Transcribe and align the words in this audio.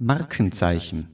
Markenzeichen. 0.00 1.08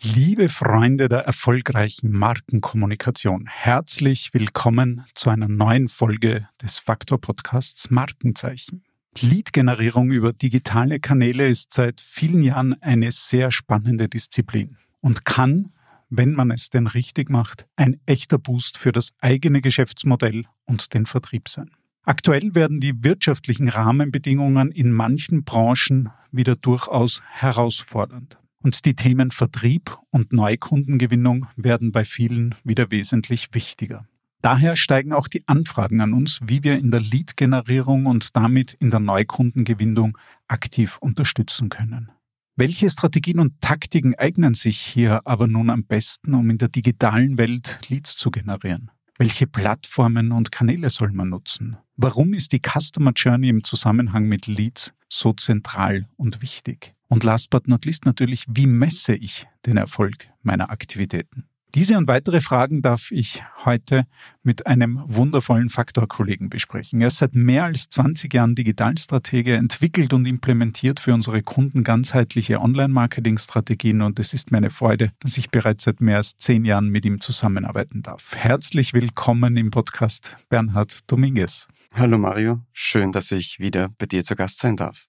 Liebe 0.00 0.50
Freunde 0.50 1.08
der 1.08 1.20
erfolgreichen 1.20 2.12
Markenkommunikation, 2.12 3.46
herzlich 3.46 4.34
willkommen 4.34 5.06
zu 5.14 5.30
einer 5.30 5.48
neuen 5.48 5.88
Folge 5.88 6.46
des 6.62 6.78
Faktor 6.78 7.18
Podcasts 7.18 7.88
Markenzeichen. 7.88 8.84
Lead-Generierung 9.18 10.10
über 10.10 10.34
digitale 10.34 11.00
Kanäle 11.00 11.48
ist 11.48 11.72
seit 11.72 12.02
vielen 12.02 12.42
Jahren 12.42 12.80
eine 12.82 13.10
sehr 13.12 13.50
spannende 13.50 14.10
Disziplin 14.10 14.76
und 15.00 15.24
kann, 15.24 15.72
wenn 16.10 16.34
man 16.34 16.50
es 16.50 16.68
denn 16.68 16.86
richtig 16.86 17.30
macht, 17.30 17.66
ein 17.76 17.98
echter 18.04 18.36
Boost 18.36 18.76
für 18.76 18.92
das 18.92 19.14
eigene 19.20 19.62
Geschäftsmodell 19.62 20.44
und 20.66 20.92
den 20.92 21.06
Vertrieb 21.06 21.48
sein. 21.48 21.70
Aktuell 22.08 22.54
werden 22.54 22.78
die 22.78 23.02
wirtschaftlichen 23.02 23.68
Rahmenbedingungen 23.68 24.70
in 24.70 24.92
manchen 24.92 25.42
Branchen 25.42 26.10
wieder 26.30 26.54
durchaus 26.54 27.20
herausfordernd. 27.28 28.38
Und 28.62 28.84
die 28.84 28.94
Themen 28.94 29.32
Vertrieb 29.32 29.98
und 30.10 30.32
Neukundengewinnung 30.32 31.48
werden 31.56 31.90
bei 31.90 32.04
vielen 32.04 32.54
wieder 32.62 32.92
wesentlich 32.92 33.48
wichtiger. 33.54 34.06
Daher 34.40 34.76
steigen 34.76 35.12
auch 35.12 35.26
die 35.26 35.42
Anfragen 35.48 36.00
an 36.00 36.12
uns, 36.12 36.38
wie 36.44 36.62
wir 36.62 36.78
in 36.78 36.92
der 36.92 37.00
Lead-Generierung 37.00 38.06
und 38.06 38.36
damit 38.36 38.74
in 38.74 38.92
der 38.92 39.00
Neukundengewinnung 39.00 40.16
aktiv 40.46 40.98
unterstützen 41.00 41.70
können. 41.70 42.12
Welche 42.54 42.88
Strategien 42.88 43.40
und 43.40 43.60
Taktiken 43.60 44.14
eignen 44.14 44.54
sich 44.54 44.78
hier 44.78 45.22
aber 45.24 45.48
nun 45.48 45.70
am 45.70 45.84
besten, 45.84 46.34
um 46.34 46.50
in 46.50 46.58
der 46.58 46.68
digitalen 46.68 47.36
Welt 47.36 47.80
Leads 47.88 48.14
zu 48.14 48.30
generieren? 48.30 48.92
Welche 49.18 49.48
Plattformen 49.48 50.30
und 50.30 50.52
Kanäle 50.52 50.88
soll 50.88 51.10
man 51.10 51.30
nutzen? 51.30 51.78
Warum 51.98 52.34
ist 52.34 52.52
die 52.52 52.60
Customer 52.60 53.12
Journey 53.16 53.48
im 53.48 53.64
Zusammenhang 53.64 54.26
mit 54.26 54.46
Leads 54.46 54.92
so 55.08 55.32
zentral 55.32 56.06
und 56.16 56.42
wichtig? 56.42 56.94
Und 57.08 57.24
last 57.24 57.48
but 57.48 57.68
not 57.68 57.86
least 57.86 58.04
natürlich, 58.04 58.44
wie 58.50 58.66
messe 58.66 59.14
ich 59.14 59.46
den 59.64 59.78
Erfolg 59.78 60.28
meiner 60.42 60.68
Aktivitäten? 60.68 61.48
Diese 61.74 61.98
und 61.98 62.08
weitere 62.08 62.40
Fragen 62.40 62.80
darf 62.80 63.10
ich 63.10 63.42
heute 63.64 64.04
mit 64.42 64.66
einem 64.66 65.02
wundervollen 65.06 65.68
Faktorkollegen 65.68 66.48
besprechen. 66.48 67.00
Er 67.00 67.08
ist 67.08 67.18
seit 67.18 67.34
mehr 67.34 67.64
als 67.64 67.90
20 67.90 68.32
Jahren 68.32 68.54
Digitalstratege, 68.54 69.54
entwickelt 69.54 70.12
und 70.12 70.24
implementiert 70.24 71.00
für 71.00 71.12
unsere 71.12 71.42
Kunden 71.42 71.84
ganzheitliche 71.84 72.60
Online-Marketing-Strategien 72.60 74.00
und 74.00 74.18
es 74.18 74.32
ist 74.32 74.52
mir 74.52 74.58
eine 74.58 74.70
Freude, 74.70 75.12
dass 75.20 75.36
ich 75.36 75.50
bereits 75.50 75.84
seit 75.84 76.00
mehr 76.00 76.16
als 76.16 76.38
zehn 76.38 76.64
Jahren 76.64 76.88
mit 76.88 77.04
ihm 77.04 77.20
zusammenarbeiten 77.20 78.02
darf. 78.02 78.34
Herzlich 78.36 78.94
willkommen 78.94 79.56
im 79.56 79.70
Podcast 79.70 80.36
Bernhard 80.48 81.00
Dominguez. 81.10 81.68
Hallo 81.92 82.16
Mario, 82.16 82.60
schön, 82.72 83.12
dass 83.12 83.32
ich 83.32 83.58
wieder 83.58 83.90
bei 83.98 84.06
dir 84.06 84.24
zu 84.24 84.34
Gast 84.34 84.60
sein 84.60 84.76
darf. 84.76 85.06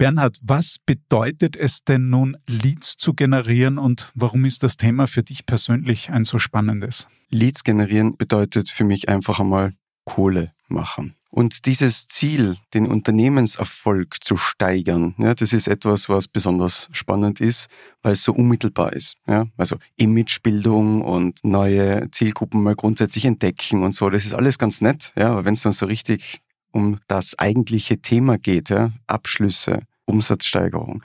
Bernhard, 0.00 0.38
was 0.40 0.78
bedeutet 0.86 1.56
es 1.56 1.84
denn 1.84 2.08
nun, 2.08 2.38
Leads 2.46 2.96
zu 2.96 3.12
generieren 3.12 3.76
und 3.76 4.10
warum 4.14 4.46
ist 4.46 4.62
das 4.62 4.78
Thema 4.78 5.06
für 5.06 5.22
dich 5.22 5.44
persönlich 5.44 6.08
ein 6.08 6.24
so 6.24 6.38
spannendes? 6.38 7.06
Leads 7.28 7.64
generieren 7.64 8.16
bedeutet 8.16 8.70
für 8.70 8.84
mich 8.84 9.10
einfach 9.10 9.40
einmal 9.40 9.74
Kohle 10.04 10.52
machen. 10.68 11.16
Und 11.28 11.66
dieses 11.66 12.06
Ziel, 12.06 12.56
den 12.72 12.86
Unternehmenserfolg 12.86 14.24
zu 14.24 14.38
steigern, 14.38 15.14
ja, 15.18 15.34
das 15.34 15.52
ist 15.52 15.68
etwas, 15.68 16.08
was 16.08 16.28
besonders 16.28 16.88
spannend 16.92 17.42
ist, 17.42 17.68
weil 18.00 18.12
es 18.12 18.24
so 18.24 18.32
unmittelbar 18.32 18.94
ist. 18.94 19.18
Ja. 19.26 19.48
Also 19.58 19.76
Imagebildung 19.96 21.02
und 21.02 21.40
neue 21.44 22.10
Zielgruppen 22.10 22.62
mal 22.62 22.74
grundsätzlich 22.74 23.26
entdecken 23.26 23.82
und 23.82 23.94
so, 23.94 24.08
das 24.08 24.24
ist 24.24 24.32
alles 24.32 24.56
ganz 24.56 24.80
nett. 24.80 25.12
Ja, 25.14 25.32
aber 25.32 25.44
wenn 25.44 25.52
es 25.52 25.60
dann 25.60 25.72
so 25.72 25.84
richtig 25.84 26.40
um 26.72 27.00
das 27.06 27.38
eigentliche 27.38 28.00
Thema 28.00 28.38
geht, 28.38 28.70
ja, 28.70 28.92
Abschlüsse, 29.06 29.82
Umsatzsteigerung. 30.10 31.02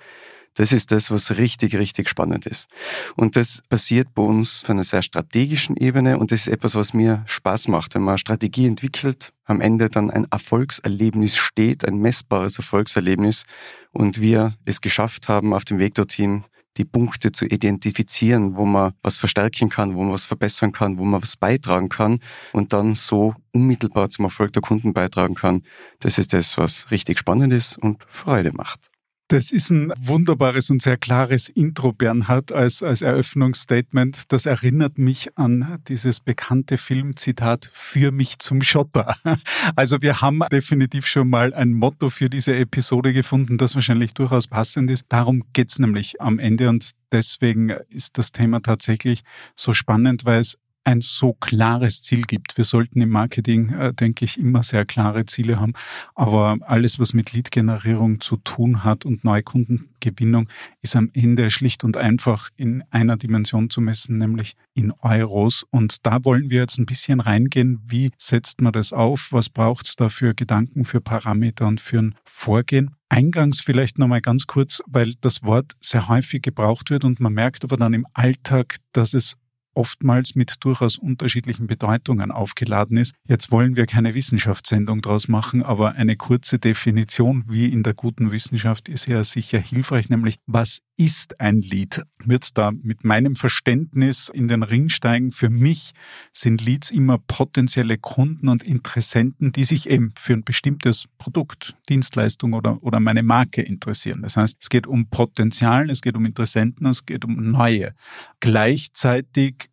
Das 0.56 0.72
ist 0.72 0.92
das, 0.92 1.12
was 1.12 1.32
richtig, 1.32 1.76
richtig 1.76 2.10
spannend 2.10 2.46
ist. 2.46 2.70
Und 3.18 3.36
das 3.36 3.62
passiert 3.70 4.14
bei 4.16 4.24
uns 4.24 4.64
auf 4.64 4.70
einer 4.70 4.86
sehr 4.86 5.02
strategischen 5.02 5.76
Ebene 5.76 6.18
und 6.18 6.32
das 6.32 6.42
ist 6.42 6.48
etwas, 6.48 6.76
was 6.76 6.94
mir 6.94 7.24
Spaß 7.28 7.68
macht, 7.68 7.94
wenn 7.94 8.04
man 8.04 8.18
Strategie 8.18 8.66
entwickelt, 8.66 9.34
am 9.44 9.60
Ende 9.60 9.90
dann 9.90 10.10
ein 10.10 10.26
Erfolgserlebnis 10.32 11.36
steht, 11.36 11.86
ein 11.86 11.98
messbares 11.98 12.58
Erfolgserlebnis 12.58 13.44
und 13.92 14.22
wir 14.22 14.56
es 14.64 14.80
geschafft 14.80 15.28
haben, 15.28 15.54
auf 15.54 15.66
dem 15.66 15.78
Weg 15.78 15.94
dorthin 15.96 16.46
die 16.78 16.86
Punkte 16.86 17.32
zu 17.32 17.46
identifizieren, 17.46 18.56
wo 18.56 18.66
man 18.66 18.94
was 19.02 19.18
verstärken 19.18 19.70
kann, 19.70 19.96
wo 19.96 20.04
man 20.04 20.14
was 20.14 20.26
verbessern 20.26 20.72
kann, 20.72 20.98
wo 20.98 21.06
man 21.06 21.22
was 21.22 21.38
beitragen 21.38 21.90
kann 21.90 22.20
und 22.54 22.74
dann 22.74 22.96
so 22.96 23.36
unmittelbar 23.54 24.10
zum 24.10 24.26
Erfolg 24.26 24.54
der 24.54 24.62
Kunden 24.62 24.94
beitragen 24.94 25.36
kann. 25.36 25.64
Das 26.00 26.18
ist 26.18 26.34
das, 26.34 26.58
was 26.58 26.92
richtig 26.92 27.20
spannend 27.20 27.54
ist 27.54 27.78
und 27.78 28.04
Freude 28.08 28.52
macht. 28.52 28.90
Das 29.28 29.50
ist 29.50 29.72
ein 29.72 29.92
wunderbares 30.00 30.70
und 30.70 30.84
sehr 30.84 30.98
klares 30.98 31.50
Intro, 31.50 31.92
Bernhard, 31.92 32.52
als, 32.52 32.84
als 32.84 33.02
Eröffnungsstatement. 33.02 34.32
Das 34.32 34.46
erinnert 34.46 35.00
mich 35.00 35.36
an 35.36 35.80
dieses 35.88 36.20
bekannte 36.20 36.78
Filmzitat 36.78 37.72
für 37.74 38.12
mich 38.12 38.38
zum 38.38 38.62
Schotter. 38.62 39.16
Also 39.76 40.02
wir 40.02 40.22
haben 40.22 40.42
definitiv 40.52 41.08
schon 41.08 41.30
mal 41.30 41.54
ein 41.54 41.74
Motto 41.74 42.10
für 42.10 42.30
diese 42.30 42.56
Episode 42.56 43.14
gefunden, 43.14 43.58
das 43.58 43.74
wahrscheinlich 43.74 44.14
durchaus 44.14 44.48
passend 44.48 44.92
ist. 44.92 45.06
Darum 45.10 45.44
geht's 45.54 45.80
nämlich 45.80 46.22
am 46.22 46.38
Ende 46.38 46.70
und 46.70 46.92
deswegen 47.12 47.70
ist 47.90 48.18
das 48.18 48.32
Thema 48.32 48.62
tatsächlich 48.62 49.24
so 49.56 49.74
spannend, 49.74 50.26
weil 50.26 50.40
es 50.40 50.58
ein 50.86 51.02
so 51.02 51.34
klares 51.34 52.04
Ziel 52.04 52.22
gibt. 52.22 52.58
Wir 52.58 52.64
sollten 52.64 53.02
im 53.02 53.10
Marketing, 53.10 53.70
äh, 53.70 53.94
denke 53.94 54.24
ich, 54.24 54.40
immer 54.40 54.64
sehr 54.64 54.86
klare 54.86 55.26
Ziele 55.26 55.60
haben. 55.60 55.74
Aber 56.14 56.58
alles, 56.62 57.00
was 57.00 57.14
mit 57.14 57.34
Lead-Generierung 57.34 58.22
zu 58.22 58.38
tun 58.38 58.84
hat 58.84 59.04
und 59.04 59.24
Neukundengewinnung, 59.24 60.48
ist 60.82 60.96
am 60.96 61.10
Ende 61.14 61.50
schlicht 61.50 61.84
und 61.84 61.98
einfach 61.98 62.50
in 62.56 62.84
einer 62.92 63.18
Dimension 63.18 63.70
zu 63.70 63.82
messen, 63.82 64.20
nämlich 64.20 64.56
in 64.76 64.94
Euros. 65.02 65.66
Und 65.72 66.06
da 66.06 66.24
wollen 66.24 66.52
wir 66.52 66.62
jetzt 66.62 66.78
ein 66.78 66.86
bisschen 66.86 67.20
reingehen. 67.20 67.82
Wie 67.88 68.12
setzt 68.18 68.62
man 68.62 68.72
das 68.72 68.94
auf? 68.94 69.30
Was 69.32 69.50
braucht 69.50 69.88
es 69.88 69.96
da 69.96 70.10
für 70.10 70.36
Gedanken, 70.36 70.86
für 70.86 71.02
Parameter 71.02 71.66
und 71.68 71.82
für 71.82 72.00
ein 72.00 72.16
Vorgehen? 72.24 72.92
Eingangs 73.10 73.62
vielleicht 73.62 73.98
nochmal 73.98 74.22
ganz 74.22 74.46
kurz, 74.46 74.82
weil 74.88 75.14
das 75.22 75.44
Wort 75.44 75.74
sehr 75.80 76.08
häufig 76.10 76.42
gebraucht 76.42 76.90
wird 76.90 77.06
und 77.06 77.20
man 77.20 77.34
merkt 77.34 77.64
aber 77.64 77.78
dann 77.78 77.94
im 77.94 78.06
Alltag, 78.14 78.78
dass 78.94 79.14
es 79.14 79.38
oftmals 79.76 80.36
mit 80.36 80.56
durchaus 80.62 80.98
unterschiedlichen 80.98 81.68
Bedeutungen 81.68 82.32
aufgeladen 82.32 82.98
ist. 82.98 83.14
Jetzt 83.28 83.52
wollen 83.52 83.76
wir 83.76 83.86
keine 83.86 84.16
Wissenschaftssendung 84.16 85.02
draus 85.02 85.28
machen, 85.28 85.64
aber 85.64 85.94
eine 85.94 86.16
kurze 86.16 86.60
Definition, 86.60 87.44
wie 87.48 87.68
in 87.68 87.84
der 87.84 87.94
guten 87.94 88.32
Wissenschaft, 88.32 88.90
ist 88.90 89.08
ja 89.08 89.24
sicher 89.24 89.60
hilfreich, 89.60 90.10
nämlich 90.10 90.38
was 90.46 90.82
ist 90.98 91.40
ein 91.40 91.62
Lied? 91.62 92.04
Wird 92.24 92.58
da 92.58 92.72
mit 92.72 93.04
meinem 93.04 93.36
Verständnis 93.36 94.30
in 94.30 94.48
den 94.48 94.64
Ring 94.64 94.90
steigen. 94.90 95.32
Für 95.32 95.50
mich 95.50 95.92
sind 96.32 96.64
Leads 96.64 96.90
immer 96.90 97.18
potenzielle 97.18 97.98
Kunden 97.98 98.48
und 98.48 98.64
Interessenten, 98.64 99.52
die 99.52 99.66
sich 99.66 99.90
eben 99.90 100.14
für 100.18 100.34
ein 100.34 100.44
bestimmtes 100.44 101.06
Produkt, 101.18 101.76
Dienstleistung 101.90 102.54
oder, 102.54 102.82
oder 102.82 103.00
meine 103.00 103.24
Marke 103.24 103.62
interessieren. 103.62 104.22
Das 104.22 104.38
heißt, 104.38 104.58
es 104.62 104.70
geht 104.70 104.88
um 104.88 105.10
Potenzial, 105.10 105.90
es 105.90 106.02
geht 106.02 106.16
um 106.16 106.26
Interessenten, 106.26 106.88
es 106.88 107.06
geht 107.06 107.26
um 107.26 107.52
neue. 107.52 107.94
Gleichzeitig 108.40 109.65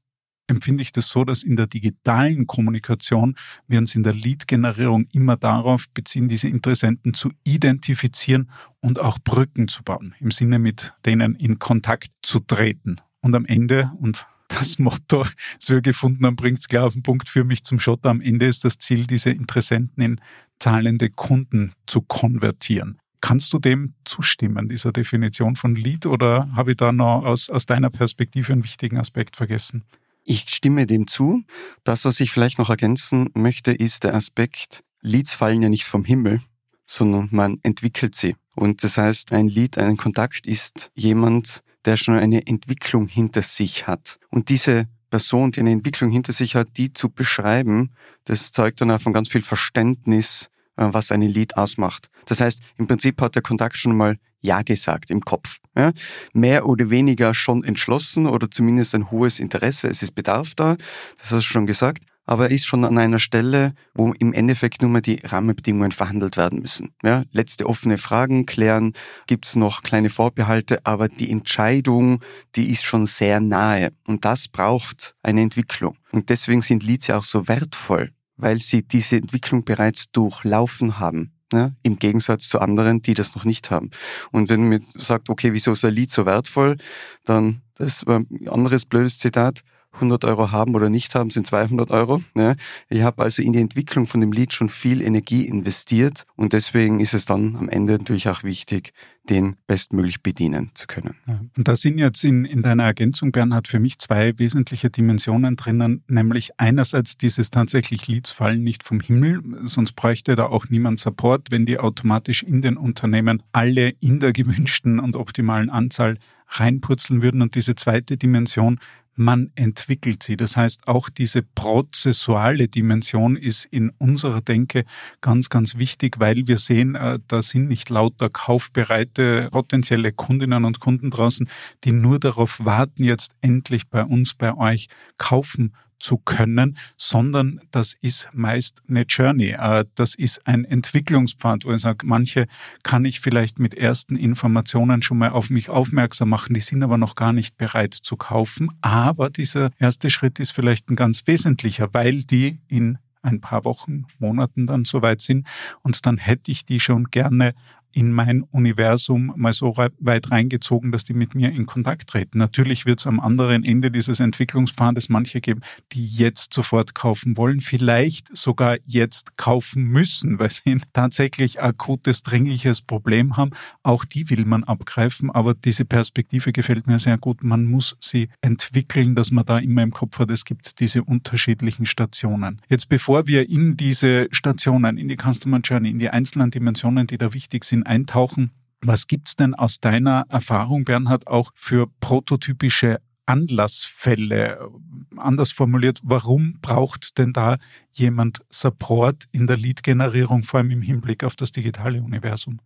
empfinde 0.53 0.83
ich 0.83 0.93
das 0.93 1.09
so, 1.09 1.25
dass 1.25 1.43
in 1.43 1.57
der 1.57 1.67
digitalen 1.67 2.47
Kommunikation 2.47 3.35
wir 3.67 3.79
uns 3.79 3.95
in 3.95 4.03
der 4.03 4.13
Lead-Generierung 4.13 5.07
immer 5.13 5.37
darauf 5.37 5.89
beziehen, 5.91 6.29
diese 6.29 6.49
Interessenten 6.49 7.15
zu 7.15 7.33
identifizieren 7.43 8.51
und 8.81 9.01
auch 9.01 9.19
Brücken 9.19 9.69
zu 9.69 9.83
bauen, 9.83 10.15
im 10.21 10.31
Sinne 10.31 10.59
mit 10.59 10.95
denen 11.05 11.35
in 11.35 11.59
Kontakt 11.59 12.11
zu 12.23 12.41
treten. 12.41 12.97
Und 13.21 13.35
am 13.35 13.47
Ende, 13.47 13.91
und 14.01 14.27
das 14.49 14.79
Motto, 14.79 15.25
das 15.59 15.71
wir 15.71 15.81
gefunden 15.81 16.27
haben, 16.27 16.37
bringt 16.37 16.61
es 16.61 16.69
klar 16.69 16.87
auf 16.87 16.93
den 16.93 17.03
Punkt 17.03 17.29
für 17.29 17.45
mich 17.45 17.65
zum 17.65 17.81
Schotter. 17.81 18.11
Am 18.11 18.21
Ende 18.21 18.47
ist 18.47 18.65
das 18.65 18.79
Ziel, 18.79 19.07
diese 19.07 19.31
Interessenten 19.31 20.03
in 20.03 20.21
zahlende 20.59 21.11
Kunden 21.11 21.73
zu 21.87 22.03
konvertieren. 22.03 22.99
Kannst 23.21 23.53
du 23.53 23.61
dem 23.61 23.95
zustimmen, 24.05 24.69
dieser 24.69 24.91
Definition 24.91 25.55
von 25.55 25.77
Lead, 25.77 26.07
oder 26.07 26.49
habe 26.57 26.73
ich 26.73 26.77
da 26.77 26.91
noch 26.91 27.25
aus, 27.25 27.51
aus 27.51 27.67
deiner 27.67 27.89
Perspektive 27.89 28.53
einen 28.53 28.65
wichtigen 28.65 28.99
Aspekt 28.99 29.37
vergessen? 29.37 29.85
Ich 30.25 30.47
stimme 30.49 30.87
dem 30.87 31.07
zu. 31.07 31.43
Das, 31.85 32.05
was 32.05 32.21
ich 32.21 32.31
vielleicht 32.31 32.59
noch 32.59 32.71
ergänzen 32.71 33.31
möchte, 33.35 33.73
ist 33.73 34.05
der 34.05 34.15
Aspekt, 34.15 34.85
Leads 35.01 35.35
fallen 35.35 35.63
ja 35.63 35.69
nicht 35.69 35.85
vom 35.85 36.05
Himmel, 36.05 36.41
sondern 36.87 37.29
man 37.33 37.59
entwickelt 37.63 38.15
sie. 38.15 38.37
Und 38.55 38.85
das 38.85 38.99
heißt, 38.99 39.33
ein 39.33 39.49
Lead, 39.49 39.79
ein 39.79 39.97
Kontakt 39.97 40.47
ist 40.47 40.91
jemand, 40.95 41.63
der 41.85 41.97
schon 41.97 42.15
eine 42.15 42.47
Entwicklung 42.47 43.09
hinter 43.09 43.43
sich 43.43 43.87
hat. 43.87 44.19
Und 44.31 44.49
diese 44.49 44.87
Person, 45.11 45.53
die 45.53 45.61
eine 45.61 45.73
Entwicklung 45.73 46.11
hinter 46.11 46.33
sich 46.33 46.55
hat, 46.55 46.77
die 46.77 46.93
zu 46.93 47.11
beschreiben, 47.11 47.93
das 48.25 48.53
zeugt 48.53 48.81
dann 48.81 48.91
auch 48.91 49.01
von 49.01 49.13
ganz 49.13 49.29
viel 49.29 49.43
Verständnis, 49.43 50.49
was 50.77 51.13
einen 51.13 51.29
Lied 51.29 51.57
ausmacht. 51.57 52.09
Das 52.27 52.41
heißt, 52.41 52.61
im 52.79 52.87
Prinzip 52.87 53.21
hat 53.21 53.35
der 53.35 53.43
Kontakt 53.43 53.77
schon 53.77 53.97
mal 53.97 54.17
Ja 54.41 54.63
gesagt 54.63 55.11
im 55.11 55.21
Kopf. 55.21 55.59
Ja? 55.77 55.93
Mehr 56.33 56.67
oder 56.67 56.91
weniger 56.91 57.35
schon 57.35 57.65
entschlossen 57.65 58.27
oder 58.27 58.51
zumindest 58.51 58.95
ein 58.95 59.11
hohes 59.11 59.39
Interesse. 59.39 59.89
Es 59.89 60.03
ist 60.03 60.15
Bedarf 60.15 60.55
da, 60.55 60.77
das 61.19 61.31
hast 61.31 61.33
du 61.33 61.41
schon 61.41 61.67
gesagt. 61.67 62.05
aber 62.25 62.47
er 62.47 62.51
ist 62.53 62.67
schon 62.67 62.85
an 62.85 62.99
einer 62.99 63.19
Stelle, 63.19 63.75
wo 63.95 64.13
im 64.13 64.33
Endeffekt 64.33 64.83
nur 64.83 64.91
mehr 64.91 65.03
die 65.03 65.21
Rahmenbedingungen 65.23 65.93
verhandelt 65.93 66.37
werden 66.37 66.61
müssen. 66.61 66.95
Ja, 67.03 67.25
letzte 67.33 67.67
offene 67.67 67.99
Fragen 67.99 68.47
klären, 68.47 68.93
gibt's 69.27 69.57
noch 69.57 69.83
kleine 69.83 70.11
Vorbehalte, 70.11 70.81
aber 70.85 71.09
die 71.09 71.31
Entscheidung, 71.31 72.23
die 72.55 72.71
ist 72.71 72.85
schon 72.85 73.07
sehr 73.07 73.41
nahe. 73.41 73.93
Und 74.07 74.25
das 74.25 74.49
braucht 74.49 75.15
eine 75.23 75.43
Entwicklung. 75.43 75.97
Und 76.13 76.29
deswegen 76.29 76.63
sind 76.63 76.83
Leads 76.85 77.09
ja 77.09 77.19
auch 77.19 77.25
so 77.25 77.49
wertvoll, 77.49 78.11
weil 78.43 78.59
sie 78.59 78.83
diese 78.83 79.17
Entwicklung 79.17 79.65
bereits 79.65 80.11
durchlaufen 80.11 80.99
haben. 80.99 81.33
Ja, 81.53 81.71
Im 81.83 81.99
Gegensatz 81.99 82.49
zu 82.49 82.61
anderen, 82.61 83.03
die 83.03 83.15
das 83.15 83.35
noch 83.35 83.45
nicht 83.45 83.71
haben. 83.71 83.91
Und 84.31 84.49
wenn 84.49 84.71
man 84.71 84.83
sagt, 84.95 85.29
okay, 85.29 85.53
wieso 85.53 85.73
ist 85.73 85.85
ein 85.85 85.93
Lied 85.93 86.11
so 86.11 86.25
wertvoll, 86.25 86.79
dann, 87.25 87.61
das 87.77 88.07
war 88.07 88.21
ein 88.21 88.49
anderes 88.49 88.87
blödes 88.87 89.19
Zitat, 89.19 89.63
100 89.95 90.25
Euro 90.25 90.51
haben 90.51 90.75
oder 90.75 90.89
nicht 90.89 91.15
haben, 91.15 91.29
sind 91.29 91.47
200 91.47 91.91
Euro. 91.91 92.23
Ne? 92.35 92.57
Ich 92.89 93.03
habe 93.03 93.23
also 93.23 93.43
in 93.43 93.53
die 93.53 93.61
Entwicklung 93.61 94.07
von 94.07 94.21
dem 94.21 94.33
Lied 94.33 94.55
schon 94.55 94.71
viel 94.71 95.03
Energie 95.03 95.47
investiert 95.47 96.25
und 96.35 96.55
deswegen 96.55 97.01
ist 97.01 97.15
es 97.15 97.27
dann 97.27 97.57
am 97.57 97.69
Ende 97.69 97.93
natürlich 97.93 98.29
auch 98.29 98.43
wichtig, 98.43 98.95
den 99.31 99.57
bestmöglich 99.67 100.23
bedienen 100.23 100.71
zu 100.75 100.87
können. 100.87 101.15
Und 101.57 101.69
da 101.69 101.77
sind 101.77 101.99
jetzt 101.99 102.25
in, 102.25 102.45
in 102.45 102.63
deiner 102.63 102.85
Ergänzung, 102.85 103.31
Bernhard, 103.31 103.69
für 103.69 103.79
mich 103.79 103.99
zwei 103.99 104.37
wesentliche 104.39 104.91
Dimensionen 104.91 105.57
drinnen, 105.57 106.03
nämlich 106.09 106.51
einerseits 106.59 107.17
dieses 107.19 107.51
tatsächlich 107.51 108.09
Leads 108.09 108.31
fallen 108.31 108.65
nicht 108.65 108.83
vom 108.83 109.01
Himmel, 109.01 109.41
sonst 109.65 109.93
bräuchte 109.93 110.35
da 110.35 110.47
auch 110.47 110.69
niemand 110.69 110.99
Support, 110.99 111.51
wenn 111.51 111.67
die 111.67 111.79
automatisch 111.79 112.43
in 112.43 112.63
den 112.63 112.77
Unternehmen 112.77 113.43
alle 113.53 113.91
in 114.01 114.19
der 114.19 114.33
gewünschten 114.33 114.99
und 114.99 115.15
optimalen 115.15 115.71
Anzahl 115.71 116.19
reinpurzeln 116.49 117.23
würden. 117.23 117.43
Und 117.43 117.55
diese 117.55 117.75
zweite 117.75 118.17
Dimension, 118.17 118.79
man 119.15 119.51
entwickelt 119.55 120.23
sie. 120.23 120.37
Das 120.37 120.57
heißt, 120.57 120.89
auch 120.89 121.09
diese 121.09 121.43
prozessuale 121.43 122.69
Dimension 122.69 123.37
ist 123.37 123.67
in 123.67 123.91
unserer 123.99 124.41
Denke 124.41 124.85
ganz, 125.21 125.51
ganz 125.51 125.77
wichtig, 125.77 126.19
weil 126.19 126.47
wir 126.47 126.57
sehen, 126.57 126.95
äh, 126.95 127.19
da 127.29 127.43
sind 127.43 127.69
nicht 127.69 127.91
lauter 127.91 128.31
kaufbereite 128.31 129.12
potenzielle 129.15 130.13
Kundinnen 130.13 130.65
und 130.65 130.81
Kunden 130.81 131.11
draußen, 131.11 131.49
die 131.85 131.93
nur 131.93 132.19
darauf 132.19 132.65
warten, 132.65 133.05
jetzt 133.05 133.35
endlich 133.41 133.89
bei 133.89 134.05
uns, 134.05 134.35
bei 134.35 134.57
euch 134.57 134.89
kaufen 135.19 135.73
zu 136.03 136.19
können, 136.19 136.77
sondern 136.97 137.61
das 137.71 137.95
ist 138.01 138.29
meist 138.33 138.83
eine 138.89 139.03
Journey. 139.03 139.51
Äh, 139.51 139.85
das 139.95 140.15
ist 140.15 140.47
ein 140.47 140.65
Entwicklungspfad, 140.65 141.65
wo 141.65 141.73
ich 141.73 141.81
sage, 141.81 142.07
manche 142.07 142.47
kann 142.83 143.05
ich 143.05 143.21
vielleicht 143.21 143.59
mit 143.59 143.75
ersten 143.75 144.17
Informationen 144.17 145.03
schon 145.03 145.19
mal 145.19 145.31
auf 145.31 145.49
mich 145.49 145.71
aufmerksam 145.71 146.29
machen, 146.29 146.55
die 146.55 146.61
sind 146.61 146.83
aber 146.83 146.99
noch 146.99 147.15
gar 147.15 147.33
nicht 147.33 147.57
bereit 147.57 147.95
zu 147.95 148.17
kaufen. 148.17 148.71
Aber 148.81 149.31
dieser 149.31 149.71
erste 149.79 150.11
Schritt 150.11 150.41
ist 150.41 150.51
vielleicht 150.51 150.91
ein 150.91 150.97
ganz 150.97 151.27
wesentlicher, 151.27 151.89
weil 151.93 152.25
die 152.25 152.59
in 152.69 152.99
ein 153.23 153.41
paar 153.41 153.65
Wochen, 153.65 154.07
Monaten 154.19 154.67
dann 154.67 154.85
soweit 154.85 155.21
sind. 155.21 155.47
Und 155.83 156.05
dann 156.07 156.19
hätte 156.19 156.51
ich 156.51 156.65
die 156.65 156.81
schon 156.81 157.05
gerne 157.05 157.55
in 157.93 158.13
mein 158.13 158.43
Universum 158.43 159.33
mal 159.37 159.53
so 159.53 159.77
weit 159.77 160.31
reingezogen, 160.31 160.93
dass 160.93 161.05
die 161.05 161.15
mit 161.15 161.35
mir 161.35 161.51
in 161.51 161.67
Kontakt 161.67 162.11
treten. 162.11 162.39
Natürlich 162.39 162.87
wird 162.87 163.01
es 163.01 163.07
am 163.07 163.21
anderen 163.21 163.65
Ende 163.65 163.91
dieses 163.91 164.21
Entwicklungspfades 164.21 165.09
manche 165.09 165.41
geben, 165.41 165.61
die 165.93 166.07
jetzt 166.07 166.55
sofort 166.55 166.95
kaufen 166.95 167.37
wollen, 167.37 167.61
vielleicht 167.61 168.37
sogar 168.37 168.79
jetzt 168.87 169.37
kaufen 169.37 169.85
müssen, 169.85 170.39
weil 170.39 170.51
sie 170.51 170.63
ein 170.67 170.83
tatsächlich 170.93 171.63
akutes, 171.63 172.23
dringliches 172.23 172.81
Problem 172.81 173.37
haben. 173.37 173.51
Auch 173.83 174.05
die 174.05 174.29
will 174.31 174.45
man 174.45 174.65
abgreifen, 174.65 175.31
aber 175.31 175.55
diese 175.55 175.85
Perspektive 175.85 176.53
gefällt 176.53 176.87
mir 176.87 176.99
sehr 176.99 177.19
gut. 177.19 177.43
Man 177.43 177.67
muss 177.67 177.97
sie 178.01 178.29
entwickeln, 178.41 179.15
dass 179.15 179.31
man 179.31 179.45
da 179.45 179.59
immer 179.59 179.83
im 179.83 179.93
Kopf 179.93 180.19
hat, 180.19 180.31
es 180.31 180.45
gibt 180.45 180.81
diese 180.81 181.05
unterschiedlichen 181.05 181.87
Stationen. 181.87 182.61
Jetzt 182.69 182.89
bevor 182.89 183.27
wir 183.27 183.49
in 183.49 183.77
diese 183.77 184.29
Stationen, 184.31 184.97
in 184.97 185.09
die 185.09 185.17
Customer 185.17 185.61
Journey, 185.61 185.91
in 185.91 185.99
die 185.99 186.11
einzelnen 186.11 186.51
Dimensionen, 186.51 187.07
die 187.07 187.19
da 187.19 187.33
wichtig 187.35 187.65
sind, 187.65 187.82
eintauchen. 187.85 188.53
Was 188.81 189.07
gibt's 189.07 189.37
denn 189.37 189.55
aus 189.55 189.81
deiner 189.81 190.25
Erfahrung, 190.29 190.85
Bernhard, 190.85 191.29
auch 191.29 191.53
für 191.55 191.87
prototypische 192.01 193.01
Anlassfälle? 193.27 194.69
Anders 195.17 195.53
formuliert, 195.53 196.01
warum 196.03 196.59
braucht 196.61 197.19
denn 197.19 197.33
da 197.33 197.59
jemand 197.93 198.41
Support 198.51 199.25
in 199.31 199.47
der 199.47 199.57
Lead-Generierung, 199.57 200.43
vor 200.43 200.59
allem 200.59 200.71
im 200.73 200.83
Hinblick 200.83 201.23
auf 201.23 201.37
das 201.37 201.53
digitale 201.53 202.03
Universum? 202.03 202.61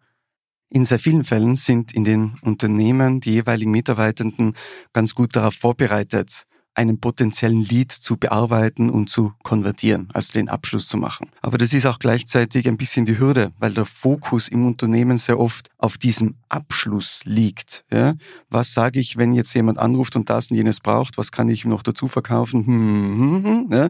In 0.69 0.85
sehr 0.85 0.99
vielen 0.99 1.23
Fällen 1.23 1.55
sind 1.55 1.93
in 1.95 2.05
den 2.05 2.39
Unternehmen 2.41 3.21
die 3.21 3.33
jeweiligen 3.33 3.71
Mitarbeitenden 3.71 4.55
ganz 4.93 5.15
gut 5.15 5.37
darauf 5.37 5.55
vorbereitet, 5.55 6.47
einen 6.77 7.01
potenziellen 7.01 7.65
Lead 7.65 7.91
zu 7.91 8.17
bearbeiten 8.17 8.91
und 8.91 9.09
zu 9.09 9.33
konvertieren, 9.43 10.09
also 10.13 10.33
den 10.33 10.49
Abschluss 10.49 10.87
zu 10.87 10.99
machen. 10.99 11.31
Aber 11.41 11.59
das 11.59 11.73
ist 11.73 11.87
auch 11.87 11.99
gleichzeitig 11.99 12.69
ein 12.69 12.77
bisschen 12.77 13.07
die 13.07 13.19
Hürde, 13.19 13.53
weil 13.59 13.73
der 13.73 13.87
Fokus 13.87 14.49
im 14.49 14.67
Unternehmen 14.67 15.17
sehr 15.17 15.41
oft 15.41 15.71
auf 15.79 15.97
diesem 15.97 16.37
Abschluss 16.49 17.23
liegt. 17.25 17.85
Ja? 17.91 18.15
Was 18.51 18.75
sage 18.75 19.01
ich, 19.01 19.17
wenn 19.17 19.33
jetzt 19.33 19.55
jemand 19.55 19.79
anruft 19.79 20.17
und 20.17 20.29
das 20.29 20.51
und 20.51 20.59
jenes 20.59 20.81
braucht? 20.81 21.17
Was 21.17 21.33
kann 21.33 21.49
ich 21.49 21.65
ihm 21.65 21.71
noch 21.71 21.83
dazu 21.83 22.09
verkaufen? 22.09 22.67
Hm, 22.67 23.19
hm, 23.19 23.45
hm, 23.45 23.69
ja? 23.73 23.89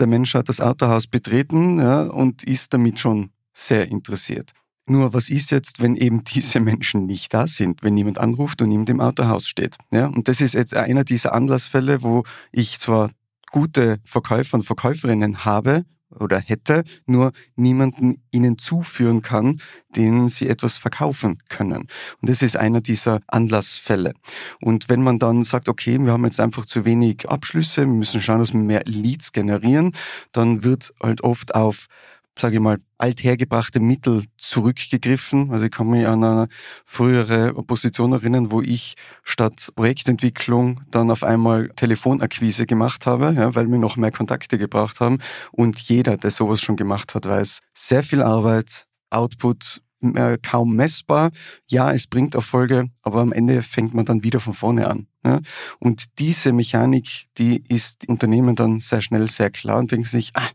Der 0.00 0.06
Mensch 0.06 0.34
hat 0.34 0.48
das 0.48 0.60
Autohaus 0.60 1.06
betreten 1.06 1.78
ja, 1.78 2.02
und 2.04 2.42
ist 2.42 2.72
damit 2.72 2.98
schon 2.98 3.30
sehr 3.52 3.88
interessiert. 3.88 4.52
Nur 4.90 5.14
was 5.14 5.28
ist 5.28 5.52
jetzt, 5.52 5.80
wenn 5.80 5.94
eben 5.94 6.24
diese 6.34 6.58
Menschen 6.58 7.06
nicht 7.06 7.32
da 7.32 7.46
sind, 7.46 7.84
wenn 7.84 7.96
jemand 7.96 8.18
anruft 8.18 8.60
und 8.60 8.70
niemand 8.70 8.90
im 8.90 9.00
Autohaus 9.00 9.46
steht? 9.46 9.76
Ja, 9.92 10.06
und 10.06 10.26
das 10.26 10.40
ist 10.40 10.54
jetzt 10.54 10.74
einer 10.74 11.04
dieser 11.04 11.32
Anlassfälle, 11.32 12.02
wo 12.02 12.24
ich 12.50 12.80
zwar 12.80 13.10
gute 13.52 14.00
Verkäufer 14.04 14.56
und 14.56 14.64
Verkäuferinnen 14.64 15.44
habe 15.44 15.84
oder 16.18 16.40
hätte, 16.40 16.82
nur 17.06 17.30
niemanden 17.54 18.20
ihnen 18.32 18.58
zuführen 18.58 19.22
kann, 19.22 19.60
denen 19.94 20.28
sie 20.28 20.48
etwas 20.48 20.76
verkaufen 20.76 21.38
können. 21.48 21.86
Und 22.20 22.28
das 22.28 22.42
ist 22.42 22.56
einer 22.56 22.80
dieser 22.80 23.20
Anlassfälle. 23.28 24.14
Und 24.60 24.88
wenn 24.88 25.04
man 25.04 25.20
dann 25.20 25.44
sagt, 25.44 25.68
okay, 25.68 26.00
wir 26.00 26.10
haben 26.10 26.24
jetzt 26.24 26.40
einfach 26.40 26.66
zu 26.66 26.84
wenig 26.84 27.28
Abschlüsse, 27.28 27.82
wir 27.82 27.94
müssen 27.94 28.20
schauen, 28.20 28.40
dass 28.40 28.52
wir 28.52 28.60
mehr 28.60 28.82
Leads 28.86 29.30
generieren, 29.30 29.92
dann 30.32 30.64
wird 30.64 30.92
halt 31.00 31.22
oft 31.22 31.54
auf 31.54 31.86
sage 32.40 32.56
ich 32.56 32.60
mal, 32.60 32.78
althergebrachte 32.98 33.80
Mittel 33.80 34.24
zurückgegriffen. 34.38 35.50
Also 35.50 35.64
ich 35.64 35.70
kann 35.70 35.88
mich 35.88 36.06
an 36.06 36.24
eine 36.24 36.48
frühere 36.84 37.52
Position 37.62 38.12
erinnern, 38.12 38.50
wo 38.50 38.60
ich 38.60 38.94
statt 39.22 39.70
Projektentwicklung 39.74 40.80
dann 40.90 41.10
auf 41.10 41.22
einmal 41.22 41.68
Telefonakquise 41.76 42.66
gemacht 42.66 43.06
habe, 43.06 43.34
ja, 43.36 43.54
weil 43.54 43.70
wir 43.70 43.78
noch 43.78 43.96
mehr 43.96 44.12
Kontakte 44.12 44.58
gebraucht 44.58 45.00
haben. 45.00 45.18
Und 45.52 45.80
jeder, 45.80 46.16
der 46.16 46.30
sowas 46.30 46.60
schon 46.60 46.76
gemacht 46.76 47.14
hat, 47.14 47.26
weiß, 47.26 47.60
sehr 47.74 48.02
viel 48.02 48.22
Arbeit, 48.22 48.86
Output 49.10 49.82
äh, 50.02 50.38
kaum 50.38 50.76
messbar. 50.76 51.30
Ja, 51.66 51.92
es 51.92 52.06
bringt 52.06 52.34
Erfolge, 52.34 52.86
aber 53.02 53.20
am 53.20 53.32
Ende 53.32 53.62
fängt 53.62 53.94
man 53.94 54.04
dann 54.04 54.24
wieder 54.24 54.40
von 54.40 54.54
vorne 54.54 54.88
an. 54.88 55.06
Ja? 55.24 55.40
Und 55.78 56.18
diese 56.18 56.52
Mechanik, 56.52 57.26
die 57.38 57.62
ist 57.68 58.08
Unternehmen 58.08 58.56
dann 58.56 58.80
sehr 58.80 59.00
schnell 59.00 59.28
sehr 59.28 59.50
klar 59.50 59.78
und 59.78 59.92
denken 59.92 60.06
sich, 60.06 60.30
ah, 60.34 60.48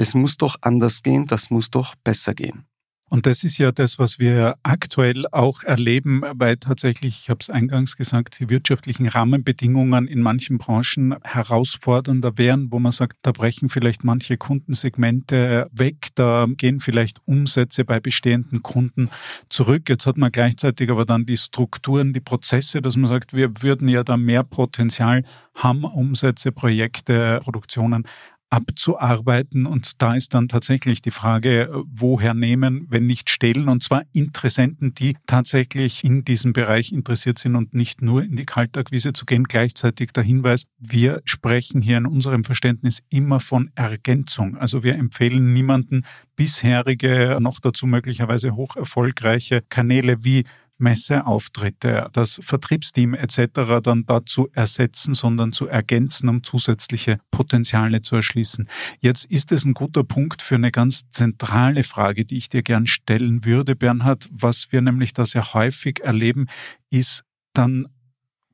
das 0.00 0.14
muss 0.14 0.38
doch 0.38 0.56
anders 0.62 1.02
gehen, 1.02 1.26
das 1.26 1.50
muss 1.50 1.68
doch 1.68 1.94
besser 1.94 2.32
gehen. 2.32 2.64
Und 3.10 3.26
das 3.26 3.42
ist 3.42 3.58
ja 3.58 3.70
das, 3.70 3.98
was 3.98 4.20
wir 4.20 4.54
aktuell 4.62 5.26
auch 5.32 5.64
erleben, 5.64 6.22
weil 6.34 6.56
tatsächlich, 6.56 7.22
ich 7.22 7.28
habe 7.28 7.40
es 7.40 7.50
eingangs 7.50 7.96
gesagt, 7.96 8.38
die 8.38 8.48
wirtschaftlichen 8.48 9.08
Rahmenbedingungen 9.08 10.06
in 10.06 10.22
manchen 10.22 10.58
Branchen 10.58 11.16
herausfordernder 11.22 12.38
wären, 12.38 12.70
wo 12.70 12.78
man 12.78 12.92
sagt, 12.92 13.18
da 13.22 13.32
brechen 13.32 13.68
vielleicht 13.68 14.04
manche 14.04 14.36
Kundensegmente 14.38 15.68
weg, 15.72 16.10
da 16.14 16.46
gehen 16.48 16.78
vielleicht 16.78 17.18
Umsätze 17.26 17.84
bei 17.84 17.98
bestehenden 17.98 18.62
Kunden 18.62 19.10
zurück. 19.48 19.88
Jetzt 19.88 20.06
hat 20.06 20.16
man 20.16 20.30
gleichzeitig 20.30 20.88
aber 20.88 21.04
dann 21.04 21.26
die 21.26 21.36
Strukturen, 21.36 22.12
die 22.12 22.20
Prozesse, 22.20 22.80
dass 22.80 22.96
man 22.96 23.10
sagt, 23.10 23.34
wir 23.34 23.50
würden 23.60 23.88
ja 23.88 24.04
da 24.04 24.16
mehr 24.16 24.44
Potenzial 24.44 25.24
haben, 25.54 25.84
Umsätze, 25.84 26.52
Projekte, 26.52 27.40
Produktionen 27.42 28.06
abzuarbeiten. 28.50 29.64
Und 29.66 30.02
da 30.02 30.14
ist 30.14 30.34
dann 30.34 30.48
tatsächlich 30.48 31.00
die 31.00 31.12
Frage, 31.12 31.70
woher 31.86 32.34
nehmen, 32.34 32.86
wenn 32.90 33.06
nicht 33.06 33.30
stehlen. 33.30 33.68
Und 33.68 33.82
zwar 33.82 34.02
Interessenten, 34.12 34.92
die 34.92 35.16
tatsächlich 35.26 36.04
in 36.04 36.24
diesem 36.24 36.52
Bereich 36.52 36.92
interessiert 36.92 37.38
sind 37.38 37.56
und 37.56 37.72
nicht 37.74 38.02
nur 38.02 38.22
in 38.22 38.36
die 38.36 38.44
Kaltakquise 38.44 39.12
zu 39.12 39.24
gehen. 39.24 39.44
Gleichzeitig 39.44 40.12
der 40.12 40.24
Hinweis, 40.24 40.64
wir 40.78 41.22
sprechen 41.24 41.80
hier 41.80 41.96
in 41.96 42.06
unserem 42.06 42.44
Verständnis 42.44 43.02
immer 43.08 43.40
von 43.40 43.70
Ergänzung. 43.76 44.56
Also 44.58 44.82
wir 44.82 44.96
empfehlen 44.96 45.52
niemanden 45.52 46.02
bisherige, 46.36 47.38
noch 47.40 47.60
dazu 47.60 47.86
möglicherweise 47.86 48.56
hoch 48.56 48.76
erfolgreiche 48.76 49.62
Kanäle 49.68 50.24
wie 50.24 50.44
Messeauftritte, 50.80 52.08
das 52.12 52.40
Vertriebsteam 52.42 53.14
etc. 53.14 53.82
dann 53.82 54.04
dazu 54.06 54.48
ersetzen, 54.52 55.14
sondern 55.14 55.52
zu 55.52 55.68
ergänzen, 55.68 56.28
um 56.28 56.42
zusätzliche 56.42 57.18
Potenziale 57.30 58.02
zu 58.02 58.16
erschließen. 58.16 58.68
Jetzt 59.00 59.26
ist 59.26 59.52
es 59.52 59.64
ein 59.64 59.74
guter 59.74 60.04
Punkt 60.04 60.42
für 60.42 60.56
eine 60.56 60.70
ganz 60.70 61.10
zentrale 61.10 61.84
Frage, 61.84 62.24
die 62.24 62.36
ich 62.36 62.48
dir 62.48 62.62
gern 62.62 62.86
stellen 62.86 63.44
würde, 63.44 63.76
Bernhard. 63.76 64.28
Was 64.32 64.72
wir 64.72 64.80
nämlich 64.80 65.12
da 65.12 65.24
sehr 65.24 65.54
häufig 65.54 66.00
erleben, 66.00 66.46
ist 66.90 67.24
dann 67.52 67.86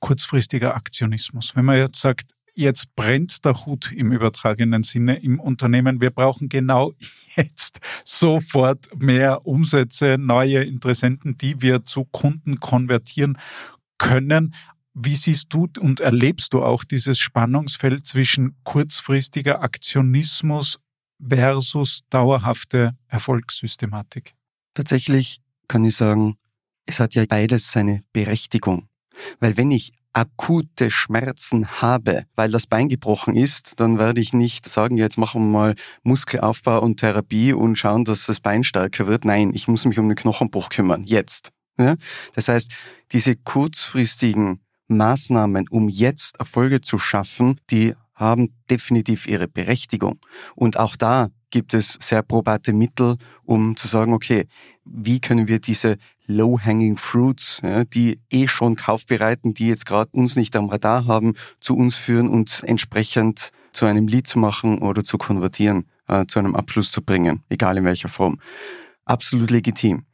kurzfristiger 0.00 0.75
Aktionismus. 0.75 1.56
Wenn 1.56 1.64
man 1.64 1.78
jetzt 1.78 2.00
sagt, 2.00 2.36
jetzt 2.57 2.97
brennt 2.97 3.45
der 3.45 3.67
Hut 3.67 3.93
im 3.93 4.13
übertragenen 4.13 4.83
Sinne 4.83 5.17
im 5.17 5.39
Unternehmen. 5.39 6.01
Wir 6.01 6.11
brauchen 6.11 6.49
genau 6.49 6.93
jetzt 7.37 7.79
sofort 8.05 8.89
mehr 9.01 9.47
Umsätze, 9.47 10.17
neue 10.19 10.65
Interessenten, 10.65 11.37
die 11.37 11.61
wir 11.63 11.85
zu 11.85 12.05
Kunden 12.07 12.59
konvertieren 12.59 13.39
können. 13.99 14.55
Wie 14.95 15.15
siehst 15.15 15.53
du 15.53 15.69
und 15.79 16.01
erlebst 16.01 16.55
du 16.55 16.65
auch 16.65 16.83
dieses 16.83 17.19
Spannungsfeld 17.19 18.07
zwischen 18.07 18.57
kurzfristiger 18.65 19.61
Aktionismus 19.63 20.81
versus 21.21 22.01
dauerhafte 22.09 22.97
Erfolgssystematik? 23.09 24.35
Tatsächlich 24.73 25.43
kann 25.69 25.85
ich 25.85 25.97
sagen, 25.97 26.37
es 26.87 27.01
hat 27.01 27.15
ja 27.15 27.27
beides 27.29 27.71
seine 27.71 28.05
Berechtigung. 28.13 28.89
Weil 29.40 29.56
wenn 29.56 29.70
ich 29.70 29.92
akute 30.12 30.90
Schmerzen 30.90 31.82
habe, 31.82 32.25
weil 32.37 32.50
das 32.50 32.66
Bein 32.66 32.88
gebrochen 32.88 33.37
ist, 33.37 33.75
dann 33.76 33.99
werde 33.99 34.20
ich 34.23 34.32
nicht 34.32 34.66
sagen, 34.66 34.96
jetzt 34.96 35.18
machen 35.18 35.42
wir 35.42 35.58
mal 35.58 35.75
Muskelaufbau 36.04 36.80
und 36.80 36.99
Therapie 36.99 37.52
und 37.52 37.76
schauen, 37.76 38.04
dass 38.04 38.25
das 38.25 38.40
Bein 38.40 38.64
stärker 38.64 39.06
wird. 39.06 39.26
Nein, 39.26 39.52
ich 39.52 39.68
muss 39.68 39.85
mich 39.85 39.99
um 39.99 40.08
den 40.08 40.16
Knochenbruch 40.16 40.70
kümmern, 40.70 41.04
jetzt. 41.04 41.52
Ja? 41.78 41.96
Das 42.35 42.49
heißt, 42.49 42.70
diese 43.12 43.37
kurzfristigen 43.37 44.61
Maßnahmen, 44.88 45.68
um 45.68 45.90
jetzt 45.90 46.38
Erfolge 46.38 46.80
zu 46.80 46.99
schaffen, 46.99 47.61
die 47.70 47.94
haben 48.14 48.54
definitiv 48.70 49.26
ihre 49.26 49.49
Berechtigung. 49.49 50.18
Und 50.54 50.78
auch 50.78 50.96
da 50.96 51.28
gibt 51.57 51.73
es 51.73 51.97
sehr 52.03 52.23
probate 52.23 52.75
Mittel, 52.75 53.17
um 53.47 53.77
zu 53.77 53.89
sagen, 53.89 54.13
okay, 54.13 54.47
wie 54.85 55.21
können 55.21 55.49
wir 55.49 55.59
diese 55.59 55.97
low-hanging 56.27 56.99
fruits, 56.99 57.63
ja, 57.63 57.85
die 57.85 58.21
eh 58.29 58.47
schon 58.47 58.77
kaufbereiten, 58.77 59.55
die 59.55 59.69
jetzt 59.69 59.87
gerade 59.87 60.11
uns 60.13 60.37
nicht 60.37 60.55
am 60.55 60.69
Radar 60.69 61.07
haben, 61.07 61.33
zu 61.59 61.75
uns 61.75 61.97
führen 61.97 62.29
und 62.29 62.63
entsprechend 62.67 63.53
zu 63.73 63.87
einem 63.87 64.07
Lead 64.07 64.27
zu 64.27 64.39
machen 64.39 64.81
oder 64.81 65.03
zu 65.03 65.17
konvertieren, 65.17 65.87
äh, 66.09 66.27
zu 66.27 66.39
einem 66.39 66.55
Abschluss 66.55 66.93
zu 66.93 67.01
bringen, 67.01 67.43
egal 67.49 67.79
in 67.79 67.87
welcher 67.87 68.11
Form. 68.11 68.39
Absolut 69.07 69.51
legitim. 69.51 70.05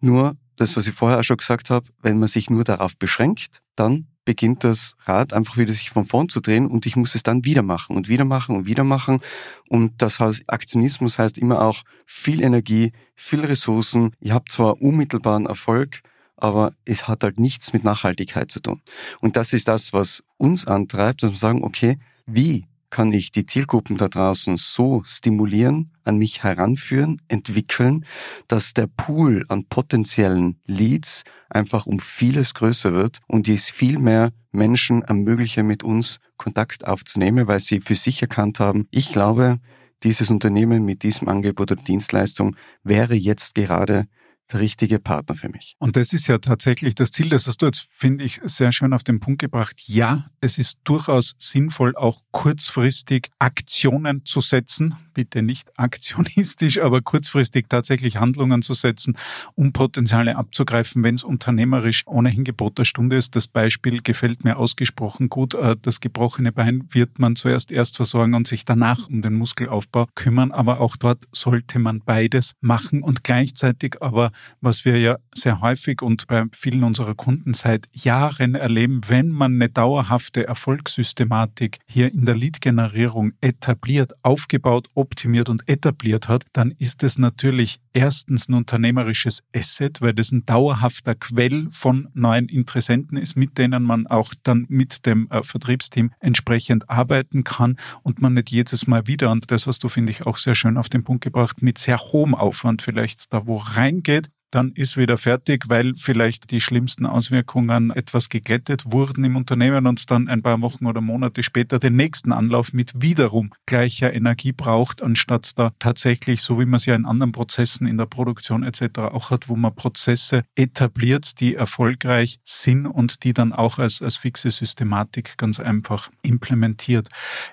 Nur 0.00 0.34
das, 0.56 0.76
was 0.76 0.88
ich 0.88 0.94
vorher 0.94 1.20
auch 1.20 1.24
schon 1.24 1.36
gesagt 1.36 1.70
habe, 1.70 1.86
wenn 2.02 2.18
man 2.18 2.28
sich 2.28 2.50
nur 2.50 2.64
darauf 2.64 2.98
beschränkt, 2.98 3.62
dann 3.76 4.08
beginnt 4.24 4.64
das 4.64 4.96
Rad 5.04 5.32
einfach 5.32 5.56
wieder 5.56 5.72
sich 5.72 5.90
von 5.90 6.04
vorn 6.04 6.28
zu 6.28 6.40
drehen 6.40 6.66
und 6.66 6.86
ich 6.86 6.96
muss 6.96 7.14
es 7.14 7.22
dann 7.22 7.44
wieder 7.44 7.62
machen 7.62 7.96
und 7.96 8.08
wieder 8.08 8.24
machen 8.24 8.56
und 8.56 8.66
wieder 8.66 8.84
machen. 8.84 9.20
Und 9.68 10.02
das 10.02 10.20
heißt, 10.20 10.44
Aktionismus 10.46 11.18
heißt 11.18 11.38
immer 11.38 11.62
auch 11.62 11.82
viel 12.06 12.42
Energie, 12.42 12.92
viel 13.14 13.40
Ressourcen. 13.40 14.12
Ihr 14.20 14.34
habt 14.34 14.52
zwar 14.52 14.80
unmittelbaren 14.80 15.46
Erfolg, 15.46 16.02
aber 16.36 16.72
es 16.84 17.08
hat 17.08 17.22
halt 17.22 17.38
nichts 17.38 17.72
mit 17.72 17.84
Nachhaltigkeit 17.84 18.50
zu 18.50 18.60
tun. 18.60 18.80
Und 19.20 19.36
das 19.36 19.52
ist 19.52 19.68
das, 19.68 19.92
was 19.92 20.22
uns 20.36 20.66
antreibt, 20.66 21.22
dass 21.22 21.30
wir 21.30 21.38
sagen, 21.38 21.64
okay, 21.64 21.98
wie 22.26 22.66
kann 22.90 23.12
ich 23.12 23.30
die 23.30 23.46
Zielgruppen 23.46 23.96
da 23.96 24.08
draußen 24.08 24.56
so 24.56 25.02
stimulieren, 25.04 25.92
an 26.04 26.18
mich 26.18 26.42
heranführen, 26.42 27.22
entwickeln, 27.28 28.04
dass 28.48 28.74
der 28.74 28.88
Pool 28.88 29.44
an 29.48 29.64
potenziellen 29.66 30.60
Leads 30.66 31.22
einfach 31.48 31.86
um 31.86 32.00
vieles 32.00 32.54
größer 32.54 32.92
wird 32.92 33.18
und 33.26 33.48
es 33.48 33.70
viel 33.70 33.98
mehr 33.98 34.30
Menschen 34.52 35.02
ermögliche, 35.02 35.62
mit 35.62 35.82
uns 35.82 36.18
Kontakt 36.36 36.86
aufzunehmen, 36.86 37.46
weil 37.46 37.60
sie 37.60 37.80
für 37.80 37.94
sich 37.94 38.20
erkannt 38.22 38.60
haben, 38.60 38.86
ich 38.90 39.12
glaube, 39.12 39.58
dieses 40.02 40.30
Unternehmen 40.30 40.84
mit 40.84 41.02
diesem 41.02 41.28
Angebot 41.28 41.72
oder 41.72 41.82
Dienstleistung 41.82 42.56
wäre 42.82 43.14
jetzt 43.14 43.54
gerade 43.54 44.06
der 44.52 44.60
richtige 44.60 44.98
Partner 44.98 45.36
für 45.36 45.48
mich. 45.48 45.76
Und 45.78 45.96
das 45.96 46.12
ist 46.12 46.26
ja 46.26 46.38
tatsächlich 46.38 46.94
das 46.94 47.12
Ziel, 47.12 47.28
das 47.28 47.46
hast 47.46 47.62
du 47.62 47.66
jetzt, 47.66 47.86
finde 47.90 48.24
ich, 48.24 48.40
sehr 48.44 48.72
schön 48.72 48.92
auf 48.92 49.02
den 49.02 49.20
Punkt 49.20 49.40
gebracht. 49.40 49.80
Ja, 49.86 50.26
es 50.40 50.58
ist 50.58 50.78
durchaus 50.84 51.34
sinnvoll, 51.38 51.96
auch 51.96 52.22
kurzfristig 52.30 53.30
Aktionen 53.38 54.24
zu 54.24 54.40
setzen. 54.40 54.94
Bitte 55.20 55.42
nicht 55.42 55.70
aktionistisch, 55.76 56.80
aber 56.80 57.02
kurzfristig 57.02 57.66
tatsächlich 57.68 58.16
Handlungen 58.16 58.62
zu 58.62 58.72
setzen, 58.72 59.18
um 59.54 59.74
Potenziale 59.74 60.34
abzugreifen, 60.34 61.02
wenn 61.02 61.16
es 61.16 61.24
unternehmerisch 61.24 62.06
ohnehin 62.06 62.42
Gebot 62.42 62.78
der 62.78 62.86
Stunde 62.86 63.16
ist. 63.16 63.36
Das 63.36 63.46
Beispiel 63.46 64.00
gefällt 64.00 64.44
mir 64.44 64.56
ausgesprochen 64.56 65.28
gut. 65.28 65.52
Äh, 65.52 65.76
das 65.82 66.00
gebrochene 66.00 66.52
Bein 66.52 66.88
wird 66.90 67.18
man 67.18 67.36
zuerst 67.36 67.70
erst 67.70 67.96
versorgen 67.96 68.32
und 68.32 68.48
sich 68.48 68.64
danach 68.64 69.10
um 69.10 69.20
den 69.20 69.34
Muskelaufbau 69.34 70.06
kümmern. 70.14 70.52
Aber 70.52 70.80
auch 70.80 70.96
dort 70.96 71.28
sollte 71.32 71.78
man 71.78 72.00
beides 72.00 72.54
machen 72.62 73.02
und 73.02 73.22
gleichzeitig 73.22 74.00
aber 74.00 74.32
was 74.62 74.86
wir 74.86 74.98
ja 74.98 75.18
sehr 75.34 75.60
häufig 75.60 76.00
und 76.00 76.28
bei 76.28 76.46
vielen 76.52 76.82
unserer 76.82 77.14
Kunden 77.14 77.52
seit 77.52 77.90
Jahren 77.92 78.54
erleben, 78.54 79.02
wenn 79.08 79.28
man 79.28 79.56
eine 79.56 79.68
dauerhafte 79.68 80.46
Erfolgssystematik 80.46 81.76
hier 81.86 82.10
in 82.10 82.24
der 82.24 82.36
Lead-Generierung 82.36 83.34
etabliert, 83.42 84.14
aufgebaut, 84.22 84.88
optimiert 85.10 85.48
und 85.48 85.68
etabliert 85.68 86.28
hat, 86.28 86.44
dann 86.52 86.70
ist 86.70 87.02
es 87.02 87.18
natürlich 87.18 87.80
erstens 87.92 88.48
ein 88.48 88.54
unternehmerisches 88.54 89.42
Asset, 89.54 90.00
weil 90.00 90.14
das 90.14 90.30
ein 90.30 90.46
dauerhafter 90.46 91.16
Quell 91.16 91.68
von 91.72 92.08
neuen 92.14 92.48
Interessenten 92.48 93.18
ist, 93.18 93.36
mit 93.36 93.58
denen 93.58 93.82
man 93.82 94.06
auch 94.06 94.32
dann 94.42 94.66
mit 94.68 95.06
dem 95.06 95.28
äh, 95.30 95.42
Vertriebsteam 95.42 96.12
entsprechend 96.20 96.88
arbeiten 96.88 97.42
kann 97.42 97.76
und 98.02 98.22
man 98.22 98.34
nicht 98.34 98.50
jedes 98.50 98.86
Mal 98.86 99.06
wieder, 99.06 99.30
und 99.30 99.50
das 99.50 99.66
hast 99.66 99.82
du, 99.82 99.88
finde 99.88 100.12
ich, 100.12 100.26
auch 100.26 100.38
sehr 100.38 100.54
schön 100.54 100.76
auf 100.76 100.88
den 100.88 101.02
Punkt 101.02 101.24
gebracht, 101.24 101.60
mit 101.60 101.78
sehr 101.78 101.98
hohem 101.98 102.34
Aufwand 102.34 102.82
vielleicht 102.82 103.32
da 103.32 103.46
wo 103.46 103.56
reingeht, 103.56 104.30
dann 104.50 104.72
ist 104.72 104.96
wieder 104.96 105.16
fertig, 105.16 105.64
weil 105.68 105.94
vielleicht 105.94 106.50
die 106.50 106.60
schlimmsten 106.60 107.06
Auswirkungen 107.06 107.90
etwas 107.90 108.28
geglättet 108.28 108.84
wurden 108.86 109.24
im 109.24 109.36
Unternehmen 109.36 109.86
und 109.86 110.10
dann 110.10 110.28
ein 110.28 110.42
paar 110.42 110.60
Wochen 110.60 110.86
oder 110.86 111.00
Monate 111.00 111.42
später 111.42 111.78
den 111.78 111.96
nächsten 111.96 112.32
Anlauf 112.32 112.72
mit 112.72 112.92
wiederum 112.94 113.52
gleicher 113.66 114.12
Energie 114.12 114.52
braucht, 114.52 115.02
anstatt 115.02 115.58
da 115.58 115.72
tatsächlich, 115.78 116.42
so 116.42 116.58
wie 116.58 116.64
man 116.64 116.74
es 116.74 116.86
ja 116.86 116.94
in 116.94 117.06
anderen 117.06 117.32
Prozessen 117.32 117.86
in 117.86 117.96
der 117.96 118.06
Produktion 118.06 118.62
etc. 118.62 118.98
auch 118.98 119.30
hat, 119.30 119.48
wo 119.48 119.56
man 119.56 119.74
Prozesse 119.74 120.44
etabliert, 120.54 121.40
die 121.40 121.54
erfolgreich 121.54 122.40
sind 122.44 122.86
und 122.86 123.24
die 123.24 123.32
dann 123.32 123.52
auch 123.52 123.78
als, 123.78 124.02
als 124.02 124.16
fixe 124.16 124.50
Systematik 124.50 125.36
ganz 125.36 125.60
einfach 125.60 126.10
implementiert. 126.22 127.08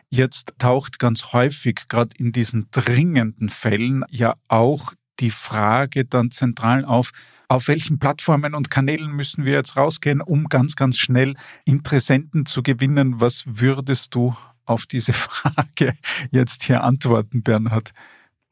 Jetzt 0.10 0.54
taucht 0.58 1.00
ganz 1.00 1.34
häufig, 1.34 1.88
gerade 1.88 2.16
in 2.18 2.32
diesen 2.32 2.68
dringenden 2.72 3.50
Fällen, 3.50 4.04
ja 4.10 4.36
auch 4.48 4.94
die 5.20 5.32
Frage 5.32 6.06
dann 6.06 6.32
zentral 6.32 6.86
auf, 6.86 7.12
auf 7.50 7.68
welchen 7.68 8.00
Plattformen 8.00 8.54
und 8.54 8.70
Kanälen 8.70 9.12
müssen 9.12 9.46
wir 9.46 9.54
jetzt 9.54 9.78
rausgehen, 9.78 10.22
um 10.22 10.50
ganz, 10.50 10.76
ganz 10.76 10.98
schnell 10.98 11.36
Interessenten 11.66 12.46
zu 12.46 12.62
gewinnen? 12.62 13.22
Was 13.22 13.44
würdest 13.46 14.16
du 14.16 14.36
auf 14.66 14.86
diese 14.86 15.14
Frage 15.14 15.94
jetzt 16.32 16.64
hier 16.64 16.84
antworten, 16.84 17.44
Bernhard? 17.44 17.92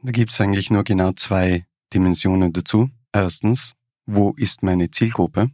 Da 0.01 0.11
gibt 0.11 0.31
es 0.31 0.39
eigentlich 0.39 0.69
nur 0.69 0.83
genau 0.83 1.11
zwei 1.11 1.65
Dimensionen 1.93 2.53
dazu. 2.53 2.89
Erstens, 3.11 3.73
wo 4.05 4.33
ist 4.37 4.63
meine 4.63 4.91
Zielgruppe? 4.91 5.49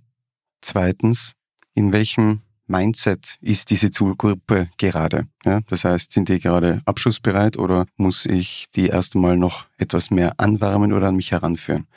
Zweitens, 0.62 1.34
in 1.74 1.94
welchem 1.94 2.42
Mindset 2.72 3.38
ist 3.42 3.70
diese 3.70 3.92
Zielgruppe 3.92 4.70
gerade? 4.78 5.28
Ja, 5.46 5.60
das 5.68 5.84
heißt, 5.84 6.12
sind 6.12 6.30
die 6.30 6.40
gerade 6.40 6.82
abschlussbereit 6.86 7.58
oder 7.58 7.86
muss 7.98 8.26
ich 8.26 8.68
die 8.76 8.88
erst 8.88 9.16
einmal 9.16 9.38
noch 9.38 9.66
etwas 9.78 10.10
mehr 10.10 10.34
anwärmen 10.38 10.94
oder 10.94 11.10
an 11.10 11.18
mich 11.18 11.32
heranführen? 11.32 11.88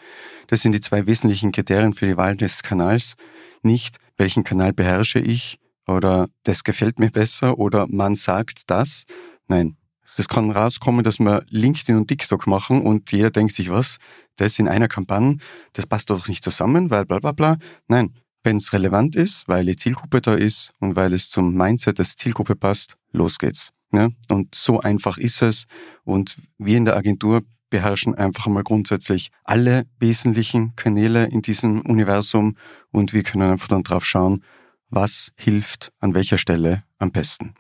Das 0.49 0.61
sind 0.61 0.73
die 0.73 0.81
zwei 0.81 1.07
wesentlichen 1.07 1.53
Kriterien 1.53 1.95
für 1.95 2.07
die 2.07 2.17
Wahl 2.17 2.37
des 2.37 2.63
Kanals. 2.63 3.15
Nicht, 3.63 3.99
welchen 4.17 4.45
Kanal 4.45 4.73
beherrsche 4.73 5.21
ich 5.21 5.59
oder 5.87 6.29
das 6.43 6.65
gefällt 6.65 6.99
mir 6.99 7.11
besser 7.11 7.59
oder 7.59 7.87
man 7.89 8.17
sagt 8.17 8.69
das. 8.69 9.05
Nein, 9.49 9.77
das 10.17 10.29
kann 10.29 10.51
rauskommen, 10.51 11.05
dass 11.05 11.19
wir 11.19 11.45
LinkedIn 11.49 11.97
und 11.97 12.09
TikTok 12.09 12.47
machen 12.47 12.83
und 12.83 13.11
jeder 13.13 13.31
denkt 13.31 13.53
sich, 13.53 13.71
was, 13.71 13.99
das 14.37 14.59
in 14.59 14.69
einer 14.69 14.89
Kampagne, 14.89 15.39
das 15.73 15.87
passt 15.87 16.11
doch 16.11 16.29
nicht 16.29 16.45
zusammen, 16.45 16.91
weil 16.91 17.07
bla 17.07 17.19
bla 17.19 17.33
bla. 17.33 17.57
Nein, 17.89 18.15
wenn 18.45 18.57
es 18.57 18.73
relevant 18.73 19.17
ist, 19.17 19.49
weil 19.49 19.67
die 19.67 19.77
Zielgruppe 19.77 20.21
da 20.21 20.35
ist 20.35 20.73
und 20.79 20.95
weil 20.97 21.13
es 21.13 21.31
zum 21.31 21.55
Mindset 21.55 21.99
der 21.99 22.05
Zielgruppe 22.05 22.55
passt, 22.55 22.97
los 23.11 23.39
geht's. 23.39 23.73
Ja? 23.93 24.11
Und 24.31 24.55
so 24.55 24.81
einfach 24.81 25.19
ist 25.19 25.43
es. 25.43 25.65
Und 26.05 26.37
wir 26.59 26.77
in 26.77 26.85
der 26.85 26.97
Agentur 26.97 27.43
beherrschen 27.71 28.15
einfach 28.15 28.47
mal 28.47 28.63
grundsätzlich 28.63 29.31
alle 29.43 29.87
wesentlichen 29.99 30.77
Kanäle 30.77 31.27
in 31.27 31.43
diesem 31.43 31.81
Universum 31.81 32.57
und 32.93 33.13
wir 33.13 33.25
können 33.25 33.51
einfach 33.51 33.69
dann 33.69 33.83
drauf 33.83 34.05
schauen, 34.05 34.45
was 34.91 35.33
hilft 35.35 35.93
an 35.99 36.15
welcher 36.15 36.39
Stelle 36.39 36.85
am 36.99 37.11
besten 37.11 37.55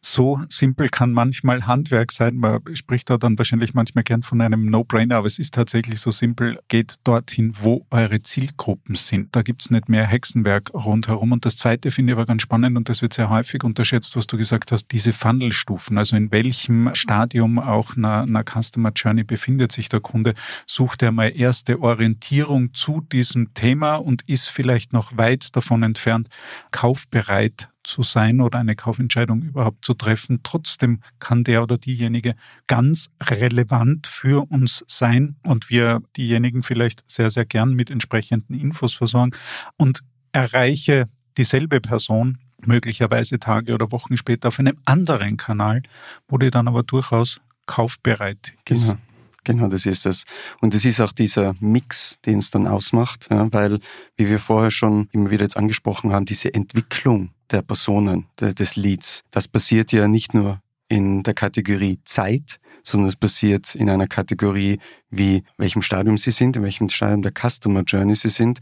so 0.00 0.40
simpel 0.48 0.88
kann 0.88 1.12
manchmal 1.12 1.66
Handwerk 1.66 2.10
sein. 2.10 2.36
Man 2.36 2.60
spricht 2.74 3.10
da 3.10 3.18
dann 3.18 3.36
wahrscheinlich 3.36 3.74
manchmal 3.74 4.04
gern 4.04 4.22
von 4.22 4.40
einem 4.40 4.66
No-Brainer, 4.66 5.16
aber 5.16 5.26
es 5.26 5.38
ist 5.38 5.54
tatsächlich 5.54 6.00
so 6.00 6.10
simpel. 6.10 6.58
Geht 6.68 6.96
dorthin, 7.04 7.54
wo 7.60 7.86
eure 7.90 8.22
Zielgruppen 8.22 8.94
sind. 8.94 9.36
Da 9.36 9.42
gibt's 9.42 9.70
nicht 9.70 9.88
mehr 9.88 10.06
Hexenwerk 10.06 10.72
rundherum. 10.72 11.32
Und 11.32 11.44
das 11.44 11.56
Zweite 11.56 11.90
finde 11.90 12.12
ich 12.12 12.16
aber 12.16 12.26
ganz 12.26 12.42
spannend 12.42 12.76
und 12.76 12.88
das 12.88 13.02
wird 13.02 13.12
sehr 13.12 13.28
häufig 13.28 13.62
unterschätzt, 13.62 14.16
was 14.16 14.26
du 14.26 14.38
gesagt 14.38 14.72
hast, 14.72 14.90
diese 14.90 15.12
Funnelstufen. 15.12 15.98
Also 15.98 16.16
in 16.16 16.32
welchem 16.32 16.90
Stadium 16.94 17.58
auch 17.58 17.96
einer, 17.96 18.22
einer 18.22 18.44
Customer 18.44 18.92
Journey 18.94 19.24
befindet 19.24 19.72
sich 19.72 19.88
der 19.90 20.00
Kunde. 20.00 20.34
Sucht 20.66 21.02
er 21.02 21.12
mal 21.12 21.28
erste 21.28 21.80
Orientierung 21.80 22.72
zu 22.72 23.02
diesem 23.12 23.52
Thema 23.52 23.96
und 23.96 24.22
ist 24.28 24.48
vielleicht 24.48 24.92
noch 24.92 25.16
weit 25.16 25.54
davon 25.54 25.82
entfernt, 25.82 26.28
kaufbereit 26.70 27.68
zu 27.82 28.02
sein 28.02 28.40
oder 28.40 28.58
eine 28.58 28.76
Kaufentscheidung 28.76 29.42
überhaupt 29.42 29.84
zu 29.84 29.94
treffen. 29.94 30.40
Trotzdem 30.42 31.00
kann 31.18 31.44
der 31.44 31.62
oder 31.62 31.78
diejenige 31.78 32.34
ganz 32.66 33.10
relevant 33.22 34.06
für 34.06 34.50
uns 34.50 34.84
sein 34.88 35.36
und 35.42 35.70
wir 35.70 36.02
diejenigen 36.16 36.62
vielleicht 36.62 37.04
sehr, 37.10 37.30
sehr 37.30 37.44
gern 37.44 37.74
mit 37.74 37.90
entsprechenden 37.90 38.54
Infos 38.54 38.92
versorgen 38.92 39.32
und 39.76 40.02
erreiche 40.32 41.06
dieselbe 41.36 41.80
Person 41.80 42.38
möglicherweise 42.66 43.38
Tage 43.38 43.74
oder 43.74 43.90
Wochen 43.90 44.16
später 44.16 44.48
auf 44.48 44.58
einem 44.58 44.78
anderen 44.84 45.36
Kanal, 45.36 45.82
wo 46.28 46.38
die 46.38 46.50
dann 46.50 46.68
aber 46.68 46.82
durchaus 46.82 47.40
kaufbereit 47.66 48.52
ist. 48.68 48.88
Genau. 48.88 48.98
Genau, 49.42 49.68
das 49.68 49.86
ist 49.86 50.04
es. 50.04 50.24
Und 50.60 50.74
es 50.74 50.84
ist 50.84 51.00
auch 51.00 51.12
dieser 51.12 51.54
Mix, 51.60 52.20
den 52.26 52.38
es 52.40 52.50
dann 52.50 52.66
ausmacht, 52.66 53.28
ja, 53.30 53.50
weil, 53.52 53.80
wie 54.16 54.28
wir 54.28 54.38
vorher 54.38 54.70
schon 54.70 55.08
immer 55.12 55.30
wieder 55.30 55.44
jetzt 55.44 55.56
angesprochen 55.56 56.12
haben, 56.12 56.26
diese 56.26 56.52
Entwicklung 56.52 57.30
der 57.50 57.62
Personen, 57.62 58.26
der, 58.38 58.54
des 58.54 58.76
Leads, 58.76 59.22
das 59.30 59.48
passiert 59.48 59.92
ja 59.92 60.08
nicht 60.08 60.34
nur 60.34 60.60
in 60.88 61.22
der 61.22 61.34
Kategorie 61.34 62.00
Zeit, 62.04 62.58
sondern 62.82 63.08
es 63.08 63.16
passiert 63.16 63.74
in 63.74 63.88
einer 63.90 64.06
Kategorie, 64.06 64.78
wie 65.10 65.44
welchem 65.58 65.82
Stadium 65.82 66.18
Sie 66.18 66.30
sind, 66.30 66.56
in 66.56 66.62
welchem 66.62 66.88
Stadium 66.88 67.22
der 67.22 67.32
Customer 67.32 67.82
Journey 67.82 68.14
Sie 68.14 68.30
sind. 68.30 68.60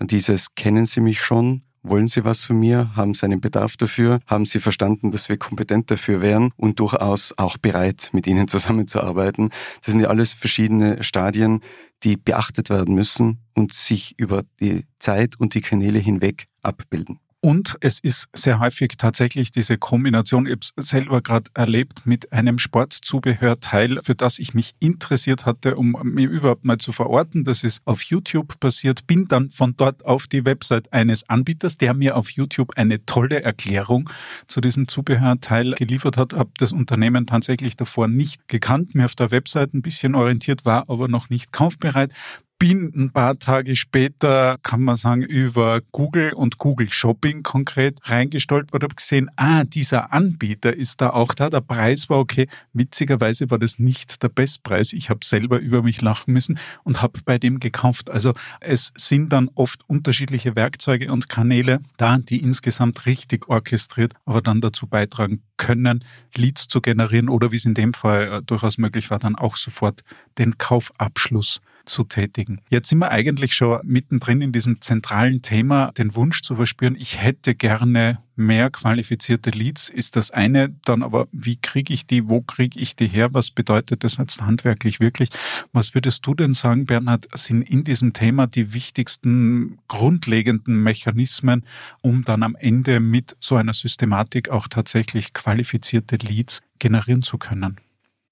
Dieses 0.00 0.54
kennen 0.54 0.86
Sie 0.86 1.00
mich 1.00 1.22
schon, 1.22 1.62
wollen 1.82 2.08
Sie 2.08 2.24
was 2.24 2.44
von 2.44 2.58
mir? 2.58 2.94
Haben 2.94 3.14
Sie 3.14 3.24
einen 3.24 3.40
Bedarf 3.40 3.76
dafür? 3.76 4.20
Haben 4.26 4.44
Sie 4.44 4.60
verstanden, 4.60 5.12
dass 5.12 5.28
wir 5.28 5.38
kompetent 5.38 5.90
dafür 5.90 6.20
wären 6.20 6.50
und 6.56 6.78
durchaus 6.78 7.32
auch 7.38 7.56
bereit, 7.56 8.10
mit 8.12 8.26
Ihnen 8.26 8.48
zusammenzuarbeiten? 8.48 9.50
Das 9.80 9.92
sind 9.92 10.00
ja 10.00 10.08
alles 10.08 10.32
verschiedene 10.32 11.02
Stadien, 11.02 11.60
die 12.02 12.16
beachtet 12.16 12.68
werden 12.68 12.94
müssen 12.94 13.38
und 13.54 13.72
sich 13.72 14.14
über 14.18 14.42
die 14.60 14.84
Zeit 14.98 15.38
und 15.40 15.54
die 15.54 15.62
Kanäle 15.62 15.98
hinweg 15.98 16.48
abbilden. 16.62 17.18
Und 17.42 17.78
es 17.80 18.00
ist 18.00 18.28
sehr 18.34 18.58
häufig 18.58 18.96
tatsächlich 18.98 19.50
diese 19.50 19.78
Kombination, 19.78 20.44
ich 20.44 20.52
habe 20.52 20.82
selber 20.82 21.22
gerade 21.22 21.50
erlebt, 21.54 22.04
mit 22.04 22.34
einem 22.34 22.58
Sportzubehörteil, 22.58 24.00
für 24.02 24.14
das 24.14 24.38
ich 24.38 24.52
mich 24.52 24.74
interessiert 24.78 25.46
hatte, 25.46 25.76
um 25.76 25.96
mir 26.02 26.28
überhaupt 26.28 26.66
mal 26.66 26.76
zu 26.76 26.92
verorten. 26.92 27.44
Das 27.44 27.64
ist 27.64 27.80
auf 27.86 28.02
YouTube 28.02 28.60
passiert. 28.60 29.06
Bin 29.06 29.26
dann 29.26 29.50
von 29.50 29.74
dort 29.74 30.04
auf 30.04 30.26
die 30.26 30.44
Website 30.44 30.92
eines 30.92 31.30
Anbieters, 31.30 31.78
der 31.78 31.94
mir 31.94 32.18
auf 32.18 32.28
YouTube 32.30 32.72
eine 32.76 33.06
tolle 33.06 33.42
Erklärung 33.42 34.10
zu 34.46 34.60
diesem 34.60 34.86
Zubehörteil 34.86 35.72
geliefert 35.78 36.18
hat. 36.18 36.34
Habe 36.34 36.50
das 36.58 36.72
Unternehmen 36.72 37.26
tatsächlich 37.26 37.74
davor 37.74 38.06
nicht 38.06 38.48
gekannt, 38.48 38.94
mir 38.94 39.06
auf 39.06 39.14
der 39.14 39.30
Website 39.30 39.72
ein 39.72 39.80
bisschen 39.80 40.14
orientiert, 40.14 40.66
war 40.66 40.90
aber 40.90 41.08
noch 41.08 41.30
nicht 41.30 41.52
kaufbereit 41.52 42.12
bin 42.60 42.92
ein 42.94 43.10
paar 43.10 43.38
Tage 43.38 43.74
später, 43.74 44.58
kann 44.62 44.82
man 44.82 44.96
sagen, 44.96 45.22
über 45.22 45.80
Google 45.92 46.34
und 46.34 46.58
Google 46.58 46.90
Shopping 46.90 47.42
konkret 47.42 47.98
reingestolpert, 48.02 48.82
habe 48.82 48.94
gesehen, 48.94 49.30
ah, 49.36 49.64
dieser 49.64 50.12
Anbieter 50.12 50.76
ist 50.76 51.00
da 51.00 51.08
auch 51.08 51.32
da, 51.32 51.48
der 51.48 51.62
Preis 51.62 52.10
war 52.10 52.18
okay. 52.18 52.48
Witzigerweise 52.74 53.50
war 53.50 53.58
das 53.58 53.78
nicht 53.78 54.22
der 54.22 54.28
Bestpreis. 54.28 54.92
Ich 54.92 55.08
habe 55.08 55.24
selber 55.24 55.58
über 55.58 55.82
mich 55.82 56.02
lachen 56.02 56.34
müssen 56.34 56.58
und 56.84 57.00
habe 57.00 57.20
bei 57.24 57.38
dem 57.38 57.60
gekauft. 57.60 58.10
Also 58.10 58.34
es 58.60 58.92
sind 58.94 59.32
dann 59.32 59.48
oft 59.54 59.80
unterschiedliche 59.88 60.54
Werkzeuge 60.54 61.10
und 61.10 61.30
Kanäle 61.30 61.80
da, 61.96 62.18
die 62.18 62.42
insgesamt 62.42 63.06
richtig 63.06 63.48
orchestriert, 63.48 64.12
aber 64.26 64.42
dann 64.42 64.60
dazu 64.60 64.86
beitragen 64.86 65.42
können, 65.56 66.04
Leads 66.36 66.68
zu 66.68 66.82
generieren 66.82 67.30
oder 67.30 67.52
wie 67.52 67.56
es 67.56 67.64
in 67.64 67.74
dem 67.74 67.94
Fall 67.94 68.28
äh, 68.28 68.42
durchaus 68.42 68.76
möglich 68.76 69.10
war, 69.10 69.18
dann 69.18 69.34
auch 69.34 69.56
sofort 69.56 70.04
den 70.36 70.58
Kaufabschluss 70.58 71.62
zu 71.90 72.04
tätigen. 72.04 72.60
Jetzt 72.70 72.88
sind 72.88 72.98
wir 72.98 73.10
eigentlich 73.10 73.54
schon 73.54 73.80
mittendrin 73.84 74.40
in 74.40 74.52
diesem 74.52 74.80
zentralen 74.80 75.42
Thema, 75.42 75.92
den 75.92 76.14
Wunsch 76.14 76.42
zu 76.42 76.56
verspüren, 76.56 76.96
ich 76.96 77.20
hätte 77.20 77.54
gerne 77.54 78.18
mehr 78.36 78.70
qualifizierte 78.70 79.50
Leads, 79.50 79.90
ist 79.90 80.16
das 80.16 80.30
eine. 80.30 80.70
Dann 80.84 81.02
aber, 81.02 81.28
wie 81.30 81.56
kriege 81.56 81.92
ich 81.92 82.06
die, 82.06 82.28
wo 82.28 82.40
kriege 82.40 82.80
ich 82.80 82.96
die 82.96 83.06
her? 83.06 83.34
Was 83.34 83.50
bedeutet 83.50 84.02
das 84.02 84.16
jetzt 84.16 84.40
handwerklich 84.40 84.98
wirklich? 84.98 85.28
Was 85.72 85.94
würdest 85.94 86.26
du 86.26 86.34
denn 86.34 86.54
sagen, 86.54 86.86
Bernhard, 86.86 87.28
sind 87.34 87.62
in 87.62 87.84
diesem 87.84 88.12
Thema 88.12 88.46
die 88.46 88.72
wichtigsten 88.72 89.78
grundlegenden 89.88 90.82
Mechanismen, 90.82 91.64
um 92.00 92.24
dann 92.24 92.42
am 92.42 92.56
Ende 92.56 92.98
mit 92.98 93.36
so 93.40 93.56
einer 93.56 93.74
Systematik 93.74 94.48
auch 94.48 94.66
tatsächlich 94.66 95.32
qualifizierte 95.34 96.16
Leads 96.16 96.62
generieren 96.78 97.22
zu 97.22 97.36
können? 97.36 97.76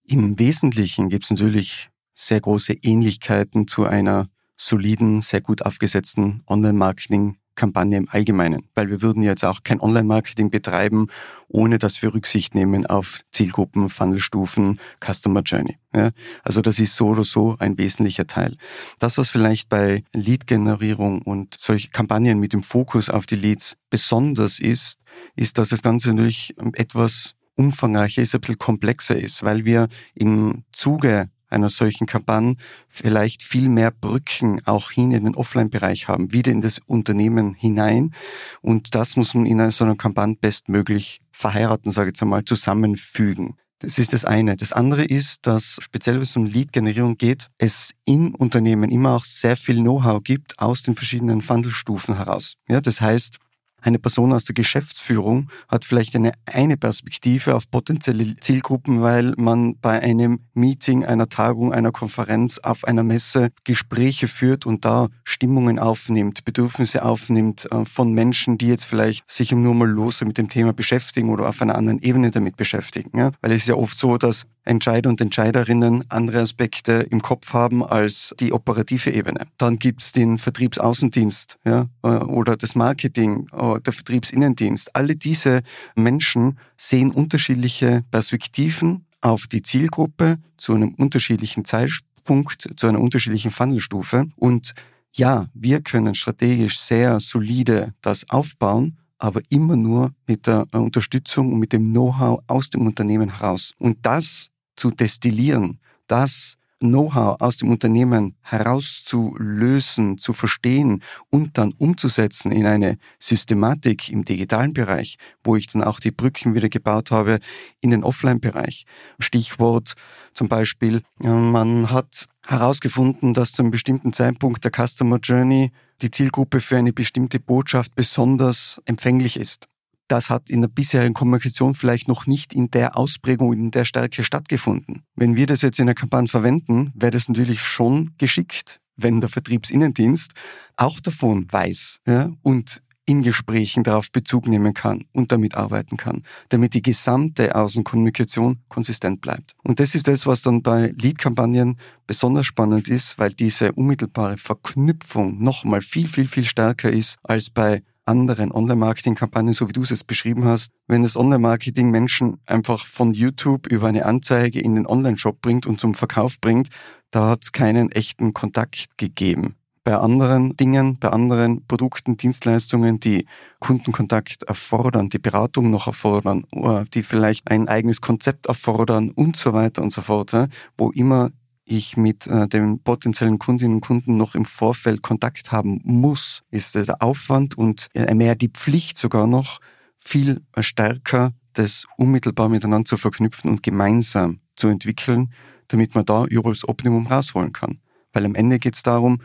Im 0.04 0.38
Wesentlichen 0.38 1.11
gibt 1.11 1.24
es 1.24 1.30
natürlich 1.30 1.90
sehr 2.18 2.40
große 2.40 2.72
Ähnlichkeiten 2.83 3.68
zu 3.68 3.85
einer 3.85 4.28
soliden, 4.57 5.22
sehr 5.22 5.40
gut 5.40 5.64
aufgesetzten 5.64 6.42
Online-Marketing-Kampagne 6.48 7.96
im 7.96 8.09
Allgemeinen. 8.09 8.64
Weil 8.74 8.90
wir 8.90 9.02
würden 9.02 9.22
jetzt 9.22 9.44
auch 9.44 9.62
kein 9.62 9.81
Online-Marketing 9.81 10.50
betreiben, 10.50 11.07
ohne 11.46 11.78
dass 11.78 12.02
wir 12.02 12.12
Rücksicht 12.12 12.57
nehmen 12.57 12.87
auf 12.87 13.20
Zielgruppen, 13.31 13.88
Funnelstufen, 13.88 14.81
Customer 15.00 15.42
Journey. 15.42 15.76
Ja, 15.94 16.11
also 16.42 16.61
das 16.61 16.81
ist 16.81 16.96
so 16.96 17.11
oder 17.11 17.22
so 17.22 17.54
ein 17.61 17.78
wesentlicher 17.78 18.26
Teil. 18.26 18.57
Das, 18.98 19.16
was 19.16 19.28
vielleicht 19.28 19.68
bei 19.68 20.02
Lead-Generierung 20.12 21.22
und 21.22 21.54
solche 21.57 21.90
Kampagnen 21.90 22.40
mit 22.40 22.52
dem 22.52 22.64
Fokus 22.64 23.11
auf 23.11 23.26
die 23.26 23.37
Leads 23.37 23.76
besonders 23.90 24.59
ist, 24.59 24.98
ist, 25.37 25.57
dass 25.57 25.68
das 25.68 25.83
Ganze 25.83 26.12
natürlich 26.12 26.57
etwas 26.72 27.37
umfangreicher 27.54 28.22
ist, 28.22 28.35
ein 28.35 28.40
bisschen 28.40 28.59
komplexer 28.59 29.16
ist, 29.16 29.44
weil 29.44 29.64
wir 29.64 29.88
im 30.14 30.64
Zuge 30.72 31.31
einer 31.48 31.68
solchen 31.68 32.06
Kampagne 32.06 32.56
vielleicht 32.88 33.42
viel 33.42 33.68
mehr 33.68 33.90
Brücken 33.90 34.61
auch 34.66 34.90
hin 34.90 35.12
in 35.12 35.24
den 35.24 35.34
Offline-Bereich 35.34 36.08
haben, 36.08 36.32
wieder 36.32 36.52
in 36.52 36.61
das 36.61 36.78
Unternehmen 36.87 37.54
hinein. 37.54 38.12
Und 38.61 38.94
das 38.94 39.16
muss 39.16 39.34
man 39.34 39.46
in 39.46 39.70
so 39.70 39.84
einer 39.84 39.96
Kampagne 39.96 40.37
bestmöglich 40.40 41.20
verheiraten, 41.32 41.92
sage 41.92 42.08
ich 42.08 42.12
jetzt 42.14 42.22
einmal, 42.22 42.44
zusammenfügen. 42.44 43.56
Das 43.80 43.98
ist 43.98 44.12
das 44.12 44.24
eine. 44.24 44.56
Das 44.56 44.72
andere 44.72 45.04
ist, 45.04 45.46
dass 45.46 45.78
speziell 45.80 46.16
wenn 46.16 46.22
es 46.22 46.37
um 46.37 46.46
Lead-Generierung 46.46 47.16
geht, 47.16 47.48
es 47.58 47.92
in 48.04 48.34
Unternehmen 48.34 48.90
immer 48.90 49.14
auch 49.14 49.24
sehr 49.24 49.56
viel 49.56 49.76
Know-how 49.76 50.20
gibt 50.22 50.58
aus 50.58 50.82
den 50.82 50.96
verschiedenen 50.96 51.42
Fundelstufen 51.42 52.16
heraus. 52.16 52.54
Ja, 52.68 52.80
das 52.80 53.00
heißt, 53.00 53.38
eine 53.80 53.98
Person 53.98 54.32
aus 54.32 54.44
der 54.44 54.54
Geschäftsführung 54.54 55.50
hat 55.68 55.84
vielleicht 55.84 56.16
eine, 56.16 56.32
eine 56.46 56.76
Perspektive 56.76 57.54
auf 57.54 57.70
potenzielle 57.70 58.36
Zielgruppen, 58.36 59.02
weil 59.02 59.34
man 59.36 59.76
bei 59.80 60.00
einem 60.00 60.40
Meeting, 60.54 61.04
einer 61.04 61.28
Tagung, 61.28 61.72
einer 61.72 61.92
Konferenz, 61.92 62.58
auf 62.58 62.84
einer 62.84 63.04
Messe 63.04 63.50
Gespräche 63.64 64.28
führt 64.28 64.66
und 64.66 64.84
da 64.84 65.08
Stimmungen 65.24 65.78
aufnimmt, 65.78 66.44
Bedürfnisse 66.44 67.04
aufnimmt 67.04 67.70
äh, 67.70 67.84
von 67.84 68.12
Menschen, 68.12 68.58
die 68.58 68.66
jetzt 68.66 68.84
vielleicht 68.84 69.30
sich 69.30 69.52
nur 69.52 69.74
mal 69.74 69.88
lose 69.88 70.24
mit 70.24 70.38
dem 70.38 70.48
Thema 70.48 70.72
beschäftigen 70.72 71.30
oder 71.30 71.48
auf 71.48 71.62
einer 71.62 71.76
anderen 71.76 72.00
Ebene 72.00 72.30
damit 72.30 72.56
beschäftigen. 72.56 73.32
Weil 73.40 73.52
es 73.52 73.58
ist 73.58 73.68
ja 73.68 73.74
oft 73.74 73.96
so, 73.96 74.16
dass 74.16 74.46
Entscheider 74.68 75.11
und 75.11 75.20
Entscheiderinnen 75.20 76.04
andere 76.11 76.40
Aspekte 76.40 77.07
im 77.11 77.22
Kopf 77.22 77.52
haben 77.52 77.85
als 77.85 78.35
die 78.38 78.52
operative 78.52 79.11
Ebene. 79.11 79.46
Dann 79.57 79.78
gibt's 79.78 80.12
den 80.12 80.38
Vertriebsaußendienst 80.38 81.59
ja, 81.64 81.87
äh, 82.02 82.09
oder 82.09 82.57
das 82.57 82.74
Marketing 82.74 83.46
äh, 83.52 83.81
der 83.81 83.92
Vertriebsinnendienst. 83.92 84.94
Alle 84.94 85.16
diese 85.16 85.62
Menschen 85.96 86.59
sehen 86.76 87.11
unterschiedliche 87.11 88.04
Perspektiven 88.11 89.07
auf 89.20 89.46
die 89.46 89.62
Zielgruppe 89.62 90.38
zu 90.57 90.74
einem 90.74 90.94
unterschiedlichen 90.94 91.64
Zeitpunkt, 91.64 92.68
zu 92.76 92.87
einer 92.87 93.00
unterschiedlichen 93.00 93.50
Funnelstufe. 93.50 94.26
Und 94.37 94.74
ja, 95.12 95.46
wir 95.54 95.81
können 95.81 96.14
strategisch 96.14 96.78
sehr 96.78 97.18
solide 97.20 97.94
das 98.02 98.28
aufbauen, 98.31 98.98
aber 99.18 99.40
immer 99.48 99.76
nur 99.76 100.12
mit 100.26 100.46
der 100.46 100.66
Unterstützung 100.72 101.52
und 101.52 101.59
mit 101.59 101.72
dem 101.72 101.90
Know-how 101.90 102.40
aus 102.46 102.70
dem 102.70 102.87
Unternehmen 102.87 103.38
heraus. 103.38 103.72
Und 103.78 103.98
das 104.02 104.50
zu 104.78 104.90
destillieren, 104.90 105.80
das 106.06 106.58
Know-how 106.80 107.40
aus 107.40 107.56
dem 107.56 107.70
Unternehmen 107.70 108.36
herauszulösen, 108.42 110.18
zu 110.18 110.32
verstehen 110.32 111.02
und 111.28 111.58
dann 111.58 111.72
umzusetzen 111.72 112.52
in 112.52 112.66
eine 112.66 112.98
Systematik 113.18 114.10
im 114.10 114.24
digitalen 114.24 114.74
Bereich, 114.74 115.16
wo 115.42 115.56
ich 115.56 115.66
dann 115.66 115.82
auch 115.82 115.98
die 115.98 116.12
Brücken 116.12 116.54
wieder 116.54 116.68
gebaut 116.68 117.10
habe 117.10 117.40
in 117.80 117.90
den 117.90 118.04
Offline-Bereich. 118.04 118.84
Stichwort 119.18 119.94
zum 120.34 120.48
Beispiel, 120.48 121.02
man 121.18 121.90
hat 121.90 122.26
herausgefunden, 122.46 123.34
dass 123.34 123.52
zu 123.52 123.62
einem 123.62 123.72
bestimmten 123.72 124.12
Zeitpunkt 124.12 124.64
der 124.64 124.70
Customer 124.70 125.18
Journey 125.18 125.72
die 126.00 126.12
Zielgruppe 126.12 126.60
für 126.60 126.76
eine 126.76 126.92
bestimmte 126.92 127.40
Botschaft 127.40 127.96
besonders 127.96 128.80
empfänglich 128.84 129.36
ist 129.36 129.66
das 130.09 130.31
hat 130.31 130.51
in 130.51 130.62
der 130.62 130.68
bisherigen 130.68 131.14
Kommunikation 131.14 131.75
vielleicht 131.75 132.09
noch 132.09 132.27
nicht 132.27 132.53
in 132.53 132.71
der 132.71 132.97
Ausprägung, 132.97 133.53
in 133.53 133.71
der 133.71 133.85
Stärke 133.85 134.25
stattgefunden. 134.25 135.03
Wenn 135.14 135.37
wir 135.37 135.47
das 135.47 135.62
jetzt 135.62 135.79
in 135.79 135.87
der 135.87 135.94
Kampagne 135.94 136.29
verwenden, 136.29 136.92
wäre 136.94 137.12
das 137.12 137.29
natürlich 137.29 137.61
schon 137.61 138.14
geschickt, 138.18 138.81
wenn 138.97 139.21
der 139.21 139.31
Vertriebsinnendienst 139.31 140.33
auch 140.77 141.01
davon 141.01 141.47
weiß 141.51 142.01
ja, 142.07 142.31
und 142.42 142.83
in 143.09 143.23
Gesprächen 143.23 143.85
darauf 143.85 144.12
Bezug 144.12 144.47
nehmen 144.47 144.75
kann 144.75 145.05
und 145.12 145.33
damit 145.33 145.55
arbeiten 145.55 145.97
kann, 145.97 146.25
damit 146.51 146.75
die 146.75 146.83
gesamte 146.83 147.57
Außenkommunikation 147.57 148.61
konsistent 148.68 149.23
bleibt. 149.23 149.55
Und 149.64 149.81
das 149.81 149.94
ist 149.94 150.09
das, 150.09 150.27
was 150.27 150.42
dann 150.42 150.62
bei 150.62 150.94
Lead-Kampagnen 151.01 151.79
besonders 152.07 152.44
spannend 152.44 152.87
ist, 152.88 153.18
weil 153.18 153.33
diese 153.33 153.73
unmittelbare 153.73 154.37
Verknüpfung 154.37 155.42
nochmal 155.42 155.81
viel, 155.81 156.07
viel, 156.07 156.27
viel 156.27 156.44
stärker 156.44 156.90
ist 156.90 157.16
als 157.23 157.49
bei 157.49 157.83
anderen 158.09 158.51
Online-Marketing-Kampagnen, 158.51 159.55
so 159.55 159.68
wie 159.68 159.73
du 159.73 159.83
es 159.83 159.90
jetzt 159.90 160.07
beschrieben 160.07 160.44
hast, 160.44 160.73
wenn 160.87 161.03
das 161.03 161.16
Online-Marketing 161.16 161.90
Menschen 161.90 162.38
einfach 162.47 162.87
von 162.87 163.12
YouTube 163.12 163.66
über 163.66 163.87
eine 163.87 164.07
Anzeige 164.07 164.61
in 164.61 164.75
den 164.75 164.87
Online-Shop 164.87 165.40
bringt 165.40 165.66
und 165.66 165.79
zum 165.79 165.94
Verkauf 165.94 166.40
bringt, 166.40 166.68
da 167.11 167.29
hat 167.29 167.44
es 167.44 167.53
keinen 167.53 167.92
echten 167.92 168.33
Kontakt 168.33 168.97
gegeben. 168.97 169.55
Bei 169.85 169.97
anderen 169.97 170.57
Dingen, 170.57 170.99
bei 170.99 171.09
anderen 171.09 171.66
Produkten, 171.66 172.16
Dienstleistungen, 172.18 173.01
die 173.01 173.27
Kundenkontakt 173.59 174.42
erfordern, 174.42 175.09
die 175.09 175.18
Beratung 175.18 175.71
noch 175.71 175.87
erfordern, 175.87 176.44
die 176.92 177.03
vielleicht 177.03 177.51
ein 177.51 177.68
eigenes 177.68 178.03
Konzept 178.03 178.47
erfordern 178.47 179.11
und 179.11 179.37
so 179.37 179.55
weiter 179.55 179.83
und 179.83 179.90
so 179.90 180.03
fort, 180.03 180.33
wo 180.77 180.90
immer 180.90 181.31
ich 181.68 181.96
mit 181.96 182.26
äh, 182.26 182.48
den 182.48 182.81
potenziellen 182.83 183.38
Kundinnen 183.38 183.76
und 183.76 183.81
Kunden 183.81 184.16
noch 184.16 184.35
im 184.35 184.44
Vorfeld 184.44 185.02
Kontakt 185.02 185.52
haben 185.52 185.81
muss, 185.85 186.42
ist 186.50 186.74
der 186.74 187.02
Aufwand 187.02 187.57
und 187.57 187.88
äh, 187.94 188.14
mehr 188.14 188.35
die 188.35 188.48
Pflicht 188.48 188.98
sogar 188.98 189.26
noch 189.26 189.61
viel 189.96 190.40
stärker, 190.61 191.33
das 191.52 191.85
unmittelbar 191.96 192.48
miteinander 192.48 192.87
zu 192.87 192.96
verknüpfen 192.96 193.50
und 193.50 193.62
gemeinsam 193.62 194.40
zu 194.57 194.68
entwickeln, 194.68 195.33
damit 195.68 195.94
man 195.94 196.04
da 196.04 196.24
überall 196.24 196.57
Optimum 196.66 197.07
rausholen 197.07 197.52
kann. 197.52 197.81
Weil 198.12 198.24
am 198.24 198.35
Ende 198.35 198.59
geht 198.59 198.74
es 198.74 198.83
darum, 198.83 199.20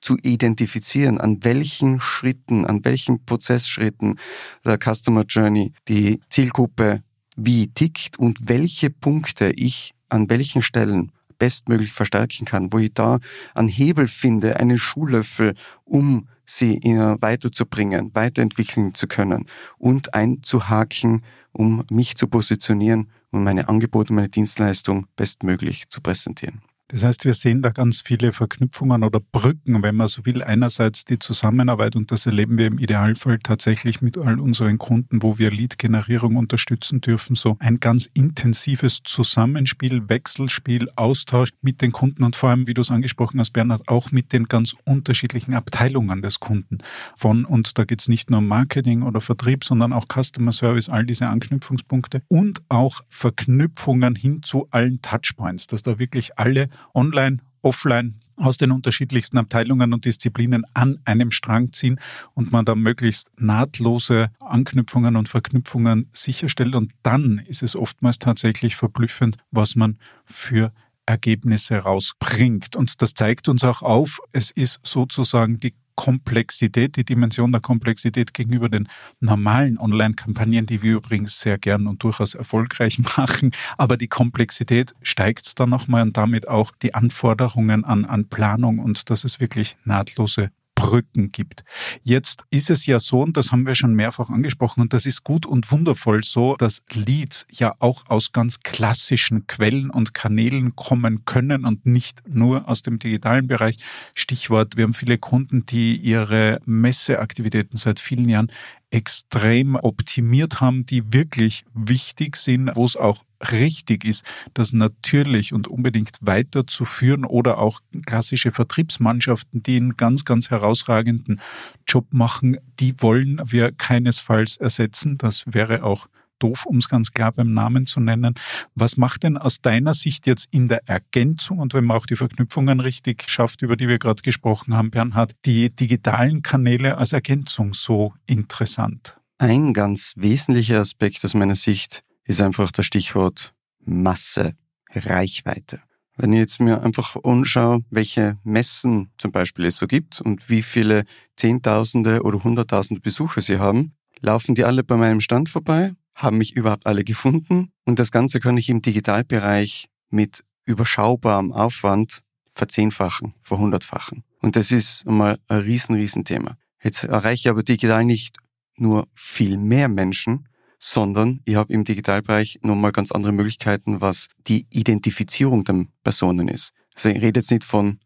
zu 0.00 0.16
identifizieren, 0.22 1.18
an 1.18 1.44
welchen 1.44 2.00
Schritten, 2.00 2.66
an 2.66 2.84
welchen 2.84 3.24
Prozessschritten 3.24 4.18
der 4.64 4.78
Customer 4.78 5.24
Journey 5.24 5.72
die 5.88 6.20
Zielgruppe 6.28 7.02
wie 7.36 7.68
tickt 7.68 8.18
und 8.18 8.48
welche 8.48 8.90
Punkte 8.90 9.52
ich 9.52 9.94
an 10.08 10.28
welchen 10.28 10.62
Stellen 10.62 11.12
bestmöglich 11.42 11.92
verstärken 11.92 12.44
kann, 12.44 12.72
wo 12.72 12.78
ich 12.78 12.94
da 12.94 13.18
einen 13.52 13.66
Hebel 13.66 14.06
finde, 14.06 14.60
einen 14.60 14.78
Schuhlöffel, 14.78 15.54
um 15.82 16.28
sie 16.44 16.80
weiterzubringen, 16.80 18.14
weiterentwickeln 18.14 18.94
zu 18.94 19.08
können 19.08 19.46
und 19.76 20.14
einzuhaken, 20.14 21.24
um 21.50 21.84
mich 21.90 22.14
zu 22.14 22.28
positionieren 22.28 23.10
und 23.32 23.42
meine 23.42 23.68
Angebote, 23.68 24.12
meine 24.12 24.28
Dienstleistung 24.28 25.06
bestmöglich 25.16 25.88
zu 25.88 26.00
präsentieren. 26.00 26.62
Das 26.92 27.04
heißt, 27.04 27.24
wir 27.24 27.32
sehen 27.32 27.62
da 27.62 27.70
ganz 27.70 28.02
viele 28.02 28.32
Verknüpfungen 28.32 29.02
oder 29.02 29.18
Brücken, 29.18 29.82
wenn 29.82 29.96
man 29.96 30.08
so 30.08 30.26
will. 30.26 30.42
Einerseits 30.42 31.06
die 31.06 31.18
Zusammenarbeit 31.18 31.96
und 31.96 32.12
das 32.12 32.26
erleben 32.26 32.58
wir 32.58 32.66
im 32.66 32.78
Idealfall 32.78 33.38
tatsächlich 33.38 34.02
mit 34.02 34.18
all 34.18 34.38
unseren 34.38 34.76
Kunden, 34.76 35.22
wo 35.22 35.38
wir 35.38 35.50
Lead-Generierung 35.50 36.36
unterstützen 36.36 37.00
dürfen. 37.00 37.34
So 37.34 37.56
ein 37.60 37.80
ganz 37.80 38.10
intensives 38.12 39.02
Zusammenspiel, 39.04 40.10
Wechselspiel, 40.10 40.90
Austausch 40.94 41.48
mit 41.62 41.80
den 41.80 41.92
Kunden 41.92 42.24
und 42.24 42.36
vor 42.36 42.50
allem, 42.50 42.66
wie 42.66 42.74
du 42.74 42.82
es 42.82 42.90
angesprochen 42.90 43.40
hast, 43.40 43.52
Bernhard, 43.52 43.88
auch 43.88 44.10
mit 44.10 44.34
den 44.34 44.48
ganz 44.48 44.76
unterschiedlichen 44.84 45.54
Abteilungen 45.54 46.20
des 46.20 46.40
Kunden. 46.40 46.78
Von, 47.16 47.46
und 47.46 47.78
da 47.78 47.84
geht 47.84 48.02
es 48.02 48.08
nicht 48.08 48.28
nur 48.28 48.40
um 48.40 48.48
Marketing 48.48 49.00
oder 49.00 49.22
Vertrieb, 49.22 49.64
sondern 49.64 49.94
auch 49.94 50.08
Customer 50.12 50.52
Service, 50.52 50.90
all 50.90 51.06
diese 51.06 51.26
Anknüpfungspunkte 51.26 52.20
und 52.28 52.60
auch 52.68 53.00
Verknüpfungen 53.08 54.14
hin 54.14 54.42
zu 54.42 54.68
allen 54.70 55.00
Touchpoints, 55.00 55.68
dass 55.68 55.82
da 55.82 55.98
wirklich 55.98 56.38
alle 56.38 56.68
online, 56.94 57.38
offline 57.62 58.16
aus 58.36 58.56
den 58.56 58.72
unterschiedlichsten 58.72 59.38
Abteilungen 59.38 59.92
und 59.92 60.04
Disziplinen 60.04 60.64
an 60.74 60.98
einem 61.04 61.30
Strang 61.30 61.72
ziehen 61.72 62.00
und 62.34 62.52
man 62.52 62.64
da 62.64 62.74
möglichst 62.74 63.30
nahtlose 63.38 64.30
Anknüpfungen 64.40 65.16
und 65.16 65.28
Verknüpfungen 65.28 66.08
sicherstellt. 66.12 66.74
Und 66.74 66.92
dann 67.02 67.42
ist 67.46 67.62
es 67.62 67.76
oftmals 67.76 68.18
tatsächlich 68.18 68.76
verblüffend, 68.76 69.36
was 69.50 69.76
man 69.76 69.98
für 70.24 70.72
Ergebnisse 71.06 71.76
rausbringt. 71.76 72.76
Und 72.76 73.02
das 73.02 73.14
zeigt 73.14 73.48
uns 73.48 73.64
auch 73.64 73.82
auf, 73.82 74.20
es 74.32 74.50
ist 74.50 74.80
sozusagen 74.82 75.58
die 75.60 75.74
Komplexität, 75.94 76.96
die 76.96 77.04
Dimension 77.04 77.52
der 77.52 77.60
Komplexität 77.60 78.34
gegenüber 78.34 78.68
den 78.68 78.88
normalen 79.20 79.78
Online-Kampagnen, 79.78 80.66
die 80.66 80.82
wir 80.82 80.94
übrigens 80.94 81.40
sehr 81.40 81.58
gern 81.58 81.86
und 81.86 82.02
durchaus 82.02 82.34
erfolgreich 82.34 82.98
machen. 83.16 83.52
Aber 83.76 83.96
die 83.96 84.08
Komplexität 84.08 84.94
steigt 85.02 85.58
dann 85.60 85.70
nochmal 85.70 86.02
und 86.02 86.16
damit 86.16 86.48
auch 86.48 86.72
die 86.82 86.94
Anforderungen 86.94 87.84
an, 87.84 88.04
an 88.04 88.28
Planung 88.28 88.78
und 88.78 89.10
dass 89.10 89.24
es 89.24 89.40
wirklich 89.40 89.76
nahtlose 89.84 90.50
Brücken 90.82 91.30
gibt. 91.30 91.64
Jetzt 92.02 92.42
ist 92.50 92.68
es 92.68 92.86
ja 92.86 92.98
so, 92.98 93.22
und 93.22 93.36
das 93.36 93.52
haben 93.52 93.66
wir 93.66 93.76
schon 93.76 93.94
mehrfach 93.94 94.30
angesprochen, 94.30 94.80
und 94.80 94.92
das 94.92 95.06
ist 95.06 95.22
gut 95.22 95.46
und 95.46 95.70
wundervoll 95.70 96.24
so, 96.24 96.56
dass 96.56 96.82
Leads 96.90 97.46
ja 97.52 97.74
auch 97.78 98.04
aus 98.08 98.32
ganz 98.32 98.60
klassischen 98.60 99.46
Quellen 99.46 99.90
und 99.90 100.12
Kanälen 100.12 100.74
kommen 100.74 101.24
können 101.24 101.64
und 101.64 101.86
nicht 101.86 102.28
nur 102.28 102.68
aus 102.68 102.82
dem 102.82 102.98
digitalen 102.98 103.46
Bereich. 103.46 103.76
Stichwort, 104.14 104.76
wir 104.76 104.82
haben 104.82 104.94
viele 104.94 105.18
Kunden, 105.18 105.64
die 105.66 105.96
ihre 105.96 106.58
Messeaktivitäten 106.64 107.76
seit 107.76 108.00
vielen 108.00 108.28
Jahren 108.28 108.50
extrem 108.92 109.74
optimiert 109.74 110.60
haben, 110.60 110.84
die 110.84 111.12
wirklich 111.12 111.64
wichtig 111.74 112.36
sind, 112.36 112.70
wo 112.74 112.84
es 112.84 112.96
auch 112.96 113.24
richtig 113.50 114.04
ist, 114.04 114.24
das 114.54 114.72
natürlich 114.72 115.52
und 115.52 115.66
unbedingt 115.66 116.18
weiterzuführen 116.20 117.24
oder 117.24 117.58
auch 117.58 117.80
klassische 118.06 118.52
Vertriebsmannschaften, 118.52 119.62
die 119.62 119.76
einen 119.76 119.96
ganz, 119.96 120.24
ganz 120.24 120.50
herausragenden 120.50 121.40
Job 121.88 122.12
machen, 122.12 122.58
die 122.78 122.94
wollen 123.00 123.40
wir 123.44 123.72
keinesfalls 123.72 124.58
ersetzen. 124.58 125.18
Das 125.18 125.44
wäre 125.46 125.82
auch 125.82 126.08
doof, 126.42 126.66
um 126.66 126.78
es 126.78 126.88
ganz 126.88 127.12
klar 127.12 127.32
beim 127.32 127.52
Namen 127.52 127.86
zu 127.86 128.00
nennen. 128.00 128.34
Was 128.74 128.96
macht 128.96 129.22
denn 129.22 129.36
aus 129.36 129.60
deiner 129.60 129.94
Sicht 129.94 130.26
jetzt 130.26 130.48
in 130.50 130.68
der 130.68 130.88
Ergänzung 130.88 131.58
und 131.58 131.74
wenn 131.74 131.84
man 131.84 131.96
auch 131.96 132.06
die 132.06 132.16
Verknüpfungen 132.16 132.80
richtig 132.80 133.28
schafft, 133.28 133.62
über 133.62 133.76
die 133.76 133.88
wir 133.88 133.98
gerade 133.98 134.22
gesprochen 134.22 134.74
haben, 134.74 134.90
Bernhard, 134.90 135.32
die 135.44 135.70
digitalen 135.70 136.42
Kanäle 136.42 136.98
als 136.98 137.12
Ergänzung 137.12 137.74
so 137.74 138.14
interessant? 138.26 139.16
Ein 139.38 139.74
ganz 139.74 140.14
wesentlicher 140.16 140.80
Aspekt 140.80 141.24
aus 141.24 141.34
meiner 141.34 141.56
Sicht 141.56 142.04
ist 142.24 142.40
einfach 142.40 142.70
das 142.70 142.86
Stichwort 142.86 143.54
Masse, 143.84 144.54
Reichweite. 144.94 145.82
Wenn 146.16 146.32
ich 146.32 146.38
jetzt 146.38 146.60
mir 146.60 146.82
einfach 146.82 147.16
anschaue, 147.24 147.82
welche 147.90 148.38
Messen 148.44 149.10
zum 149.18 149.32
Beispiel 149.32 149.64
es 149.64 149.78
so 149.78 149.86
gibt 149.86 150.20
und 150.20 150.48
wie 150.48 150.62
viele 150.62 151.04
Zehntausende 151.36 152.22
oder 152.22 152.44
Hunderttausende 152.44 153.00
Besucher 153.00 153.40
sie 153.40 153.58
haben, 153.58 153.94
laufen 154.20 154.54
die 154.54 154.64
alle 154.64 154.84
bei 154.84 154.96
meinem 154.96 155.20
Stand 155.20 155.48
vorbei 155.48 155.92
haben 156.14 156.38
mich 156.38 156.54
überhaupt 156.54 156.86
alle 156.86 157.04
gefunden 157.04 157.72
und 157.84 157.98
das 157.98 158.10
Ganze 158.10 158.40
kann 158.40 158.56
ich 158.56 158.68
im 158.68 158.82
Digitalbereich 158.82 159.88
mit 160.10 160.44
überschaubarem 160.64 161.52
Aufwand 161.52 162.22
verzehnfachen, 162.50 163.34
verhundertfachen. 163.42 164.24
Und 164.40 164.56
das 164.56 164.70
ist 164.70 165.06
einmal 165.06 165.38
ein 165.48 165.60
riesen, 165.60 165.94
riesen 165.94 166.24
Thema. 166.24 166.56
Jetzt 166.82 167.04
erreiche 167.04 167.34
ich 167.34 167.48
aber 167.48 167.62
digital 167.62 168.04
nicht 168.04 168.36
nur 168.76 169.06
viel 169.14 169.56
mehr 169.56 169.88
Menschen, 169.88 170.48
sondern 170.78 171.40
ich 171.44 171.54
habe 171.54 171.72
im 171.72 171.84
Digitalbereich 171.84 172.58
nochmal 172.62 172.90
ganz 172.90 173.12
andere 173.12 173.32
Möglichkeiten, 173.32 174.00
was 174.00 174.28
die 174.48 174.66
Identifizierung 174.70 175.62
der 175.64 175.86
Personen 176.02 176.48
ist. 176.48 176.72
Also 176.94 177.08
ich 177.08 177.22
rede 177.22 177.40
jetzt 177.40 177.50
nicht 177.50 177.64
von 177.64 178.00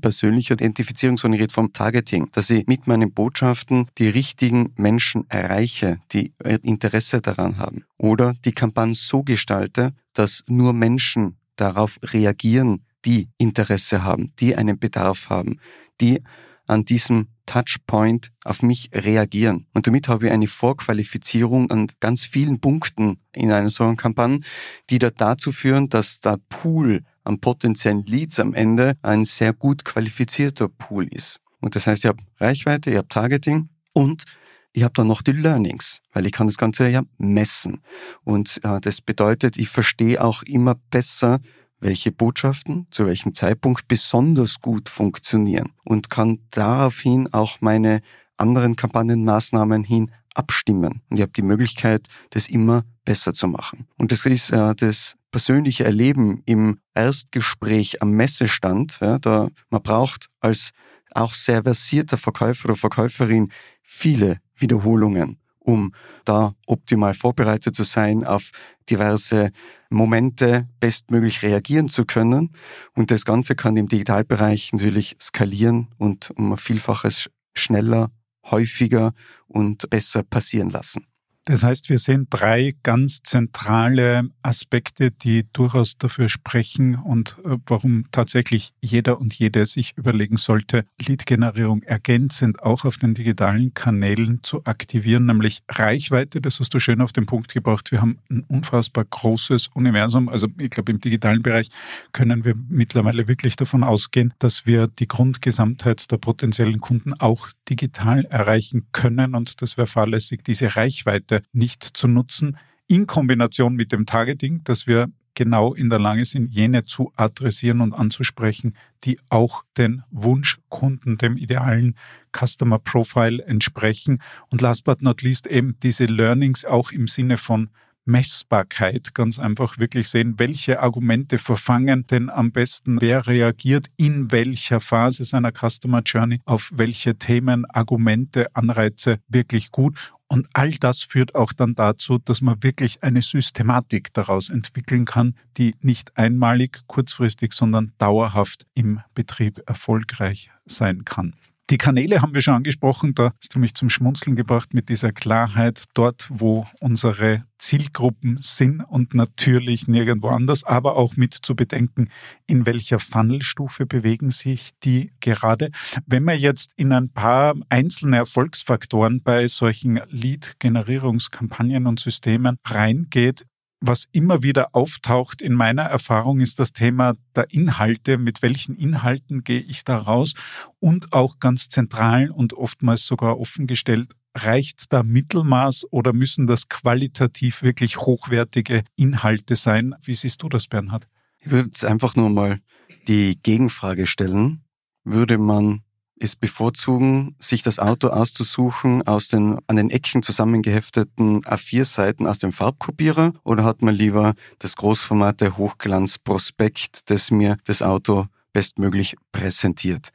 persönliche 0.00 0.54
Identifizierung, 0.54 1.18
sondern 1.18 1.36
ich 1.36 1.42
rede 1.42 1.54
vom 1.54 1.72
Targeting, 1.72 2.28
dass 2.32 2.50
ich 2.50 2.66
mit 2.66 2.86
meinen 2.86 3.12
Botschaften 3.12 3.86
die 3.98 4.08
richtigen 4.08 4.72
Menschen 4.76 5.28
erreiche, 5.28 5.98
die 6.12 6.32
Interesse 6.62 7.20
daran 7.20 7.58
haben. 7.58 7.84
Oder 7.98 8.34
die 8.44 8.52
Kampagne 8.52 8.94
so 8.94 9.22
gestalte, 9.22 9.92
dass 10.12 10.44
nur 10.46 10.72
Menschen 10.72 11.36
darauf 11.56 11.98
reagieren, 12.02 12.84
die 13.04 13.28
Interesse 13.38 14.02
haben, 14.02 14.32
die 14.40 14.56
einen 14.56 14.78
Bedarf 14.78 15.28
haben, 15.28 15.58
die 16.00 16.22
an 16.66 16.84
diesem 16.84 17.28
Touchpoint 17.46 18.30
auf 18.44 18.62
mich 18.62 18.90
reagieren. 18.94 19.66
Und 19.74 19.86
damit 19.86 20.08
habe 20.08 20.26
ich 20.26 20.32
eine 20.32 20.48
Vorqualifizierung 20.48 21.70
an 21.70 21.88
ganz 22.00 22.24
vielen 22.24 22.60
Punkten 22.60 23.18
in 23.34 23.52
einer 23.52 23.68
solchen 23.68 23.96
Kampagne, 23.96 24.40
die 24.88 24.98
da 24.98 25.10
dazu 25.10 25.52
führen, 25.52 25.90
dass 25.90 26.20
der 26.20 26.38
Pool 26.48 27.02
an 27.24 27.40
potenziellen 27.40 28.04
Leads 28.04 28.38
am 28.38 28.54
Ende 28.54 28.96
ein 29.02 29.24
sehr 29.24 29.52
gut 29.52 29.84
qualifizierter 29.84 30.68
Pool 30.68 31.06
ist. 31.08 31.40
Und 31.60 31.74
das 31.74 31.86
heißt, 31.86 32.04
ich 32.04 32.08
habe 32.08 32.22
Reichweite, 32.38 32.90
ich 32.90 32.96
habe 32.96 33.08
Targeting 33.08 33.68
und 33.92 34.24
ich 34.72 34.82
habe 34.82 34.92
dann 34.94 35.06
noch 35.06 35.22
die 35.22 35.32
Learnings, 35.32 36.00
weil 36.12 36.26
ich 36.26 36.32
kann 36.32 36.48
das 36.48 36.58
Ganze 36.58 36.88
ja 36.88 37.02
messen. 37.16 37.80
Und 38.24 38.60
äh, 38.64 38.80
das 38.80 39.00
bedeutet, 39.00 39.56
ich 39.56 39.68
verstehe 39.68 40.22
auch 40.22 40.42
immer 40.42 40.74
besser, 40.90 41.40
welche 41.80 42.12
Botschaften 42.12 42.86
zu 42.90 43.06
welchem 43.06 43.34
Zeitpunkt 43.34 43.88
besonders 43.88 44.60
gut 44.60 44.88
funktionieren 44.88 45.70
und 45.84 46.10
kann 46.10 46.40
daraufhin 46.50 47.32
auch 47.32 47.60
meine 47.60 48.00
anderen 48.36 48.74
Kampagnenmaßnahmen 48.74 49.84
hin 49.84 50.10
abstimmen. 50.34 51.02
Und 51.08 51.16
ich 51.16 51.22
habe 51.22 51.32
die 51.32 51.42
Möglichkeit, 51.42 52.08
das 52.30 52.48
immer 52.48 52.84
besser 53.04 53.32
zu 53.32 53.48
machen. 53.48 53.86
Und 53.96 54.12
das 54.12 54.26
ist 54.26 54.50
äh, 54.50 54.74
das 54.74 55.16
persönliche 55.34 55.82
Erleben 55.82 56.42
im 56.46 56.78
Erstgespräch 56.94 58.00
am 58.00 58.12
Messestand. 58.12 58.98
Ja, 59.00 59.18
da 59.18 59.48
man 59.68 59.82
braucht 59.82 60.28
als 60.38 60.70
auch 61.10 61.34
sehr 61.34 61.64
versierter 61.64 62.18
Verkäufer 62.18 62.66
oder 62.66 62.76
Verkäuferin 62.76 63.50
viele 63.82 64.38
Wiederholungen, 64.54 65.40
um 65.58 65.92
da 66.24 66.54
optimal 66.68 67.14
vorbereitet 67.14 67.74
zu 67.74 67.82
sein, 67.82 68.22
auf 68.22 68.52
diverse 68.88 69.50
Momente 69.90 70.68
bestmöglich 70.78 71.42
reagieren 71.42 71.88
zu 71.88 72.04
können. 72.04 72.54
Und 72.94 73.10
das 73.10 73.24
Ganze 73.24 73.56
kann 73.56 73.76
im 73.76 73.88
Digitalbereich 73.88 74.72
natürlich 74.72 75.16
skalieren 75.20 75.88
und 75.98 76.30
um 76.36 76.52
ein 76.52 76.58
Vielfaches 76.58 77.28
schneller 77.54 78.12
häufiger 78.48 79.14
und 79.48 79.90
besser 79.90 80.22
passieren 80.22 80.70
lassen. 80.70 81.08
Das 81.46 81.62
heißt, 81.62 81.90
wir 81.90 81.98
sehen 81.98 82.26
drei 82.30 82.74
ganz 82.82 83.22
zentrale 83.22 84.30
Aspekte, 84.42 85.10
die 85.10 85.46
durchaus 85.52 85.98
dafür 85.98 86.30
sprechen 86.30 86.94
und 86.94 87.36
äh, 87.44 87.58
warum 87.66 88.06
tatsächlich 88.12 88.72
jeder 88.80 89.20
und 89.20 89.34
jede 89.34 89.66
sich 89.66 89.92
überlegen 89.96 90.38
sollte, 90.38 90.86
Lead-Generierung 90.98 91.82
ergänzend 91.82 92.62
auch 92.62 92.86
auf 92.86 92.96
den 92.96 93.12
digitalen 93.12 93.74
Kanälen 93.74 94.40
zu 94.42 94.64
aktivieren, 94.64 95.26
nämlich 95.26 95.62
Reichweite. 95.68 96.40
Das 96.40 96.60
hast 96.60 96.72
du 96.72 96.78
schön 96.78 97.02
auf 97.02 97.12
den 97.12 97.26
Punkt 97.26 97.52
gebracht. 97.52 97.92
Wir 97.92 98.00
haben 98.00 98.20
ein 98.30 98.42
unfassbar 98.48 99.04
großes 99.04 99.68
Universum. 99.74 100.30
Also 100.30 100.48
ich 100.56 100.70
glaube, 100.70 100.92
im 100.92 101.00
digitalen 101.00 101.42
Bereich 101.42 101.68
können 102.12 102.46
wir 102.46 102.54
mittlerweile 102.70 103.28
wirklich 103.28 103.56
davon 103.56 103.84
ausgehen, 103.84 104.32
dass 104.38 104.64
wir 104.64 104.86
die 104.86 105.08
Grundgesamtheit 105.08 106.10
der 106.10 106.16
potenziellen 106.16 106.80
Kunden 106.80 107.12
auch 107.12 107.48
digital 107.68 108.24
erreichen 108.24 108.86
können 108.92 109.34
und 109.34 109.60
das 109.60 109.76
wäre 109.76 109.86
fahrlässig, 109.86 110.42
diese 110.42 110.74
Reichweite 110.74 111.33
Reichweite 111.34 111.42
nicht 111.52 111.82
zu 111.82 112.08
nutzen, 112.08 112.58
in 112.86 113.06
Kombination 113.06 113.74
mit 113.74 113.92
dem 113.92 114.06
Targeting, 114.06 114.62
dass 114.64 114.86
wir 114.86 115.08
genau 115.34 115.74
in 115.74 115.90
der 115.90 115.98
Lage 115.98 116.24
sind, 116.24 116.54
jene 116.54 116.84
zu 116.84 117.12
adressieren 117.16 117.80
und 117.80 117.92
anzusprechen, 117.92 118.76
die 119.02 119.18
auch 119.30 119.64
den 119.76 120.02
Wunschkunden, 120.10 121.18
dem 121.18 121.36
idealen 121.36 121.96
Customer 122.32 122.78
Profile 122.78 123.42
entsprechen. 123.44 124.20
Und 124.50 124.60
last 124.60 124.84
but 124.84 125.02
not 125.02 125.22
least 125.22 125.46
eben 125.46 125.76
diese 125.82 126.04
Learnings 126.04 126.64
auch 126.64 126.92
im 126.92 127.08
Sinne 127.08 127.36
von 127.36 127.70
Messbarkeit, 128.04 129.14
ganz 129.14 129.38
einfach 129.38 129.78
wirklich 129.78 130.08
sehen, 130.08 130.34
welche 130.38 130.80
Argumente 130.80 131.38
verfangen 131.38 132.06
denn 132.06 132.30
am 132.30 132.52
besten, 132.52 133.00
wer 133.00 133.26
reagiert 133.26 133.86
in 133.96 134.30
welcher 134.30 134.80
Phase 134.80 135.24
seiner 135.24 135.52
Customer 135.52 136.02
Journey 136.04 136.40
auf 136.44 136.70
welche 136.74 137.16
Themen, 137.16 137.64
Argumente, 137.66 138.54
Anreize 138.54 139.18
wirklich 139.28 139.70
gut 139.70 140.12
und 140.28 140.48
all 140.52 140.72
das 140.72 141.02
führt 141.02 141.34
auch 141.34 141.52
dann 141.52 141.74
dazu, 141.74 142.18
dass 142.18 142.40
man 142.40 142.62
wirklich 142.62 143.02
eine 143.02 143.22
Systematik 143.22 144.12
daraus 144.12 144.48
entwickeln 144.48 145.04
kann, 145.04 145.36
die 145.56 145.74
nicht 145.80 146.16
einmalig, 146.16 146.80
kurzfristig, 146.86 147.52
sondern 147.52 147.92
dauerhaft 147.98 148.66
im 148.74 149.00
Betrieb 149.14 149.62
erfolgreich 149.66 150.50
sein 150.64 151.04
kann. 151.04 151.36
Die 151.70 151.78
Kanäle 151.78 152.20
haben 152.20 152.34
wir 152.34 152.42
schon 152.42 152.54
angesprochen, 152.54 153.14
da 153.14 153.32
hast 153.40 153.54
du 153.54 153.58
mich 153.58 153.74
zum 153.74 153.88
Schmunzeln 153.88 154.36
gebracht 154.36 154.74
mit 154.74 154.90
dieser 154.90 155.12
Klarheit 155.12 155.84
dort, 155.94 156.28
wo 156.30 156.66
unsere 156.78 157.46
Zielgruppen 157.56 158.38
sind 158.42 158.82
und 158.82 159.14
natürlich 159.14 159.88
nirgendwo 159.88 160.28
anders, 160.28 160.64
aber 160.64 160.96
auch 160.96 161.16
mit 161.16 161.32
zu 161.32 161.56
bedenken, 161.56 162.10
in 162.46 162.66
welcher 162.66 162.98
Funnelstufe 162.98 163.86
bewegen 163.86 164.30
sich 164.30 164.72
die 164.82 165.12
gerade. 165.20 165.70
Wenn 166.04 166.24
man 166.24 166.38
jetzt 166.38 166.72
in 166.76 166.92
ein 166.92 167.08
paar 167.08 167.54
einzelne 167.70 168.18
Erfolgsfaktoren 168.18 169.22
bei 169.24 169.48
solchen 169.48 170.02
Lead-Generierungskampagnen 170.10 171.86
und 171.86 171.98
Systemen 171.98 172.58
reingeht, 172.66 173.46
was 173.86 174.06
immer 174.12 174.42
wieder 174.42 174.68
auftaucht 174.74 175.42
in 175.42 175.54
meiner 175.54 175.82
Erfahrung 175.82 176.40
ist 176.40 176.58
das 176.58 176.72
Thema 176.72 177.14
der 177.36 177.50
Inhalte. 177.50 178.18
Mit 178.18 178.42
welchen 178.42 178.76
Inhalten 178.76 179.44
gehe 179.44 179.60
ich 179.60 179.84
da 179.84 179.98
raus? 179.98 180.34
Und 180.80 181.12
auch 181.12 181.38
ganz 181.38 181.68
zentral 181.68 182.30
und 182.30 182.54
oftmals 182.54 183.06
sogar 183.06 183.38
offengestellt, 183.38 184.12
reicht 184.34 184.92
da 184.92 185.02
Mittelmaß 185.02 185.86
oder 185.90 186.12
müssen 186.12 186.46
das 186.46 186.68
qualitativ 186.68 187.62
wirklich 187.62 187.98
hochwertige 187.98 188.82
Inhalte 188.96 189.54
sein? 189.54 189.94
Wie 190.02 190.14
siehst 190.14 190.42
du 190.42 190.48
das, 190.48 190.66
Bernhard? 190.66 191.08
Ich 191.38 191.50
würde 191.50 191.66
jetzt 191.66 191.84
einfach 191.84 192.16
nur 192.16 192.30
mal 192.30 192.60
die 193.06 193.38
Gegenfrage 193.42 194.06
stellen. 194.06 194.64
Würde 195.04 195.38
man 195.38 195.83
ist 196.16 196.40
bevorzugen, 196.40 197.34
sich 197.38 197.62
das 197.62 197.78
Auto 197.78 198.08
auszusuchen 198.08 199.06
aus 199.06 199.28
den 199.28 199.58
an 199.66 199.76
den 199.76 199.90
Ecken 199.90 200.22
zusammengehefteten 200.22 201.42
A4-Seiten 201.42 202.26
aus 202.26 202.38
dem 202.38 202.52
Farbkopierer 202.52 203.32
oder 203.42 203.64
hat 203.64 203.82
man 203.82 203.94
lieber 203.94 204.34
das 204.58 204.76
Großformat 204.76 205.56
Hochglanzprospekt, 205.58 207.10
das 207.10 207.30
mir 207.30 207.56
das 207.64 207.82
Auto 207.82 208.26
bestmöglich 208.52 209.16
präsentiert? 209.32 210.10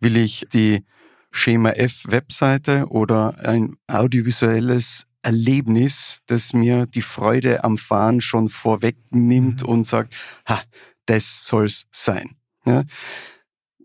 Will 0.00 0.16
ich 0.16 0.46
die 0.52 0.84
Schema 1.30 1.70
F 1.70 2.04
Webseite 2.06 2.86
oder 2.88 3.38
ein 3.44 3.76
audiovisuelles 3.86 5.06
Erlebnis, 5.22 6.20
das 6.26 6.52
mir 6.52 6.86
die 6.86 7.02
Freude 7.02 7.64
am 7.64 7.78
Fahren 7.78 8.20
schon 8.20 8.48
vorwegnimmt 8.48 9.62
mhm. 9.62 9.68
und 9.68 9.86
sagt, 9.86 10.14
ha, 10.48 10.62
das 11.06 11.44
soll's 11.44 11.86
sein. 11.90 12.36
Ja? 12.64 12.84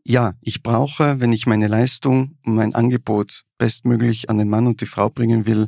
Ja, 0.05 0.33
ich 0.41 0.63
brauche, 0.63 1.19
wenn 1.19 1.33
ich 1.33 1.47
meine 1.47 1.67
Leistung, 1.67 2.37
mein 2.43 2.75
Angebot 2.75 3.43
bestmöglich 3.57 4.29
an 4.29 4.37
den 4.37 4.49
Mann 4.49 4.67
und 4.67 4.81
die 4.81 4.85
Frau 4.85 5.09
bringen 5.09 5.45
will, 5.45 5.67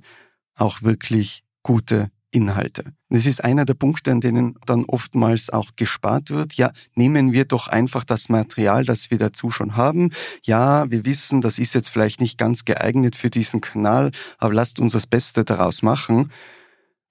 auch 0.55 0.81
wirklich 0.81 1.43
gute 1.61 2.09
Inhalte. 2.31 2.93
Das 3.09 3.27
ist 3.27 3.43
einer 3.43 3.63
der 3.63 3.75
Punkte, 3.75 4.11
an 4.11 4.19
denen 4.19 4.55
dann 4.65 4.85
oftmals 4.85 5.51
auch 5.51 5.71
gespart 5.75 6.31
wird. 6.31 6.53
Ja, 6.53 6.71
nehmen 6.95 7.31
wir 7.31 7.45
doch 7.45 7.67
einfach 7.67 8.03
das 8.03 8.27
Material, 8.27 8.85
das 8.85 9.11
wir 9.11 9.19
dazu 9.19 9.51
schon 9.51 9.77
haben. 9.77 10.09
Ja, 10.43 10.89
wir 10.89 11.05
wissen, 11.05 11.41
das 11.41 11.59
ist 11.59 11.75
jetzt 11.75 11.89
vielleicht 11.89 12.19
nicht 12.19 12.39
ganz 12.39 12.65
geeignet 12.65 13.15
für 13.15 13.29
diesen 13.29 13.61
Kanal, 13.61 14.11
aber 14.39 14.53
lasst 14.53 14.79
uns 14.79 14.93
das 14.93 15.05
Beste 15.05 15.45
daraus 15.45 15.83
machen. 15.83 16.31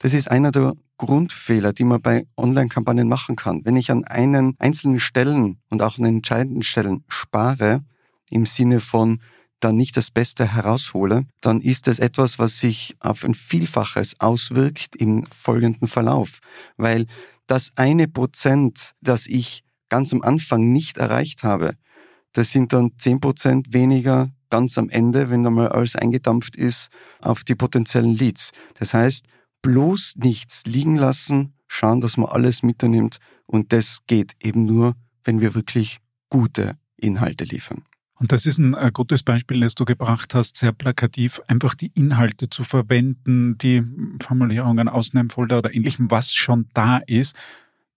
Das 0.02 0.14
ist 0.14 0.28
einer 0.28 0.50
der 0.50 0.74
Grundfehler, 0.98 1.72
die 1.72 1.84
man 1.84 2.02
bei 2.02 2.26
Online-Kampagnen 2.36 3.08
machen 3.08 3.36
kann. 3.36 3.64
Wenn 3.64 3.76
ich 3.76 3.92
an 3.92 4.02
einen 4.02 4.56
einzelnen 4.58 4.98
Stellen 4.98 5.60
und 5.70 5.80
auch 5.80 5.96
an 5.96 6.04
entscheidenden 6.04 6.64
Stellen 6.64 7.04
spare, 7.06 7.84
im 8.28 8.44
Sinne 8.44 8.80
von 8.80 9.20
dann 9.60 9.76
nicht 9.76 9.96
das 9.96 10.10
Beste 10.10 10.54
heraushole, 10.54 11.26
dann 11.40 11.60
ist 11.60 11.86
das 11.86 12.00
etwas, 12.00 12.40
was 12.40 12.58
sich 12.58 12.96
auf 12.98 13.24
ein 13.24 13.34
Vielfaches 13.34 14.18
auswirkt 14.18 14.96
im 14.96 15.24
folgenden 15.24 15.86
Verlauf. 15.86 16.40
Weil 16.76 17.06
das 17.46 17.70
eine 17.76 18.08
Prozent, 18.08 18.94
das 19.02 19.28
ich 19.28 19.62
ganz 19.88 20.12
am 20.12 20.22
Anfang 20.22 20.72
nicht 20.72 20.98
erreicht 20.98 21.44
habe, 21.44 21.74
das 22.32 22.50
sind 22.50 22.72
dann 22.72 22.90
zehn 22.98 23.20
Prozent 23.20 23.72
weniger 23.72 24.30
ganz 24.50 24.78
am 24.78 24.88
Ende, 24.88 25.30
wenn 25.30 25.44
dann 25.44 25.54
mal 25.54 25.68
alles 25.68 25.94
eingedampft 25.94 26.56
ist, 26.56 26.88
auf 27.20 27.44
die 27.44 27.54
potenziellen 27.54 28.14
Leads. 28.14 28.50
Das 28.74 28.94
heißt, 28.94 29.26
bloß 29.62 30.16
nichts 30.16 30.64
liegen 30.66 30.96
lassen, 30.96 31.54
schauen, 31.68 32.00
dass 32.00 32.16
man 32.16 32.28
alles 32.28 32.62
mitnimmt 32.62 33.18
und 33.46 33.72
das 33.72 34.00
geht 34.06 34.34
eben 34.40 34.66
nur, 34.66 34.94
wenn 35.24 35.40
wir 35.40 35.54
wirklich 35.54 35.98
gute 36.28 36.76
Inhalte 36.96 37.44
liefern. 37.44 37.84
Und 38.14 38.30
das 38.30 38.46
ist 38.46 38.58
ein 38.58 38.74
äh, 38.74 38.90
gutes 38.92 39.24
Beispiel, 39.24 39.60
das 39.60 39.74
du 39.74 39.84
gebracht 39.84 40.32
hast, 40.34 40.56
sehr 40.56 40.70
plakativ, 40.70 41.40
einfach 41.48 41.74
die 41.74 41.90
Inhalte 41.94 42.48
zu 42.48 42.62
verwenden, 42.62 43.58
die 43.58 43.82
Formulierungen 44.22 44.88
aus 44.88 45.12
einem 45.12 45.28
Folder 45.28 45.58
oder 45.58 45.74
ähnlichem, 45.74 46.10
was 46.10 46.32
schon 46.32 46.68
da 46.72 46.98
ist. 46.98 47.34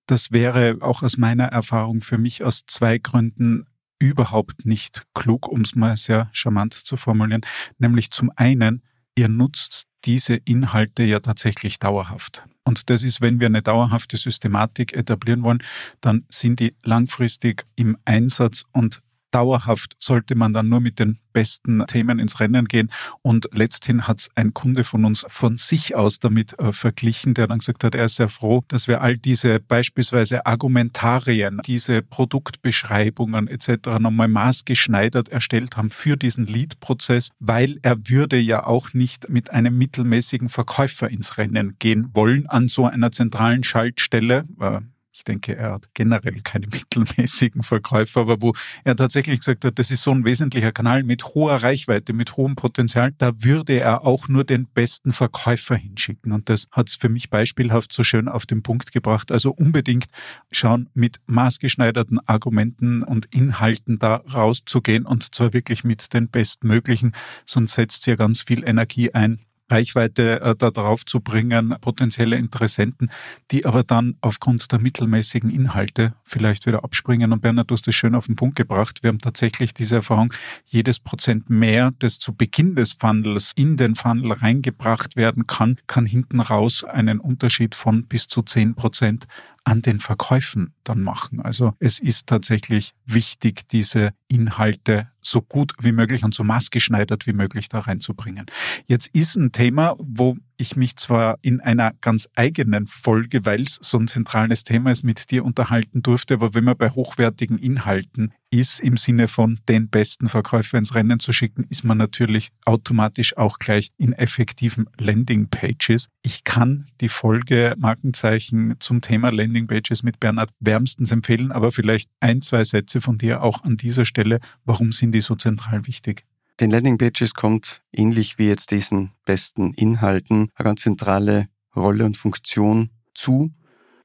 Das 0.08 0.32
wäre 0.32 0.78
auch 0.82 1.04
aus 1.04 1.18
meiner 1.18 1.46
Erfahrung 1.46 2.02
für 2.02 2.18
mich 2.18 2.44
aus 2.44 2.66
zwei 2.66 2.98
Gründen 2.98 3.68
überhaupt 4.00 4.66
nicht 4.66 5.04
klug, 5.14 5.48
um 5.48 5.62
es 5.62 5.76
mal 5.76 5.96
sehr 5.96 6.30
charmant 6.34 6.74
zu 6.74 6.98
formulieren. 6.98 7.42
Nämlich 7.78 8.10
zum 8.10 8.32
einen, 8.36 8.82
ihr 9.16 9.30
nutzt 9.30 9.88
diese 10.06 10.36
Inhalte 10.36 11.04
ja 11.04 11.20
tatsächlich 11.20 11.80
dauerhaft. 11.80 12.44
Und 12.64 12.90
das 12.90 13.04
ist, 13.04 13.22
wenn 13.22 13.40
wir 13.40 13.48
eine 13.48 13.62
dauerhafte 13.62 14.18
Systematik 14.18 14.94
etablieren 14.94 15.44
wollen, 15.44 15.64
dann 16.02 16.26
sind 16.30 16.60
die 16.60 16.74
langfristig 16.84 17.66
im 17.76 17.98
Einsatz 18.06 18.66
und 18.72 19.02
dauerhaft 19.32 19.96
sollte 20.00 20.36
man 20.36 20.54
dann 20.54 20.70
nur 20.70 20.80
mit 20.80 21.00
den 21.00 21.20
besten 21.34 21.86
Themen 21.86 22.18
ins 22.18 22.40
Rennen 22.40 22.66
gehen. 22.66 22.90
Und 23.22 23.50
letzthin 23.52 24.08
hat 24.08 24.30
ein 24.36 24.54
Kunde 24.54 24.84
von 24.86 25.04
uns 25.04 25.26
von 25.28 25.58
sich 25.58 25.94
aus 25.94 26.20
damit 26.20 26.58
äh, 26.58 26.72
verglichen, 26.72 27.34
der 27.34 27.48
dann 27.48 27.60
gesagt 27.60 27.84
hat, 27.84 27.94
er 27.94 28.06
ist 28.06 28.16
sehr 28.16 28.30
froh, 28.30 28.64
dass 28.70 28.88
wir 28.88 29.02
all 29.02 29.18
diese 29.18 29.60
beispielsweise 29.60 30.46
Argumentarien, 30.46 31.60
diese 31.66 32.02
Produktbeschreibungen 32.02 33.48
etc. 33.48 34.00
nochmal 34.00 34.30
maßgeschneidert 34.30 35.28
erstellt 35.30 35.76
haben 35.76 35.92
für 35.92 36.16
diesen 36.16 36.48
Lead-Prozess, 36.48 37.30
weil 37.40 37.80
er 37.82 38.08
würde 38.08 38.38
ja 38.38 38.66
auch 38.66 38.94
nicht 38.94 39.28
mit 39.30 39.52
einem 39.52 39.78
mittelmäßigen 39.78 40.48
Verkäufer 40.48 41.10
ins 41.10 41.38
Rennen 41.38 41.76
gehen 41.80 42.10
wollen 42.14 42.48
an 42.48 42.70
so 42.70 42.86
einer 42.86 43.12
zentralen 43.12 43.66
Schaltstelle. 43.66 44.46
Äh, 44.62 44.80
ich 45.16 45.24
denke, 45.24 45.56
er 45.56 45.72
hat 45.72 45.88
generell 45.94 46.42
keine 46.42 46.68
mittelmäßigen 46.72 47.64
Verkäufer, 47.64 48.22
aber 48.22 48.42
wo 48.42 48.54
er 48.84 48.98
tatsächlich 48.98 49.40
gesagt 49.40 49.64
hat, 49.64 49.80
das 49.80 49.90
ist 49.90 50.04
so 50.04 50.12
ein 50.12 50.26
wesentlicher 50.26 50.74
Kanal 50.74 51.04
mit 51.04 51.24
hoher 51.34 51.56
Reichweite, 51.56 52.12
mit 52.12 52.36
hohem 52.36 52.58
Potenzial, 52.58 53.14
da 53.18 53.32
würde 53.38 53.80
er 53.80 54.04
auch 54.04 54.28
nur 54.28 54.44
den 54.44 54.68
besten 54.68 55.14
Verkäufer 55.14 55.78
hinschicken. 55.78 56.34
Und 56.34 56.50
das 56.50 56.68
hat 56.72 56.90
es 56.90 56.96
für 56.96 57.08
mich 57.08 57.30
beispielhaft 57.30 57.94
so 57.94 58.04
schön 58.04 58.28
auf 58.28 58.46
den 58.46 58.62
Punkt 58.62 58.92
gebracht. 58.92 59.32
Also 59.32 59.52
unbedingt 59.52 60.08
schauen, 60.52 60.90
mit 60.94 61.22
maßgeschneiderten 61.28 62.20
Argumenten 62.28 63.02
und 63.02 63.34
Inhalten 63.34 64.00
da 64.00 64.18
rauszugehen 64.18 65.06
und 65.06 65.34
zwar 65.34 65.54
wirklich 65.54 65.86
mit 65.86 66.14
den 66.14 66.28
bestmöglichen, 66.28 67.14
sonst 67.46 67.76
setzt 67.76 68.06
ja 68.06 68.18
ganz 68.18 68.42
viel 68.42 68.68
Energie 68.68 69.14
ein 69.14 69.40
Reichweite 69.70 70.42
äh, 70.42 70.56
da 70.56 70.72
drauf 70.72 71.06
zu 71.06 71.20
bringen, 71.22 71.76
potenzielle 71.82 72.36
Interessenten, 72.38 73.10
die 73.52 73.66
aber 73.66 73.84
dann 73.84 74.16
aufgrund 74.22 74.72
der 74.72 74.80
mittelmäßigen 74.80 75.50
Inhalte 75.50 76.14
vielleicht 76.24 76.66
wieder 76.66 76.84
abspringen. 76.84 77.32
Und 77.32 77.42
Bernhard, 77.42 77.72
du 77.72 77.74
hast 77.74 77.88
das 77.88 77.96
schön 77.96 78.16
auf 78.16 78.28
den 78.28 78.36
Punkt 78.36 78.56
gebracht. 78.56 79.04
Wir 79.04 79.10
haben 79.10 79.20
tatsächlich 79.20 79.74
diese 79.74 79.96
Erfahrung, 79.96 80.34
jedes 80.66 81.00
Prozent 81.00 81.50
mehr, 81.50 81.92
das 82.00 82.20
zu 82.20 82.34
Beginn 82.34 82.76
des 82.76 82.94
Funnels 82.94 83.54
in 83.56 83.78
den 83.78 83.96
Funnel 83.96 84.34
reingebracht 84.34 85.16
werden 85.16 85.48
kann, 85.48 85.78
kann 85.88 86.06
hinten 86.06 86.40
raus 86.40 86.84
einen 86.84 87.20
Unterschied 87.20 87.76
von 87.76 88.06
bis 88.06 88.28
zu 88.28 88.42
zehn 88.44 88.76
Prozent 88.76 89.28
an 89.66 89.82
den 89.82 90.00
Verkäufen 90.00 90.74
dann 90.84 91.02
machen. 91.02 91.42
Also 91.42 91.74
es 91.80 92.00
ist 92.00 92.28
tatsächlich 92.28 92.94
wichtig, 93.06 93.68
diese 93.68 94.14
Inhalte 94.28 95.10
so 95.22 95.42
gut 95.42 95.74
wie 95.80 95.92
möglich 95.92 96.24
und 96.24 96.36
so 96.36 96.44
maßgeschneidert 96.44 97.26
wie 97.26 97.34
möglich 97.34 97.68
da 97.68 97.80
reinzubringen. 97.80 98.46
Jetzt 98.86 99.08
ist 99.08 99.36
ein 99.36 99.52
Thema, 99.52 99.96
wo 99.98 100.38
ich 100.58 100.76
mich 100.76 100.96
zwar 100.96 101.38
in 101.42 101.62
einer 101.62 101.94
ganz 102.02 102.30
eigenen 102.36 102.88
Folge, 102.88 103.46
weil 103.46 103.64
es 103.64 103.76
so 103.82 103.98
ein 103.98 104.08
zentrales 104.08 104.64
Thema 104.64 104.92
ist, 104.92 105.04
mit 105.04 105.32
dir 105.32 105.46
unterhalten 105.46 106.04
durfte, 106.04 106.36
aber 106.36 106.54
wenn 106.54 106.64
man 106.64 106.78
bei 106.78 106.90
hochwertigen 106.90 107.58
Inhalten 107.58 108.34
ist, 108.50 108.80
im 108.80 108.98
Sinne 108.98 109.28
von 109.28 109.60
den 109.68 109.90
besten 109.90 110.30
Verkäufer 110.30 110.78
ins 110.78 110.96
Rennen 110.96 111.20
zu 111.20 111.34
schicken, 111.34 111.66
ist 111.70 111.84
man 111.84 111.98
natürlich 111.98 112.50
automatisch 112.66 113.36
auch 113.38 113.60
gleich 113.60 113.90
in 113.98 114.14
effektiven 114.14 114.88
Landingpages. 114.98 116.10
Ich 116.22 116.44
kann 116.44 116.88
die 117.02 117.10
Folge 117.10 117.76
Markenzeichen 117.78 118.76
zum 118.80 119.02
Thema 119.02 119.30
Landingpages 119.30 120.04
mit 120.04 120.20
Bernhard 120.20 120.52
wärmstens 120.60 121.12
empfehlen, 121.12 121.52
aber 121.52 121.72
vielleicht 121.72 122.10
ein, 122.20 122.42
zwei 122.42 122.64
Sätze 122.64 123.02
von 123.02 123.18
dir 123.18 123.42
auch 123.42 123.64
an 123.64 123.78
dieser 123.78 124.06
Stelle. 124.06 124.40
Warum 124.64 124.92
sind 124.92 125.12
die 125.12 125.22
so 125.22 125.36
zentral 125.36 125.88
wichtig? 125.88 126.26
Den 126.62 126.72
Landingpages 126.72 127.34
kommt 127.34 127.82
ähnlich 127.92 128.38
wie 128.38 128.48
jetzt 128.48 128.72
diesen 128.72 129.12
besten 129.26 129.74
Inhalten 129.74 130.52
eine 130.56 130.64
ganz 130.64 130.82
zentrale 130.82 131.48
Rolle 131.76 132.06
und 132.06 132.16
Funktion 132.16 132.92
zu. 133.14 133.52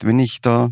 Wenn 0.00 0.18
ich 0.18 0.40
da 0.40 0.70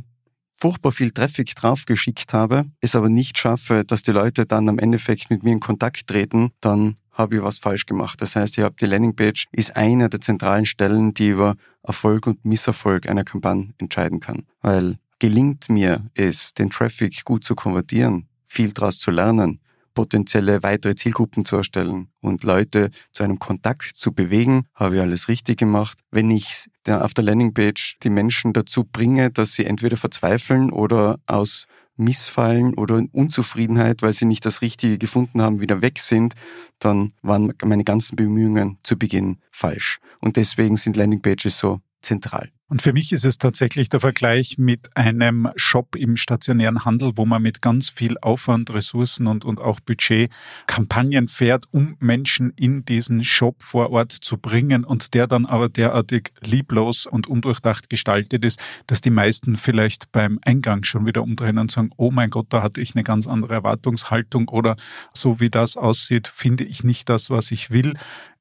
furchtbar 0.57 0.91
viel 0.91 1.13
Traffic 1.13 1.55
draufgeschickt 1.55 2.33
habe, 2.33 2.65
es 2.81 2.97
aber 2.97 3.09
nicht 3.09 3.39
schaffe, 3.39 3.85
dass 3.85 4.03
die 4.03 4.11
Leute 4.11 4.45
dann 4.45 4.69
am 4.69 4.81
Endeffekt 4.81 5.31
mit 5.31 5.45
mir 5.45 5.53
in 5.53 5.61
Kontakt 5.61 6.09
treten, 6.09 6.51
dann 6.61 6.97
habe 7.13 7.37
ich 7.37 7.43
was 7.43 7.61
falsch 7.61 7.87
gemacht. 7.87 8.21
Das 8.21 8.35
heißt, 8.35 8.59
ich 8.59 8.65
habe 8.65 8.75
die 8.81 8.87
Landingpage 8.87 9.47
ist 9.53 9.77
eine 9.77 10.09
der 10.09 10.21
zentralen 10.21 10.67
Stellen, 10.67 11.15
die 11.15 11.29
über 11.29 11.55
Erfolg 11.85 12.27
und 12.27 12.45
Misserfolg 12.45 13.09
einer 13.09 13.25
Kampagne 13.25 13.73
entscheiden 13.79 14.19
kann. 14.19 14.47
Weil 14.63 14.99
gelingt 15.21 15.69
mir 15.69 16.11
es, 16.15 16.55
den 16.55 16.71
Traffic 16.71 17.25
gut 17.25 17.45
zu 17.45 17.55
konvertieren, 17.55 18.29
viel 18.47 18.73
daraus 18.73 18.99
zu 18.99 19.13
lernen, 19.13 19.61
potenzielle 19.99 20.63
weitere 20.63 20.95
Zielgruppen 20.95 21.45
zu 21.45 21.57
erstellen 21.57 22.07
und 22.21 22.45
Leute 22.45 22.91
zu 23.11 23.25
einem 23.25 23.41
Kontakt 23.41 23.97
zu 23.97 24.13
bewegen, 24.13 24.69
habe 24.73 24.95
ich 24.95 25.01
alles 25.01 25.27
richtig 25.27 25.59
gemacht. 25.59 25.99
Wenn 26.13 26.31
ich 26.31 26.67
auf 26.89 27.15
der 27.15 27.25
Landingpage 27.25 27.97
die 28.05 28.09
Menschen 28.09 28.53
dazu 28.53 28.85
bringe, 28.85 29.33
dass 29.33 29.55
sie 29.55 29.65
entweder 29.65 29.97
verzweifeln 29.97 30.71
oder 30.71 31.19
aus 31.27 31.67
Missfallen 31.97 32.75
oder 32.75 33.03
Unzufriedenheit, 33.11 34.03
weil 34.03 34.13
sie 34.13 34.27
nicht 34.27 34.47
das 34.47 34.63
Richtige 34.63 34.99
gefunden 34.99 35.43
haben, 35.43 35.61
wieder 35.61 35.83
weg 35.83 35.99
sind, 35.99 36.35
dann 36.79 37.13
waren 37.23 37.53
meine 37.65 37.83
ganzen 37.83 38.15
Bemühungen 38.15 38.79
zu 38.85 38.97
Beginn 38.97 39.39
falsch. 39.51 39.99
Und 40.21 40.37
deswegen 40.37 40.77
sind 40.77 40.97
Landingpages 40.97 41.59
so 41.59 41.81
zentral. 42.03 42.53
Und 42.71 42.83
für 42.83 42.93
mich 42.93 43.13
ist 43.13 43.25
es 43.25 43.39
tatsächlich 43.39 43.89
der 43.89 44.01
Vergleich 44.01 44.59
mit 44.59 44.95
einem 44.95 45.49
Shop 45.57 45.97
im 45.97 46.19
stationären 46.19 46.85
Handel, 46.85 47.13
wo 47.17 47.25
man 47.25 47.41
mit 47.41 47.63
ganz 47.63 47.89
viel 47.89 48.19
Aufwand, 48.19 48.71
Ressourcen 48.71 49.27
und, 49.27 49.47
und 49.47 49.59
auch 49.59 49.81
Budget 49.81 50.31
Kampagnen 50.67 51.29
fährt, 51.29 51.65
um 51.71 51.97
Menschen 51.99 52.53
in 52.57 52.85
diesen 52.85 53.25
Shop 53.25 53.63
vor 53.63 53.89
Ort 53.91 54.13
zu 54.13 54.37
bringen 54.37 54.85
und 54.85 55.15
der 55.15 55.27
dann 55.27 55.47
aber 55.47 55.71
derartig 55.71 56.33
lieblos 56.43 57.07
und 57.07 57.27
undurchdacht 57.27 57.89
gestaltet 57.89 58.45
ist, 58.45 58.61
dass 58.87 59.01
die 59.01 59.11
meisten 59.11 59.57
vielleicht 59.57 60.13
beim 60.13 60.39
Eingang 60.45 60.85
schon 60.85 61.07
wieder 61.07 61.23
umdrehen 61.23 61.57
und 61.57 61.71
sagen, 61.71 61.89
oh 61.97 62.11
mein 62.11 62.29
Gott, 62.29 62.49
da 62.51 62.63
hatte 62.63 62.83
ich 62.83 62.95
eine 62.95 63.03
ganz 63.03 63.27
andere 63.27 63.55
Erwartungshaltung 63.55 64.49
oder 64.51 64.77
so 65.15 65.41
wie 65.41 65.49
das 65.49 65.79
aussieht, 65.79 66.29
finde 66.29 66.65
ich 66.65 66.85
nicht 66.85 67.09
das, 67.09 67.31
was 67.31 67.51
ich 67.51 67.71
will. 67.71 67.95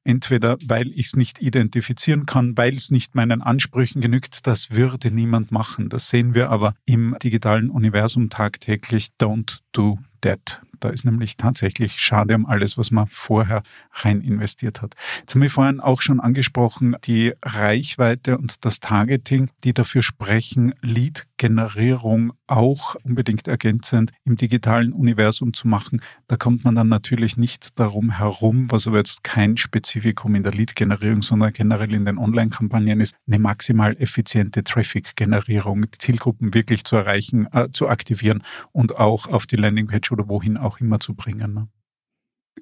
Entweder 0.08 0.56
weil 0.64 0.90
ich 0.92 1.06
es 1.06 1.16
nicht 1.16 1.42
identifizieren 1.42 2.24
kann, 2.24 2.56
weil 2.56 2.74
es 2.74 2.90
nicht 2.90 3.14
meinen 3.14 3.42
Ansprüchen 3.42 4.00
genügt, 4.00 4.17
das 4.42 4.70
würde 4.70 5.10
niemand 5.10 5.52
machen. 5.52 5.88
Das 5.88 6.08
sehen 6.08 6.34
wir 6.34 6.50
aber 6.50 6.74
im 6.84 7.16
digitalen 7.22 7.70
Universum 7.70 8.30
tagtäglich. 8.30 9.10
Don't 9.20 9.60
do 9.72 9.98
that. 10.20 10.60
Da 10.80 10.90
ist 10.90 11.04
nämlich 11.04 11.36
tatsächlich 11.36 12.00
schade 12.00 12.34
um 12.34 12.46
alles, 12.46 12.78
was 12.78 12.90
man 12.90 13.06
vorher 13.08 13.62
rein 13.92 14.20
investiert 14.20 14.82
hat. 14.82 14.94
Jetzt 15.20 15.34
haben 15.34 15.42
wir 15.42 15.50
vorhin 15.50 15.80
auch 15.80 16.00
schon 16.00 16.20
angesprochen, 16.20 16.96
die 17.04 17.32
Reichweite 17.42 18.38
und 18.38 18.64
das 18.64 18.80
Targeting, 18.80 19.50
die 19.64 19.74
dafür 19.74 20.02
sprechen, 20.02 20.74
Lead-Generierung 20.82 22.32
auch 22.46 22.96
unbedingt 23.02 23.48
ergänzend 23.48 24.12
im 24.24 24.36
digitalen 24.36 24.92
Universum 24.92 25.52
zu 25.54 25.68
machen. 25.68 26.00
Da 26.26 26.36
kommt 26.36 26.64
man 26.64 26.74
dann 26.74 26.88
natürlich 26.88 27.36
nicht 27.36 27.78
darum 27.78 28.10
herum, 28.18 28.70
was 28.70 28.86
aber 28.86 28.98
jetzt 28.98 29.24
kein 29.24 29.56
Spezifikum 29.56 30.34
in 30.34 30.42
der 30.42 30.52
Lead-Generierung, 30.52 31.22
sondern 31.22 31.52
generell 31.52 31.94
in 31.94 32.04
den 32.04 32.18
Online-Kampagnen 32.18 33.00
ist, 33.00 33.16
eine 33.26 33.38
maximal 33.38 33.96
effiziente 33.98 34.64
Traffic-Generierung, 34.64 35.86
Zielgruppen 35.98 36.54
wirklich 36.54 36.84
zu 36.84 36.96
erreichen, 36.96 37.46
äh, 37.52 37.68
zu 37.72 37.88
aktivieren 37.88 38.42
und 38.72 38.96
auch 38.96 39.26
auf 39.26 39.46
die 39.46 39.56
Landingpage 39.56 40.12
oder 40.12 40.28
wohin 40.28 40.56
auch 40.56 40.67
auch 40.68 40.80
immer 40.80 41.00
zu 41.00 41.14
bringen. 41.14 41.54
Ne? 41.54 41.68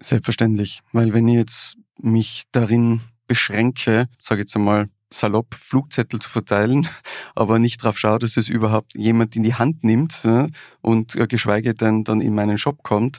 Selbstverständlich, 0.00 0.82
weil 0.92 1.12
wenn 1.12 1.28
ich 1.28 1.36
jetzt 1.36 1.76
mich 1.98 2.44
darin 2.52 3.00
beschränke, 3.26 4.08
sage 4.18 4.40
ich 4.40 4.44
jetzt 4.44 4.56
einmal 4.56 4.88
salopp 5.12 5.54
Flugzettel 5.54 6.20
zu 6.20 6.28
verteilen, 6.28 6.88
aber 7.34 7.58
nicht 7.58 7.82
darauf 7.82 7.98
schaue, 7.98 8.18
dass 8.18 8.36
es 8.36 8.48
überhaupt 8.48 8.94
jemand 8.96 9.36
in 9.36 9.42
die 9.42 9.54
Hand 9.54 9.84
nimmt 9.84 10.22
ja, 10.24 10.48
und 10.80 11.14
äh, 11.16 11.26
geschweige 11.26 11.74
denn 11.74 12.04
dann 12.04 12.20
in 12.20 12.34
meinen 12.34 12.58
Shop 12.58 12.82
kommt, 12.82 13.18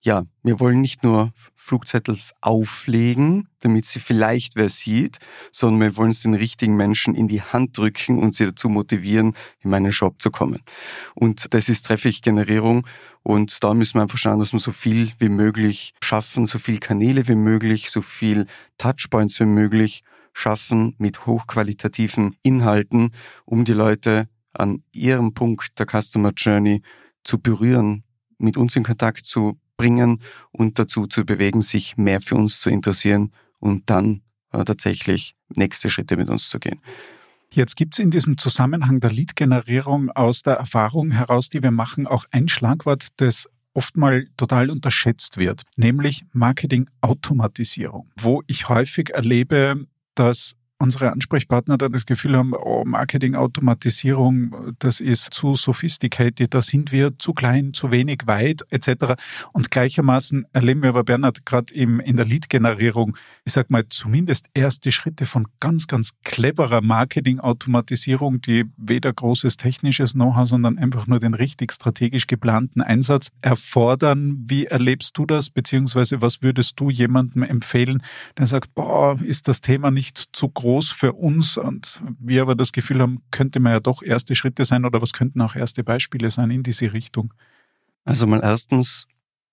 ja, 0.00 0.22
wir 0.44 0.60
wollen 0.60 0.80
nicht 0.80 1.02
nur 1.02 1.32
Flugzettel 1.56 2.18
auflegen, 2.40 3.48
damit 3.60 3.84
sie 3.84 3.98
vielleicht 3.98 4.54
wer 4.54 4.68
sieht, 4.68 5.18
sondern 5.50 5.80
wir 5.80 5.96
wollen 5.96 6.12
es 6.12 6.22
den 6.22 6.34
richtigen 6.34 6.76
Menschen 6.76 7.16
in 7.16 7.26
die 7.26 7.42
Hand 7.42 7.76
drücken 7.76 8.18
und 8.18 8.34
sie 8.34 8.46
dazu 8.46 8.68
motivieren, 8.68 9.34
in 9.60 9.70
meinen 9.70 9.90
Shop 9.90 10.22
zu 10.22 10.30
kommen. 10.30 10.60
Und 11.14 11.52
das 11.52 11.68
ist 11.68 11.86
Traffic-Generierung 11.86 12.86
und 13.22 13.62
da 13.62 13.74
müssen 13.74 13.94
wir 13.94 14.02
einfach 14.02 14.18
schauen, 14.18 14.38
dass 14.38 14.52
wir 14.52 14.60
so 14.60 14.72
viel 14.72 15.12
wie 15.18 15.28
möglich 15.28 15.94
schaffen, 16.02 16.46
so 16.46 16.58
viel 16.58 16.78
Kanäle 16.78 17.28
wie 17.28 17.34
möglich, 17.34 17.90
so 17.90 18.02
viel 18.02 18.46
Touchpoints 18.78 19.38
wie 19.40 19.46
möglich 19.46 20.02
schaffen 20.32 20.94
mit 20.98 21.26
hochqualitativen 21.26 22.36
Inhalten, 22.42 23.12
um 23.44 23.64
die 23.64 23.72
Leute 23.72 24.28
an 24.52 24.82
ihrem 24.92 25.34
Punkt 25.34 25.78
der 25.78 25.86
Customer 25.86 26.32
Journey 26.36 26.82
zu 27.24 27.38
berühren, 27.38 28.04
mit 28.38 28.56
uns 28.56 28.76
in 28.76 28.84
Kontakt 28.84 29.24
zu 29.24 29.58
bringen 29.76 30.22
und 30.50 30.78
dazu 30.78 31.06
zu 31.06 31.24
bewegen, 31.24 31.60
sich 31.60 31.96
mehr 31.96 32.20
für 32.20 32.36
uns 32.36 32.60
zu 32.60 32.70
interessieren 32.70 33.32
und 33.58 33.90
dann 33.90 34.22
äh, 34.52 34.64
tatsächlich 34.64 35.34
nächste 35.54 35.90
Schritte 35.90 36.16
mit 36.16 36.28
uns 36.28 36.48
zu 36.48 36.58
gehen. 36.58 36.80
Jetzt 37.52 37.76
gibt 37.76 37.94
es 37.94 37.98
in 37.98 38.10
diesem 38.10 38.36
Zusammenhang 38.36 39.00
der 39.00 39.10
Lead-Generierung 39.10 40.10
aus 40.10 40.42
der 40.42 40.54
Erfahrung 40.54 41.10
heraus, 41.10 41.48
die 41.48 41.62
wir 41.62 41.70
machen, 41.70 42.06
auch 42.06 42.24
ein 42.30 42.48
Schlagwort, 42.48 43.08
das 43.16 43.48
oft 43.72 43.96
mal 43.96 44.26
total 44.36 44.70
unterschätzt 44.70 45.36
wird, 45.36 45.62
nämlich 45.76 46.24
Marketing-Automatisierung, 46.32 48.10
wo 48.20 48.42
ich 48.46 48.68
häufig 48.68 49.10
erlebe, 49.10 49.86
dass 50.14 50.56
unsere 50.78 51.10
Ansprechpartner 51.12 51.76
dann 51.76 51.92
das 51.92 52.06
Gefühl 52.06 52.36
haben, 52.36 52.52
oh, 52.54 52.84
Marketing-Automatisierung, 52.84 54.74
das 54.78 55.00
ist 55.00 55.34
zu 55.34 55.56
sophisticated, 55.56 56.54
da 56.54 56.62
sind 56.62 56.92
wir 56.92 57.18
zu 57.18 57.32
klein, 57.32 57.74
zu 57.74 57.90
wenig 57.90 58.22
weit, 58.26 58.62
etc. 58.70 59.14
Und 59.52 59.70
gleichermaßen 59.70 60.46
erleben 60.52 60.82
wir 60.82 60.90
aber, 60.90 61.02
Bernhard, 61.02 61.44
gerade 61.44 61.74
in 61.74 62.16
der 62.16 62.24
Lead-Generierung, 62.24 63.16
ich 63.44 63.52
sag 63.52 63.70
mal, 63.70 63.88
zumindest 63.88 64.46
erste 64.54 64.92
Schritte 64.92 65.26
von 65.26 65.48
ganz, 65.58 65.88
ganz 65.88 66.20
cleverer 66.22 66.80
Marketing-Automatisierung, 66.80 68.40
die 68.40 68.66
weder 68.76 69.12
großes 69.12 69.56
technisches 69.56 70.12
Know-how, 70.12 70.48
sondern 70.48 70.78
einfach 70.78 71.08
nur 71.08 71.18
den 71.18 71.34
richtig 71.34 71.72
strategisch 71.72 72.28
geplanten 72.28 72.82
Einsatz 72.82 73.30
erfordern. 73.42 74.44
Wie 74.46 74.66
erlebst 74.66 75.18
du 75.18 75.26
das, 75.26 75.50
beziehungsweise 75.50 76.22
was 76.22 76.40
würdest 76.40 76.78
du 76.78 76.88
jemandem 76.88 77.42
empfehlen, 77.42 78.02
der 78.36 78.46
sagt, 78.46 78.74
boah, 78.76 79.20
ist 79.20 79.48
das 79.48 79.60
Thema 79.60 79.90
nicht 79.90 80.28
zu 80.32 80.48
groß? 80.48 80.67
Groß 80.68 80.90
für 80.90 81.14
uns 81.14 81.56
und 81.56 82.02
wir 82.18 82.42
aber 82.42 82.54
das 82.54 82.72
Gefühl 82.72 83.00
haben, 83.00 83.22
könnte 83.30 83.58
man 83.58 83.72
ja 83.72 83.80
doch 83.80 84.02
erste 84.02 84.34
Schritte 84.34 84.66
sein 84.66 84.84
oder 84.84 85.00
was 85.00 85.14
könnten 85.14 85.40
auch 85.40 85.54
erste 85.54 85.82
Beispiele 85.82 86.28
sein 86.28 86.50
in 86.50 86.62
diese 86.62 86.92
Richtung? 86.92 87.32
Also 88.04 88.26
mal 88.26 88.42
erstens, 88.42 89.06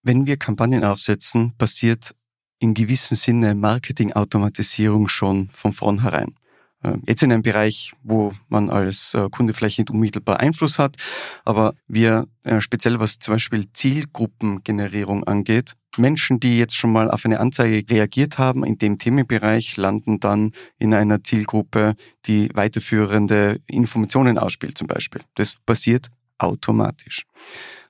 wenn 0.03 0.25
wir 0.27 0.35
Kampagnen 0.35 0.83
aufsetzen, 0.83 1.53
passiert 1.57 2.13
in 2.59 2.73
gewissem 2.73 3.15
Sinne 3.15 3.55
Marketing-Automatisierung 3.55 5.07
schon 5.07 5.47
von 5.51 5.71
vornherein. 5.71 6.35
Äh, 6.83 6.97
jetzt 7.07 7.23
in 7.23 7.31
einem 7.31 7.41
Bereich, 7.41 7.93
wo 8.03 8.33
man 8.49 8.69
als 8.69 9.13
äh, 9.13 9.29
Kunde 9.29 9.53
vielleicht 9.53 9.79
nicht 9.79 9.89
unmittelbar 9.89 10.39
Einfluss 10.39 10.79
hat, 10.79 10.95
aber 11.43 11.73
wir 11.87 12.27
äh, 12.43 12.61
speziell 12.61 12.99
was 12.99 13.19
zum 13.19 13.35
Beispiel 13.35 13.65
Zielgruppengenerierung 13.73 15.23
angeht, 15.23 15.73
Menschen, 15.97 16.39
die 16.39 16.57
jetzt 16.57 16.75
schon 16.75 16.91
mal 16.91 17.09
auf 17.09 17.25
eine 17.25 17.39
Anzeige 17.39 17.89
reagiert 17.89 18.37
haben 18.37 18.65
in 18.65 18.77
dem 18.77 18.97
Themenbereich, 18.97 19.77
landen 19.77 20.19
dann 20.19 20.51
in 20.77 20.93
einer 20.93 21.23
Zielgruppe, 21.23 21.95
die 22.25 22.49
weiterführende 22.53 23.61
Informationen 23.67 24.37
ausspielt 24.37 24.77
zum 24.77 24.87
Beispiel. 24.87 25.21
Das 25.35 25.57
passiert 25.65 26.09
automatisch. 26.37 27.23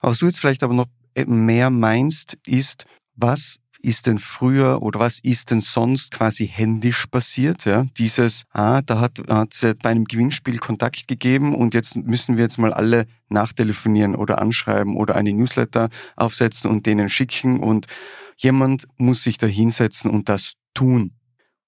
Was 0.02 0.20
du 0.20 0.28
jetzt 0.28 0.40
vielleicht 0.40 0.64
aber 0.64 0.74
noch 0.74 0.88
mehr 1.26 1.70
meinst, 1.70 2.38
ist, 2.46 2.86
was 3.16 3.60
ist 3.86 4.08
denn 4.08 4.20
früher 4.20 4.82
oder 4.82 5.00
was 5.00 5.20
ist 5.20 5.52
denn 5.52 5.60
sonst 5.60 6.12
quasi 6.12 6.48
händisch 6.48 7.06
passiert? 7.08 7.66
Ja, 7.66 7.86
dieses, 7.98 8.44
ah, 8.52 8.82
da 8.82 9.00
hat 9.00 9.20
es 9.52 9.76
bei 9.82 9.90
einem 9.90 10.06
Gewinnspiel 10.06 10.58
Kontakt 10.58 11.08
gegeben 11.08 11.54
und 11.56 11.74
jetzt 11.74 11.96
müssen 11.96 12.36
wir 12.36 12.44
jetzt 12.44 12.58
mal 12.58 12.74
alle 12.74 13.06
nachtelefonieren 13.30 14.16
oder 14.16 14.40
anschreiben 14.40 14.98
oder 14.98 15.16
eine 15.16 15.34
Newsletter 15.34 15.90
aufsetzen 16.16 16.70
und 16.70 16.86
denen 16.86 17.10
schicken 17.10 17.60
und 17.60 17.88
jemand 18.38 18.88
muss 18.98 19.24
sich 19.24 19.38
da 19.38 19.48
hinsetzen 19.48 20.10
und 20.12 20.30
das 20.30 20.54
tun. 20.74 21.12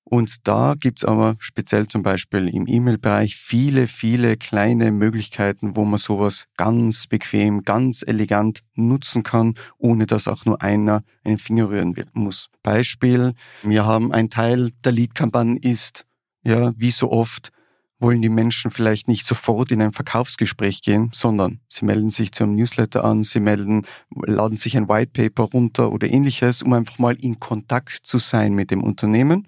Und 0.10 0.48
da 0.48 0.76
gibt's 0.80 1.04
aber 1.04 1.36
speziell 1.38 1.90
zum 1.90 2.02
Beispiel 2.02 2.48
im 2.48 2.66
E-Mail-Bereich 2.66 3.36
viele, 3.36 3.88
viele 3.88 4.38
kleine 4.38 4.94
Möglichkeiten, 4.94 5.76
wo 5.76 5.84
man 5.84 6.00
sowas 6.00 6.46
ganz 6.56 7.08
bequem, 7.08 7.64
ganz 7.64 8.04
elegant 8.08 8.64
nutzen 8.74 9.24
kann, 9.24 9.56
ohne 9.78 10.06
dass 10.06 10.30
auch 10.30 10.46
nur 10.46 10.62
einer 10.62 11.04
einen 11.26 11.38
Finger 11.38 11.70
rühren 11.70 11.94
muss. 12.14 12.50
Beispiel, 12.64 13.34
wir 13.64 13.86
haben 13.86 14.14
ein 14.14 14.30
Teil 14.30 14.72
der 14.86 14.94
Lead-Kampagne 14.94 15.60
ist, 15.60 16.06
ja, 16.46 16.72
wie 16.78 16.92
so 16.92 17.12
oft, 17.12 17.52
wollen 18.00 18.22
die 18.22 18.30
Menschen 18.30 18.72
vielleicht 18.72 19.10
nicht 19.10 19.28
sofort 19.28 19.72
in 19.72 19.82
ein 19.82 19.92
Verkaufsgespräch 19.92 20.84
gehen, 20.84 21.10
sondern 21.12 21.60
sie 21.68 21.84
melden 21.84 22.12
sich 22.12 22.32
zu 22.32 22.46
einem 22.46 22.56
Newsletter 22.56 23.04
an, 23.04 23.24
sie 23.24 23.42
melden, 23.42 23.82
laden 24.26 24.56
sich 24.56 24.78
ein 24.78 24.88
White 24.88 25.12
Paper 25.12 25.52
runter 25.52 25.92
oder 25.92 26.08
ähnliches, 26.08 26.62
um 26.62 26.72
einfach 26.72 26.98
mal 26.98 27.16
in 27.16 27.42
Kontakt 27.42 28.00
zu 28.04 28.20
sein 28.20 28.54
mit 28.54 28.72
dem 28.72 28.84
Unternehmen 28.84 29.48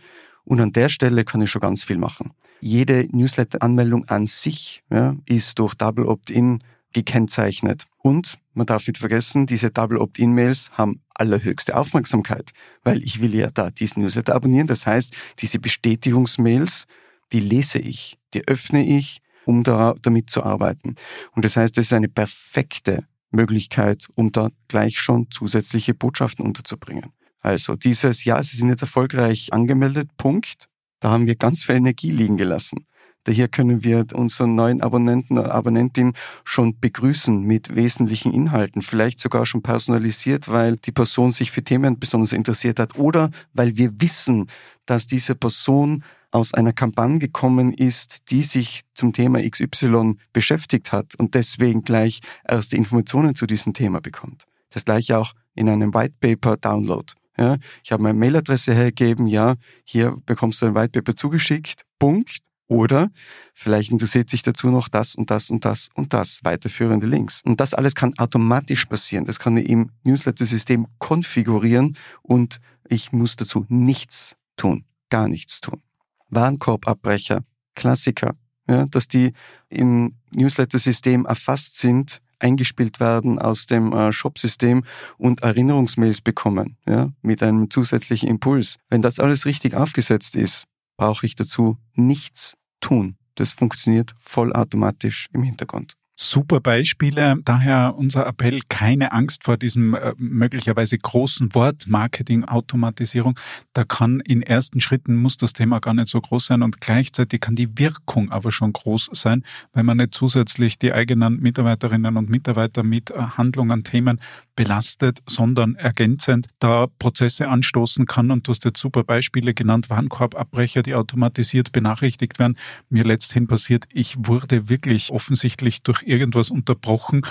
und 0.50 0.60
an 0.60 0.74
der 0.74 0.90
Stelle 0.90 1.24
kann 1.24 1.42
ich 1.42 1.52
schon 1.52 1.62
ganz 1.62 1.84
viel 1.84 2.00
machen. 2.00 2.32
Jede 2.60 3.08
Newsletter-Anmeldung 3.12 4.06
an 4.10 4.26
sich 4.26 4.82
ja, 4.90 5.16
ist 5.28 5.60
durch 5.60 5.76
Double 5.76 6.08
Opt-in 6.08 6.64
gekennzeichnet. 6.92 7.86
Und 8.02 8.40
man 8.56 8.66
darf 8.66 8.88
nicht 8.88 8.98
vergessen, 8.98 9.46
diese 9.46 9.70
Double 9.70 10.00
Opt-in-Mails 10.00 10.72
haben 10.72 11.02
allerhöchste 11.14 11.78
Aufmerksamkeit, 11.78 12.52
weil 12.84 13.04
ich 13.04 13.22
will 13.22 13.36
ja 13.36 13.52
da 13.52 13.70
diesen 13.70 14.02
Newsletter 14.02 14.34
abonnieren. 14.34 14.66
Das 14.66 14.88
heißt, 14.88 15.14
diese 15.38 15.60
Bestätigungsmails, 15.60 16.86
die 17.32 17.42
lese 17.42 17.78
ich, 17.78 18.18
die 18.34 18.48
öffne 18.48 18.84
ich, 18.84 19.22
um 19.46 19.64
da, 19.64 19.94
damit 20.02 20.32
zu 20.32 20.44
arbeiten. 20.44 20.96
Und 21.36 21.46
das 21.46 21.58
heißt, 21.58 21.78
das 21.78 21.86
ist 21.86 21.94
eine 21.94 22.10
perfekte 22.10 23.06
Möglichkeit, 23.30 24.08
um 24.16 24.32
da 24.32 24.50
gleich 24.68 25.00
schon 25.00 25.30
zusätzliche 25.30 25.94
Botschaften 25.94 26.44
unterzubringen. 26.44 27.14
Also 27.42 27.76
dieses 27.76 28.26
Jahr, 28.26 28.44
Sie 28.44 28.58
sind 28.58 28.70
jetzt 28.70 28.82
erfolgreich 28.82 29.54
angemeldet, 29.54 30.10
Punkt. 30.18 30.68
Da 31.00 31.12
haben 31.12 31.28
wir 31.28 31.36
ganz 31.36 31.64
viel 31.64 31.76
Energie 31.76 32.12
liegen 32.12 32.38
gelassen. 32.38 32.86
Daher 33.26 33.48
können 33.48 33.84
wir 33.84 34.06
unseren 34.14 34.56
neuen 34.56 34.82
Abonnenten 34.82 35.38
oder 35.38 35.54
Abonnentin 35.54 36.14
schon 36.44 36.80
begrüßen 36.80 37.42
mit 37.42 37.76
wesentlichen 37.76 38.34
Inhalten, 38.34 38.82
vielleicht 38.82 39.20
sogar 39.20 39.46
schon 39.46 39.62
personalisiert, 39.62 40.48
weil 40.48 40.78
die 40.78 40.92
Person 40.92 41.32
sich 41.32 41.52
für 41.52 41.64
Themen 41.64 42.00
besonders 42.00 42.34
interessiert 42.34 42.80
hat 42.80 42.98
oder 42.98 43.30
weil 43.54 43.78
wir 43.78 43.92
wissen, 44.02 44.48
dass 44.86 45.06
diese 45.06 45.36
Person 45.36 46.04
aus 46.32 46.54
einer 46.54 46.74
Kampagne 46.74 47.20
gekommen 47.20 47.74
ist, 47.74 48.32
die 48.32 48.44
sich 48.44 48.82
zum 48.94 49.14
Thema 49.14 49.42
XY 49.48 50.16
beschäftigt 50.32 50.92
hat 50.92 51.16
und 51.16 51.36
deswegen 51.36 51.84
gleich 51.84 52.22
erste 52.48 52.78
Informationen 52.78 53.36
zu 53.36 53.46
diesem 53.46 53.74
Thema 53.74 54.00
bekommt. 54.00 54.46
Das 54.70 54.86
gleiche 54.86 55.18
auch 55.18 55.34
in 55.56 55.68
einem 55.68 55.94
White 55.94 56.16
Paper 56.20 56.58
Download. 56.58 57.14
Ja, 57.40 57.56
ich 57.86 57.94
habe 57.94 58.04
meine 58.04 58.20
Mailadresse 58.20 58.74
hergegeben, 58.74 59.26
ja, 59.26 59.56
hier 59.86 60.18
bekommst 60.26 60.62
du 60.62 60.66
ein 60.66 60.76
White 60.76 60.90
Paper 60.90 61.16
zugeschickt, 61.16 61.84
Punkt. 61.98 62.40
Oder 62.68 63.10
vielleicht 63.56 63.92
interessiert 63.92 64.30
sich 64.30 64.44
dazu 64.44 64.70
noch 64.70 64.90
das 64.90 65.16
und 65.16 65.32
das 65.32 65.50
und 65.50 65.66
das 65.66 65.90
und 65.96 66.14
das, 66.14 66.42
weiterführende 66.44 67.08
Links. 67.08 67.42
Und 67.44 67.60
das 67.60 67.74
alles 67.74 67.96
kann 67.96 68.14
automatisch 68.20 68.86
passieren. 68.86 69.26
Das 69.26 69.40
kann 69.40 69.58
ich 69.58 69.68
im 69.70 69.90
Newsletter-System 70.04 70.86
konfigurieren 71.00 71.98
und 72.22 72.60
ich 72.88 73.12
muss 73.12 73.38
dazu 73.38 73.66
nichts 73.70 74.36
tun, 74.56 74.86
gar 75.10 75.28
nichts 75.28 75.62
tun. 75.62 75.82
Warenkorbabbrecher, 76.30 77.42
Klassiker, 77.74 78.36
ja, 78.68 78.86
dass 78.86 79.08
die 79.08 79.32
im 79.70 80.18
Newsletter-System 80.32 81.26
erfasst 81.26 81.80
sind, 81.80 82.22
eingespielt 82.40 83.00
werden 83.00 83.40
aus 83.40 83.66
dem 83.66 83.94
äh, 83.94 84.12
Shop-System 84.12 84.84
und 85.18 85.42
Erinnerungsmails 85.42 86.22
bekommen, 86.22 86.78
ja, 86.88 87.10
mit 87.22 87.44
einem 87.44 87.70
zusätzlichen 87.70 88.30
Impuls. 88.30 88.78
Wenn 88.90 89.02
das 89.02 89.20
alles 89.20 89.46
richtig 89.46 89.76
aufgesetzt 89.76 90.36
ist, 90.36 90.66
brauche 90.98 91.26
ich 91.26 91.36
dazu 91.36 91.78
nichts 91.96 92.58
tun. 92.82 93.18
Das 93.36 93.52
funktioniert 93.52 94.16
vollautomatisch 94.18 95.28
im 95.34 95.44
Hintergrund. 95.44 95.99
Super 96.22 96.60
Beispiele. 96.60 97.38
Daher 97.46 97.96
unser 97.98 98.28
Appell, 98.28 98.60
keine 98.68 99.14
Angst 99.14 99.46
vor 99.46 99.56
diesem 99.56 99.94
äh, 99.94 100.14
möglicherweise 100.18 100.98
großen 100.98 101.56
Wort 101.56 101.88
Marketing, 101.88 102.44
Automatisierung. 102.44 103.40
Da 103.72 103.86
kann 103.86 104.20
in 104.20 104.42
ersten 104.42 104.82
Schritten 104.82 105.16
muss 105.16 105.38
das 105.38 105.54
Thema 105.54 105.80
gar 105.80 105.94
nicht 105.94 106.10
so 106.10 106.20
groß 106.20 106.48
sein 106.48 106.62
und 106.62 106.82
gleichzeitig 106.82 107.40
kann 107.40 107.56
die 107.56 107.70
Wirkung 107.78 108.34
aber 108.34 108.52
schon 108.52 108.74
groß 108.74 109.12
sein, 109.14 109.46
weil 109.72 109.84
man 109.84 109.96
nicht 109.96 110.14
zusätzlich 110.14 110.78
die 110.78 110.92
eigenen 110.92 111.40
Mitarbeiterinnen 111.40 112.18
und 112.18 112.30
Mitarbeiter 112.30 112.84
mit 112.84 113.12
äh, 113.12 113.22
Handlungen, 113.38 113.86
Themen 113.86 114.20
belastet, 114.58 115.20
sondern 115.26 115.76
ergänzend 115.76 116.48
da 116.60 116.88
Prozesse 117.00 117.48
anstoßen 117.48 118.06
kann. 118.08 118.30
Und 118.30 118.46
du 118.46 118.52
hast 118.52 118.66
jetzt 118.66 118.82
super 118.82 119.06
Beispiele 119.06 119.54
genannt, 119.54 119.90
Warenkorbabbrecher, 119.90 120.82
die 120.82 120.96
automatisiert 120.96 121.72
benachrichtigt 121.72 122.40
werden. 122.40 122.58
Mir 122.90 123.06
letzthin 123.06 123.48
passiert, 123.48 123.86
ich 123.94 124.18
wurde 124.18 124.68
wirklich 124.68 125.12
offensichtlich 125.12 125.82
durch 125.84 126.09
irgendwas 126.10 126.50
unterbrochen 126.50 127.22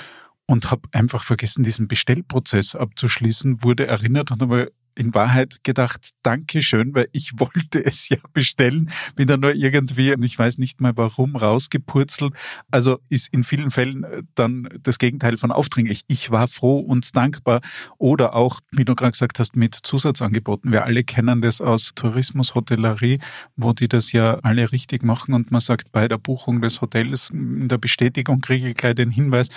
und 0.46 0.70
habe 0.70 0.88
einfach 0.92 1.24
vergessen, 1.24 1.64
diesen 1.64 1.88
Bestellprozess 1.88 2.74
abzuschließen, 2.74 3.62
wurde 3.62 3.86
erinnert 3.86 4.30
und 4.30 4.40
habe 4.40 4.72
in 4.98 5.14
Wahrheit 5.14 5.60
gedacht, 5.62 6.10
Dankeschön, 6.22 6.94
weil 6.94 7.08
ich 7.12 7.32
wollte 7.38 7.84
es 7.84 8.08
ja 8.08 8.18
bestellen, 8.32 8.90
bin 9.14 9.26
dann 9.26 9.40
nur 9.40 9.54
irgendwie, 9.54 10.12
und 10.12 10.22
ich 10.22 10.38
weiß 10.38 10.58
nicht 10.58 10.80
mal 10.80 10.96
warum, 10.96 11.36
rausgepurzelt. 11.36 12.34
Also 12.70 12.98
ist 13.08 13.32
in 13.32 13.44
vielen 13.44 13.70
Fällen 13.70 14.04
äh, 14.04 14.22
dann 14.34 14.68
das 14.82 14.98
Gegenteil 14.98 15.36
von 15.38 15.52
aufdringlich. 15.52 16.02
Ich 16.08 16.30
war 16.30 16.48
froh 16.48 16.78
und 16.78 17.14
dankbar. 17.16 17.60
Oder 17.98 18.34
auch, 18.34 18.60
wie 18.72 18.84
du 18.84 18.94
gerade 18.94 19.12
gesagt 19.12 19.38
hast, 19.38 19.56
mit 19.56 19.74
Zusatzangeboten. 19.74 20.72
Wir 20.72 20.84
alle 20.84 21.04
kennen 21.04 21.40
das 21.40 21.60
aus 21.60 21.92
Tourismus, 21.94 22.54
Hotellerie, 22.54 23.20
wo 23.56 23.72
die 23.72 23.88
das 23.88 24.12
ja 24.12 24.34
alle 24.42 24.72
richtig 24.72 25.02
machen 25.02 25.34
und 25.34 25.50
man 25.50 25.60
sagt, 25.60 25.92
bei 25.92 26.08
der 26.08 26.18
Buchung 26.18 26.60
des 26.60 26.80
Hotels, 26.80 27.30
in 27.30 27.68
der 27.68 27.78
Bestätigung 27.78 28.40
kriege 28.40 28.68
ich 28.68 28.76
gleich 28.76 28.94
den 28.94 29.10
Hinweis, 29.10 29.48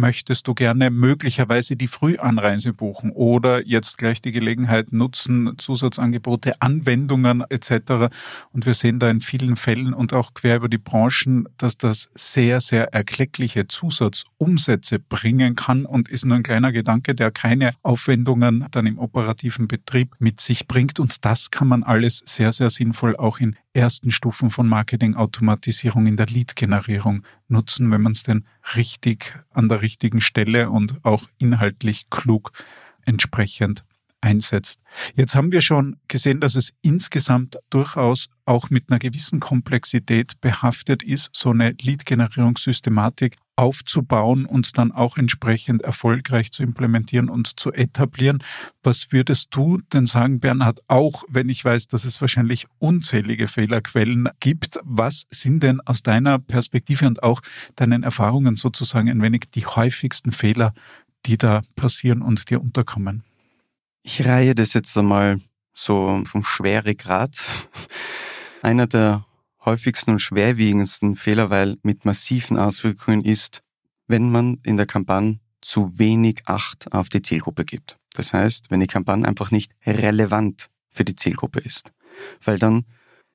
möchtest 0.00 0.48
du 0.48 0.54
gerne 0.54 0.90
möglicherweise 0.90 1.76
die 1.76 1.86
Frühanreise 1.86 2.72
buchen 2.72 3.12
oder 3.12 3.66
jetzt 3.66 3.98
gleich 3.98 4.20
die 4.20 4.32
Gelegenheit 4.32 4.92
nutzen, 4.92 5.52
Zusatzangebote, 5.58 6.60
Anwendungen 6.60 7.44
etc. 7.48 8.12
Und 8.52 8.66
wir 8.66 8.74
sehen 8.74 8.98
da 8.98 9.10
in 9.10 9.20
vielen 9.20 9.56
Fällen 9.56 9.94
und 9.94 10.12
auch 10.12 10.34
quer 10.34 10.56
über 10.56 10.68
die 10.68 10.78
Branchen, 10.78 11.48
dass 11.58 11.76
das 11.76 12.10
sehr, 12.14 12.60
sehr 12.60 12.92
erkleckliche 12.92 13.68
Zusatzumsätze 13.68 14.98
bringen 14.98 15.54
kann 15.54 15.84
und 15.84 16.08
ist 16.08 16.24
nur 16.24 16.36
ein 16.36 16.42
kleiner 16.42 16.72
Gedanke, 16.72 17.14
der 17.14 17.30
keine 17.30 17.72
Aufwendungen 17.82 18.66
dann 18.70 18.86
im 18.86 18.98
operativen 18.98 19.68
Betrieb 19.68 20.14
mit 20.18 20.40
sich 20.40 20.66
bringt. 20.66 20.98
Und 20.98 21.24
das 21.24 21.50
kann 21.50 21.68
man 21.68 21.82
alles 21.82 22.22
sehr, 22.26 22.52
sehr 22.52 22.70
sinnvoll 22.70 23.16
auch 23.16 23.38
in 23.38 23.56
ersten 23.72 24.10
Stufen 24.10 24.50
von 24.50 24.68
Marketingautomatisierung 24.68 26.06
in 26.06 26.16
der 26.16 26.26
Lead-Generierung 26.26 27.24
nutzen, 27.48 27.90
wenn 27.90 28.02
man 28.02 28.12
es 28.12 28.22
denn 28.22 28.44
richtig 28.74 29.38
an 29.50 29.68
der 29.68 29.82
richtigen 29.82 30.20
Stelle 30.20 30.70
und 30.70 31.04
auch 31.04 31.28
inhaltlich 31.38 32.10
klug 32.10 32.52
entsprechend 33.04 33.84
einsetzt. 34.20 34.80
Jetzt 35.14 35.34
haben 35.34 35.52
wir 35.52 35.60
schon 35.60 35.96
gesehen, 36.08 36.40
dass 36.40 36.54
es 36.54 36.72
insgesamt 36.82 37.58
durchaus 37.70 38.28
auch 38.44 38.70
mit 38.70 38.90
einer 38.90 38.98
gewissen 38.98 39.40
Komplexität 39.40 40.40
behaftet 40.40 41.02
ist, 41.02 41.30
so 41.32 41.50
eine 41.50 41.74
Lead-Generierungssystematik 41.80 43.36
aufzubauen 43.60 44.46
und 44.46 44.78
dann 44.78 44.90
auch 44.90 45.18
entsprechend 45.18 45.82
erfolgreich 45.82 46.50
zu 46.50 46.62
implementieren 46.62 47.28
und 47.28 47.60
zu 47.60 47.70
etablieren. 47.72 48.42
Was 48.82 49.12
würdest 49.12 49.54
du 49.54 49.82
denn 49.92 50.06
sagen, 50.06 50.40
Bernhard, 50.40 50.80
auch 50.88 51.24
wenn 51.28 51.50
ich 51.50 51.62
weiß, 51.62 51.88
dass 51.88 52.06
es 52.06 52.22
wahrscheinlich 52.22 52.68
unzählige 52.78 53.48
Fehlerquellen 53.48 54.30
gibt, 54.40 54.80
was 54.82 55.26
sind 55.30 55.62
denn 55.62 55.82
aus 55.82 56.02
deiner 56.02 56.38
Perspektive 56.38 57.06
und 57.06 57.22
auch 57.22 57.42
deinen 57.76 58.02
Erfahrungen 58.02 58.56
sozusagen 58.56 59.10
ein 59.10 59.20
wenig 59.20 59.50
die 59.54 59.66
häufigsten 59.66 60.32
Fehler, 60.32 60.72
die 61.26 61.36
da 61.36 61.60
passieren 61.76 62.22
und 62.22 62.48
dir 62.48 62.62
unterkommen? 62.62 63.24
Ich 64.02 64.24
reihe 64.24 64.54
das 64.54 64.72
jetzt 64.72 64.96
einmal 64.96 65.38
so 65.74 66.22
vom 66.24 66.44
Schweregrad. 66.44 67.36
Einer 68.62 68.86
der 68.86 69.26
häufigsten 69.64 70.12
und 70.12 70.20
schwerwiegendsten 70.20 71.16
Fehler, 71.16 71.50
weil 71.50 71.76
mit 71.82 72.04
massiven 72.04 72.58
Auswirkungen 72.58 73.24
ist, 73.24 73.62
wenn 74.06 74.30
man 74.30 74.58
in 74.64 74.76
der 74.76 74.86
Kampagne 74.86 75.40
zu 75.60 75.98
wenig 75.98 76.42
Acht 76.46 76.92
auf 76.92 77.08
die 77.08 77.22
Zielgruppe 77.22 77.64
gibt. 77.64 77.98
Das 78.14 78.32
heißt, 78.32 78.70
wenn 78.70 78.80
die 78.80 78.86
Kampagne 78.86 79.26
einfach 79.26 79.50
nicht 79.50 79.72
relevant 79.86 80.68
für 80.88 81.04
die 81.04 81.16
Zielgruppe 81.16 81.60
ist. 81.60 81.92
Weil 82.44 82.58
dann 82.58 82.84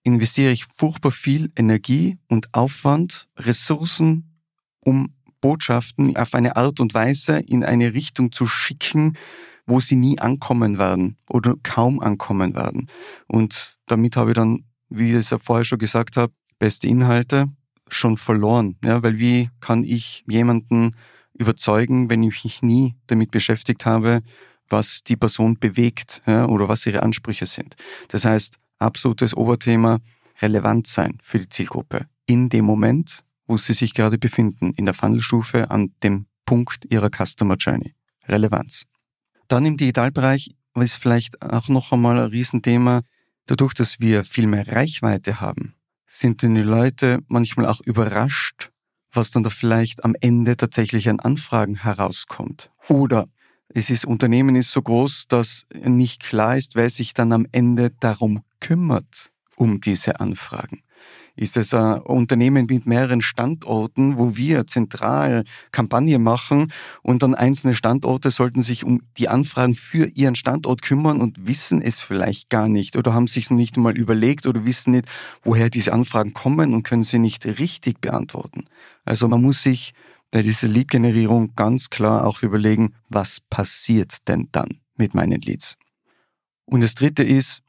investiere 0.04 0.52
ich 0.52 0.66
furchtbar 0.66 1.12
viel 1.12 1.52
Energie 1.56 2.18
und 2.28 2.54
Aufwand, 2.54 3.28
Ressourcen, 3.38 4.40
um 4.80 5.14
Botschaften 5.42 6.16
auf 6.18 6.34
eine 6.34 6.56
Art 6.56 6.80
und 6.80 6.94
Weise 6.94 7.40
in 7.40 7.64
eine 7.64 7.94
Richtung 7.94 8.32
zu 8.32 8.48
schicken, 8.48 9.18
wo 9.66 9.80
sie 9.80 9.96
nie 9.96 10.20
ankommen 10.20 10.78
werden 10.78 11.18
oder 11.30 11.56
kaum 11.64 12.00
ankommen 12.00 12.56
werden. 12.56 12.90
Und 13.28 13.78
damit 13.88 14.16
habe 14.16 14.32
ich 14.32 14.36
dann, 14.36 14.66
wie 14.98 15.10
ich 15.10 15.16
es 15.16 15.30
ja 15.30 15.38
vorher 15.40 15.66
schon 15.66 15.80
gesagt 15.80 16.18
habe, 16.18 16.34
beste 16.60 16.88
Inhalte 16.88 17.48
schon 17.88 18.18
verloren. 18.18 18.78
Ja, 18.84 19.04
weil 19.04 19.20
wie 19.20 19.50
kann 19.60 19.84
ich 19.84 20.24
jemanden 20.28 20.96
überzeugen, 21.34 22.10
wenn 22.10 22.24
ich 22.24 22.44
mich 22.44 22.62
nie 22.62 22.96
damit 23.08 23.32
beschäftigt 23.32 23.86
habe, 23.86 24.22
was 24.70 25.04
die 25.04 25.16
Person 25.16 25.60
bewegt 25.60 26.22
ja, 26.26 26.46
oder 26.48 26.68
was 26.68 26.86
ihre 26.86 27.04
Ansprüche 27.04 27.46
sind. 27.46 27.76
Das 28.08 28.26
heißt, 28.26 28.56
absolutes 28.80 29.36
Oberthema, 29.36 30.00
relevant 30.42 30.88
sein 30.88 31.18
für 31.22 31.40
die 31.40 31.50
Zielgruppe 31.50 32.08
in 32.26 32.50
dem 32.50 32.66
Moment, 32.66 33.24
wo 33.48 33.58
sie 33.58 33.74
sich 33.74 33.94
gerade 33.94 34.18
befinden, 34.18 34.74
in 34.76 34.86
der 34.86 34.94
Funnelstufe 34.94 35.70
an 35.70 35.94
dem 36.04 36.26
Punkt 36.46 36.86
ihrer 36.92 37.10
Customer 37.10 37.56
Journey. 37.56 37.94
Relevanz. 38.28 38.84
Dann 39.48 39.66
im 39.66 39.78
Digitalbereich 39.78 40.56
ist 40.76 40.96
vielleicht 40.96 41.42
auch 41.42 41.70
noch 41.70 41.92
einmal 41.92 42.20
ein 42.20 42.32
Riesenthema, 42.32 43.02
dadurch, 43.46 43.74
dass 43.74 44.00
wir 44.00 44.24
viel 44.24 44.48
mehr 44.48 44.68
Reichweite 44.68 45.40
haben, 45.42 45.76
sind 46.08 46.42
denn 46.42 46.56
die 46.56 46.62
Leute 46.62 47.20
manchmal 47.28 47.66
auch 47.68 47.82
überrascht, 47.82 48.72
was 49.12 49.32
dann 49.32 49.44
da 49.44 49.50
vielleicht 49.50 50.04
am 50.04 50.16
Ende 50.20 50.58
tatsächlich 50.58 51.10
an 51.10 51.20
Anfragen 51.20 51.76
herauskommt. 51.76 52.72
Oder 52.88 53.28
es 53.70 53.90
ist, 53.90 54.06
Unternehmen 54.06 54.56
ist 54.56 54.72
so 54.72 54.82
groß, 54.82 55.28
dass 55.28 55.66
nicht 55.74 56.24
klar 56.24 56.58
ist, 56.58 56.76
wer 56.76 56.90
sich 56.90 57.14
dann 57.14 57.32
am 57.32 57.48
Ende 57.52 57.92
darum 58.00 58.44
kümmert, 58.60 59.32
um 59.56 59.82
diese 59.82 60.20
Anfragen. 60.20 60.82
Ist 61.36 61.58
es 61.58 61.74
ein 61.74 62.00
Unternehmen 62.02 62.66
mit 62.70 62.86
mehreren 62.86 63.22
Standorten, 63.22 64.18
wo 64.18 64.38
wir 64.38 64.68
zentral 64.68 65.44
Kampagne 65.72 66.18
machen 66.18 66.72
und 67.02 67.24
dann 67.24 67.36
einzelne 67.36 67.76
Standorte 67.76 68.32
sollten 68.32 68.64
sich 68.64 68.84
um 68.86 69.02
die 69.18 69.28
Anfragen 69.28 69.76
für 69.76 70.08
ihren 70.16 70.36
Standort 70.36 70.82
kümmern 70.82 71.20
und 71.20 71.48
wissen 71.48 71.82
es 71.82 72.00
vielleicht 72.00 72.50
gar 72.50 72.70
nicht 72.70 72.96
oder 72.96 73.14
haben 73.14 73.28
sich 73.28 73.50
noch 73.50 73.58
nicht 73.58 73.76
einmal 73.76 73.98
überlegt 73.98 74.46
oder 74.46 74.66
wissen 74.66 74.92
nicht, 74.92 75.08
woher 75.44 75.70
diese 75.70 75.92
Anfragen 75.92 76.34
kommen 76.34 76.74
und 76.74 76.84
können 76.84 77.04
sie 77.04 77.20
nicht 77.20 77.46
richtig 77.46 78.00
beantworten. 78.00 78.66
Also 79.04 79.28
man 79.28 79.42
muss 79.42 79.62
sich 79.62 79.94
bei 80.32 80.42
dieser 80.42 80.68
Lead-Generierung 80.68 81.54
ganz 81.56 81.90
klar 81.90 82.26
auch 82.26 82.42
überlegen, 82.42 82.94
was 83.10 83.40
passiert 83.50 84.28
denn 84.28 84.50
dann 84.52 84.80
mit 84.98 85.14
meinen 85.14 85.42
Leads. 85.42 85.76
Und 86.66 86.82
das 86.82 86.96
Dritte 86.96 87.24
ist, 87.24 87.62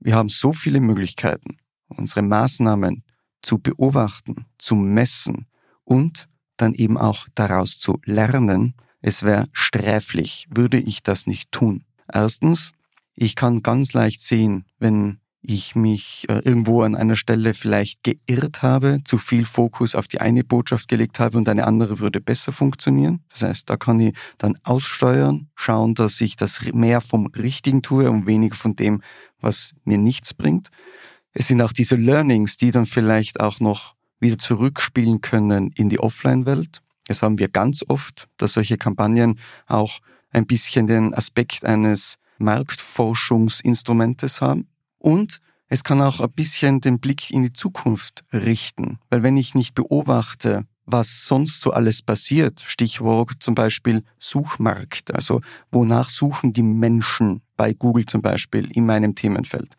wir 0.00 0.14
haben 0.14 0.28
so 0.28 0.52
viele 0.52 0.80
Möglichkeiten, 0.80 1.56
unsere 1.88 2.22
Maßnahmen 2.22 3.04
zu 3.42 3.58
beobachten, 3.58 4.46
zu 4.58 4.74
messen 4.74 5.46
und 5.84 6.28
dann 6.56 6.74
eben 6.74 6.96
auch 6.96 7.26
daraus 7.34 7.78
zu 7.78 8.00
lernen. 8.04 8.74
Es 9.00 9.22
wäre 9.22 9.48
sträflich, 9.52 10.46
würde 10.50 10.78
ich 10.78 11.02
das 11.02 11.26
nicht 11.26 11.52
tun. 11.52 11.84
Erstens, 12.12 12.72
ich 13.14 13.36
kann 13.36 13.62
ganz 13.62 13.92
leicht 13.92 14.20
sehen, 14.20 14.64
wenn 14.78 15.20
ich 15.46 15.74
mich 15.74 16.24
äh, 16.28 16.38
irgendwo 16.38 16.82
an 16.82 16.94
einer 16.94 17.16
Stelle 17.16 17.52
vielleicht 17.52 18.02
geirrt 18.02 18.62
habe, 18.62 19.00
zu 19.04 19.18
viel 19.18 19.44
Fokus 19.44 19.94
auf 19.94 20.08
die 20.08 20.20
eine 20.20 20.42
Botschaft 20.42 20.88
gelegt 20.88 21.20
habe 21.20 21.36
und 21.36 21.48
eine 21.48 21.66
andere 21.66 22.00
würde 22.00 22.20
besser 22.20 22.52
funktionieren. 22.52 23.22
Das 23.30 23.42
heißt, 23.42 23.68
da 23.68 23.76
kann 23.76 24.00
ich 24.00 24.16
dann 24.38 24.58
aussteuern, 24.62 25.50
schauen, 25.54 25.94
dass 25.94 26.20
ich 26.22 26.36
das 26.36 26.62
mehr 26.72 27.02
vom 27.02 27.26
Richtigen 27.26 27.82
tue 27.82 28.10
und 28.10 28.26
weniger 28.26 28.56
von 28.56 28.74
dem, 28.74 29.02
was 29.38 29.74
mir 29.84 29.98
nichts 29.98 30.32
bringt. 30.32 30.70
Es 31.34 31.48
sind 31.48 31.60
auch 31.60 31.72
diese 31.72 31.96
Learnings, 31.96 32.56
die 32.56 32.70
dann 32.70 32.86
vielleicht 32.86 33.40
auch 33.40 33.58
noch 33.58 33.96
wieder 34.20 34.38
zurückspielen 34.38 35.20
können 35.20 35.72
in 35.74 35.88
die 35.88 35.98
Offline-Welt. 35.98 36.80
Das 37.08 37.22
haben 37.22 37.38
wir 37.38 37.48
ganz 37.48 37.84
oft, 37.86 38.28
dass 38.36 38.54
solche 38.54 38.78
Kampagnen 38.78 39.38
auch 39.66 39.98
ein 40.30 40.46
bisschen 40.46 40.86
den 40.86 41.12
Aspekt 41.12 41.64
eines 41.64 42.16
Marktforschungsinstrumentes 42.38 44.40
haben. 44.40 44.68
Und 44.98 45.40
es 45.68 45.82
kann 45.82 46.00
auch 46.00 46.20
ein 46.20 46.30
bisschen 46.30 46.80
den 46.80 47.00
Blick 47.00 47.30
in 47.30 47.42
die 47.42 47.52
Zukunft 47.52 48.24
richten, 48.32 48.98
weil 49.10 49.22
wenn 49.22 49.36
ich 49.36 49.54
nicht 49.54 49.74
beobachte, 49.74 50.64
was 50.86 51.26
sonst 51.26 51.60
so 51.60 51.72
alles 51.72 52.02
passiert, 52.02 52.60
Stichwort 52.60 53.32
zum 53.40 53.54
Beispiel 53.54 54.04
Suchmarkt, 54.18 55.14
also 55.14 55.40
wonach 55.70 56.10
suchen 56.10 56.52
die 56.52 56.62
Menschen 56.62 57.42
bei 57.56 57.72
Google 57.72 58.06
zum 58.06 58.22
Beispiel 58.22 58.70
in 58.70 58.86
meinem 58.86 59.14
Themenfeld. 59.14 59.76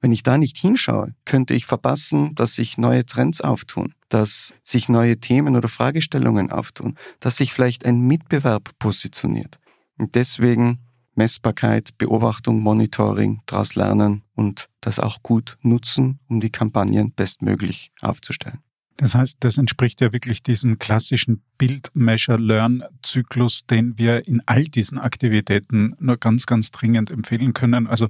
Wenn 0.00 0.12
ich 0.12 0.22
da 0.22 0.38
nicht 0.38 0.58
hinschaue, 0.58 1.14
könnte 1.24 1.54
ich 1.54 1.66
verpassen, 1.66 2.34
dass 2.34 2.54
sich 2.54 2.78
neue 2.78 3.06
Trends 3.06 3.40
auftun, 3.40 3.94
dass 4.08 4.54
sich 4.62 4.88
neue 4.88 5.18
Themen 5.18 5.56
oder 5.56 5.68
Fragestellungen 5.68 6.50
auftun, 6.50 6.96
dass 7.20 7.36
sich 7.36 7.52
vielleicht 7.52 7.86
ein 7.86 8.00
Mitbewerb 8.00 8.70
positioniert. 8.78 9.58
Und 9.98 10.14
deswegen 10.14 10.80
Messbarkeit, 11.14 11.96
Beobachtung, 11.96 12.60
Monitoring, 12.60 13.40
daraus 13.46 13.74
lernen 13.74 14.22
und 14.34 14.68
das 14.82 15.00
auch 15.00 15.22
gut 15.22 15.56
nutzen, 15.62 16.20
um 16.28 16.40
die 16.40 16.50
Kampagnen 16.50 17.12
bestmöglich 17.12 17.90
aufzustellen. 18.02 18.65
Das 18.98 19.14
heißt, 19.14 19.36
das 19.40 19.58
entspricht 19.58 20.00
ja 20.00 20.14
wirklich 20.14 20.42
diesem 20.42 20.78
klassischen 20.78 21.42
Build-Measure-Learn-Zyklus, 21.58 23.66
den 23.66 23.98
wir 23.98 24.26
in 24.26 24.40
all 24.46 24.64
diesen 24.64 24.96
Aktivitäten 24.98 25.94
nur 25.98 26.16
ganz, 26.16 26.46
ganz 26.46 26.70
dringend 26.70 27.10
empfehlen 27.10 27.52
können. 27.52 27.86
Also 27.86 28.08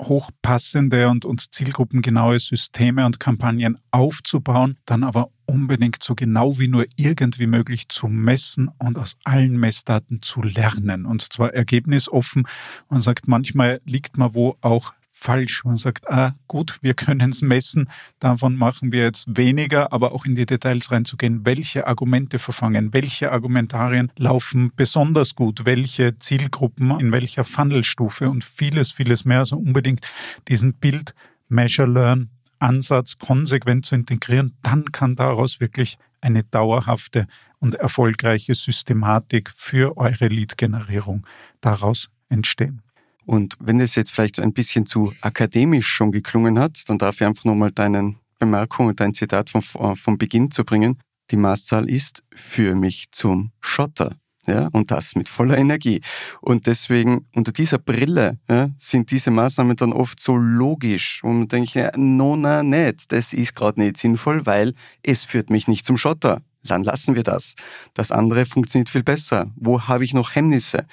hochpassende 0.00 1.08
und, 1.08 1.24
und 1.24 1.52
zielgruppengenaue 1.52 2.38
Systeme 2.38 3.04
und 3.04 3.18
Kampagnen 3.18 3.78
aufzubauen, 3.90 4.78
dann 4.86 5.02
aber 5.02 5.32
unbedingt 5.44 6.04
so 6.04 6.14
genau 6.14 6.56
wie 6.58 6.68
nur 6.68 6.86
irgendwie 6.96 7.48
möglich 7.48 7.88
zu 7.88 8.06
messen 8.06 8.70
und 8.78 8.96
aus 8.98 9.16
allen 9.24 9.58
Messdaten 9.58 10.22
zu 10.22 10.42
lernen. 10.42 11.04
Und 11.04 11.32
zwar 11.32 11.52
ergebnisoffen. 11.52 12.46
Man 12.88 13.00
sagt, 13.00 13.26
manchmal 13.26 13.80
liegt 13.84 14.16
man 14.18 14.34
wo 14.34 14.56
auch 14.60 14.92
falsch. 15.18 15.64
Man 15.64 15.76
sagt, 15.76 16.08
ah, 16.10 16.34
gut, 16.46 16.78
wir 16.80 16.94
können 16.94 17.30
es 17.30 17.42
messen, 17.42 17.90
davon 18.20 18.56
machen 18.56 18.92
wir 18.92 19.02
jetzt 19.02 19.36
weniger, 19.36 19.92
aber 19.92 20.12
auch 20.12 20.24
in 20.24 20.36
die 20.36 20.46
Details 20.46 20.90
reinzugehen, 20.90 21.44
welche 21.44 21.86
Argumente 21.86 22.38
verfangen, 22.38 22.92
welche 22.92 23.32
Argumentarien 23.32 24.12
laufen 24.16 24.72
besonders 24.76 25.34
gut, 25.34 25.64
welche 25.64 26.18
Zielgruppen 26.18 26.98
in 27.00 27.12
welcher 27.12 27.44
Funnelstufe 27.44 28.30
und 28.30 28.44
vieles, 28.44 28.92
vieles 28.92 29.24
mehr. 29.24 29.40
Also 29.40 29.56
unbedingt 29.56 30.06
diesen 30.48 30.74
Bild, 30.74 31.14
Measure, 31.48 31.88
Learn, 31.88 32.30
Ansatz 32.58 33.18
konsequent 33.18 33.86
zu 33.86 33.94
integrieren, 33.94 34.56
dann 34.62 34.92
kann 34.92 35.16
daraus 35.16 35.60
wirklich 35.60 35.98
eine 36.20 36.44
dauerhafte 36.44 37.26
und 37.60 37.74
erfolgreiche 37.74 38.54
Systematik 38.54 39.50
für 39.54 39.96
eure 39.96 40.28
Lead-Generierung 40.28 41.26
daraus 41.60 42.10
entstehen. 42.28 42.82
Und 43.28 43.56
wenn 43.60 43.78
es 43.78 43.94
jetzt 43.94 44.10
vielleicht 44.10 44.40
ein 44.40 44.54
bisschen 44.54 44.86
zu 44.86 45.12
akademisch 45.20 45.86
schon 45.86 46.12
geklungen 46.12 46.58
hat, 46.58 46.88
dann 46.88 46.96
darf 46.96 47.20
ich 47.20 47.26
einfach 47.26 47.44
nochmal 47.44 47.70
deinen 47.70 48.16
Bemerkung 48.38 48.86
und 48.86 49.00
dein 49.00 49.12
Zitat 49.12 49.50
vom, 49.50 49.60
äh, 49.78 49.94
vom 49.96 50.16
Beginn 50.16 50.50
zu 50.50 50.64
bringen. 50.64 50.98
Die 51.30 51.36
Maßzahl 51.36 51.90
ist 51.90 52.22
für 52.34 52.74
mich 52.74 53.08
zum 53.10 53.52
Schotter. 53.60 54.16
Ja, 54.46 54.68
und 54.72 54.90
das 54.90 55.14
mit 55.14 55.28
voller 55.28 55.58
Energie. 55.58 56.00
Und 56.40 56.66
deswegen, 56.66 57.26
unter 57.34 57.52
dieser 57.52 57.76
Brille 57.76 58.38
ja, 58.48 58.70
sind 58.78 59.10
diese 59.10 59.30
Maßnahmen 59.30 59.76
dann 59.76 59.92
oft 59.92 60.18
so 60.18 60.34
logisch, 60.34 61.20
wo 61.22 61.28
man 61.28 61.48
denkt, 61.48 61.74
ja, 61.74 61.90
no, 61.98 62.34
na, 62.34 62.62
nicht, 62.62 63.12
das 63.12 63.34
ist 63.34 63.54
gerade 63.54 63.78
nicht 63.78 63.98
sinnvoll, 63.98 64.46
weil 64.46 64.72
es 65.02 65.24
führt 65.26 65.50
mich 65.50 65.68
nicht 65.68 65.84
zum 65.84 65.98
Schotter. 65.98 66.40
Dann 66.64 66.82
lassen 66.82 67.14
wir 67.14 67.24
das. 67.24 67.56
Das 67.92 68.10
andere 68.10 68.46
funktioniert 68.46 68.88
viel 68.88 69.02
besser. 69.02 69.52
Wo 69.54 69.82
habe 69.82 70.04
ich 70.04 70.14
noch 70.14 70.34
Hemmnisse? 70.34 70.86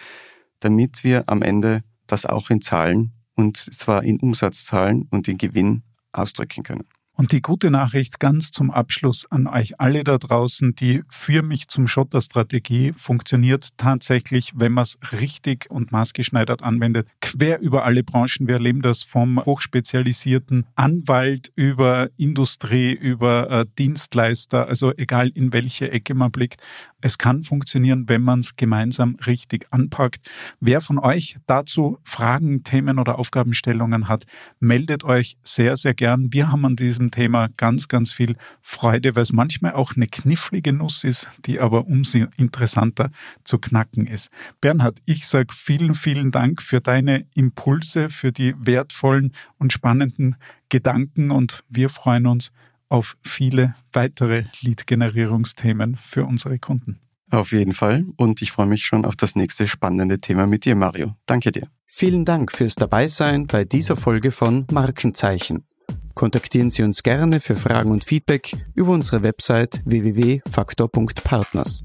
Damit 0.60 1.06
wir 1.06 1.24
am 1.28 1.42
Ende 1.42 1.82
das 2.08 2.26
auch 2.26 2.50
in 2.50 2.62
Zahlen 2.62 3.12
und 3.36 3.58
zwar 3.58 4.04
in 4.04 4.20
Umsatzzahlen 4.20 5.08
und 5.12 5.28
in 5.28 5.38
Gewinn 5.38 5.84
ausdrücken 6.12 6.64
können. 6.64 6.88
Und 7.18 7.32
die 7.32 7.42
gute 7.42 7.72
Nachricht 7.72 8.20
ganz 8.20 8.52
zum 8.52 8.72
Abschluss 8.72 9.26
an 9.32 9.48
euch 9.48 9.80
alle 9.80 10.04
da 10.04 10.18
draußen, 10.18 10.76
die 10.76 11.02
für 11.08 11.44
mich 11.44 11.70
zum 11.70 11.88
Schotter-Strategie 11.88 12.94
funktioniert 12.98 13.70
tatsächlich, 13.78 14.52
wenn 14.56 14.74
man 14.74 14.82
es 14.82 14.98
richtig 15.14 15.70
und 15.70 15.94
maßgeschneidert 15.94 16.62
anwendet, 16.62 17.08
quer 17.22 17.62
über 17.62 17.86
alle 17.86 18.04
Branchen. 18.04 18.48
Wir 18.48 18.56
erleben 18.56 18.82
das 18.82 19.04
vom 19.04 19.44
hochspezialisierten 19.46 20.66
Anwalt 20.76 21.54
über 21.56 22.10
Industrie, 22.18 22.92
über 22.92 23.50
äh, 23.50 23.66
Dienstleister, 23.78 24.68
also 24.68 24.92
egal 24.98 25.30
in 25.30 25.54
welche 25.54 25.90
Ecke 25.90 26.16
man 26.16 26.32
blickt. 26.32 26.62
Es 27.06 27.20
kann 27.20 27.44
funktionieren, 27.44 28.10
wenn 28.10 28.24
man 28.24 28.40
es 28.40 28.56
gemeinsam 28.56 29.16
richtig 29.28 29.68
anpackt. 29.70 30.28
Wer 30.60 30.82
von 30.82 30.98
euch 30.98 31.38
dazu 31.46 32.00
Fragen, 32.04 32.64
Themen 32.64 32.98
oder 32.98 33.20
Aufgabenstellungen 33.20 34.08
hat, 34.08 34.26
meldet 34.60 35.04
euch 35.04 35.38
sehr, 35.44 35.76
sehr 35.76 35.94
gern. 35.94 36.34
Wir 36.34 36.52
haben 36.52 36.66
an 36.66 36.76
diesem 36.76 37.12
Thema 37.12 37.50
ganz, 37.58 37.90
ganz 37.90 38.12
viel 38.12 38.38
Freude, 38.64 39.16
weil 39.16 39.22
es 39.22 39.32
manchmal 39.32 39.74
auch 39.74 39.96
eine 39.96 40.08
knifflige 40.08 40.74
Nuss 40.74 41.04
ist, 41.04 41.30
die 41.46 41.60
aber 41.60 41.86
umso 41.86 42.26
interessanter 42.38 43.12
zu 43.44 43.60
knacken 43.60 44.08
ist. 44.08 44.32
Bernhard, 44.60 44.98
ich 45.06 45.28
sage 45.28 45.54
vielen, 45.54 45.94
vielen 45.94 46.32
Dank 46.32 46.64
für 46.64 46.82
deine 46.82 47.28
Impulse, 47.36 48.10
für 48.10 48.32
die 48.32 48.56
wertvollen 48.58 49.32
und 49.60 49.72
spannenden 49.72 50.38
Gedanken 50.70 51.30
und 51.30 51.64
wir 51.70 51.90
freuen 51.92 52.26
uns 52.26 52.52
auf 52.96 53.18
viele 53.22 53.76
weitere 53.92 54.46
Lead-Generierungsthemen 54.62 55.98
für 55.98 56.26
unsere 56.26 56.58
Kunden. 56.60 57.02
Auf 57.30 57.52
jeden 57.52 57.74
Fall. 57.74 58.06
Und 58.16 58.42
ich 58.42 58.54
freue 58.54 58.68
mich 58.68 58.86
schon 58.86 59.04
auf 59.04 59.18
das 59.18 59.36
nächste 59.36 59.68
spannende 59.68 60.20
Thema 60.20 60.48
mit 60.48 60.64
dir, 60.64 60.76
Mario. 60.76 61.16
Danke 61.26 61.52
dir. 61.52 61.68
Vielen 61.86 62.24
Dank 62.24 62.54
fürs 62.54 62.76
Dabeisein 62.76 63.48
bei 63.48 63.66
dieser 63.66 63.98
Folge 63.98 64.32
von 64.32 64.66
Markenzeichen. 64.72 65.66
Kontaktieren 66.14 66.70
Sie 66.70 66.84
uns 66.84 67.04
gerne 67.04 67.42
für 67.42 67.58
Fragen 67.58 67.92
und 67.92 68.06
Feedback 68.06 68.54
über 68.76 68.94
unsere 68.94 69.24
Website 69.24 69.82
www.faktor.partners. 69.84 71.84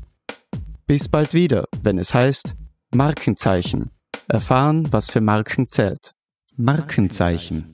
Bis 0.86 1.08
bald 1.08 1.34
wieder, 1.34 1.64
wenn 1.82 1.98
es 1.98 2.14
heißt 2.14 2.54
Markenzeichen. 2.94 3.90
Erfahren, 4.28 4.92
was 4.92 5.10
für 5.10 5.20
Marken 5.20 5.68
zählt. 5.68 6.12
Markenzeichen. 6.56 7.72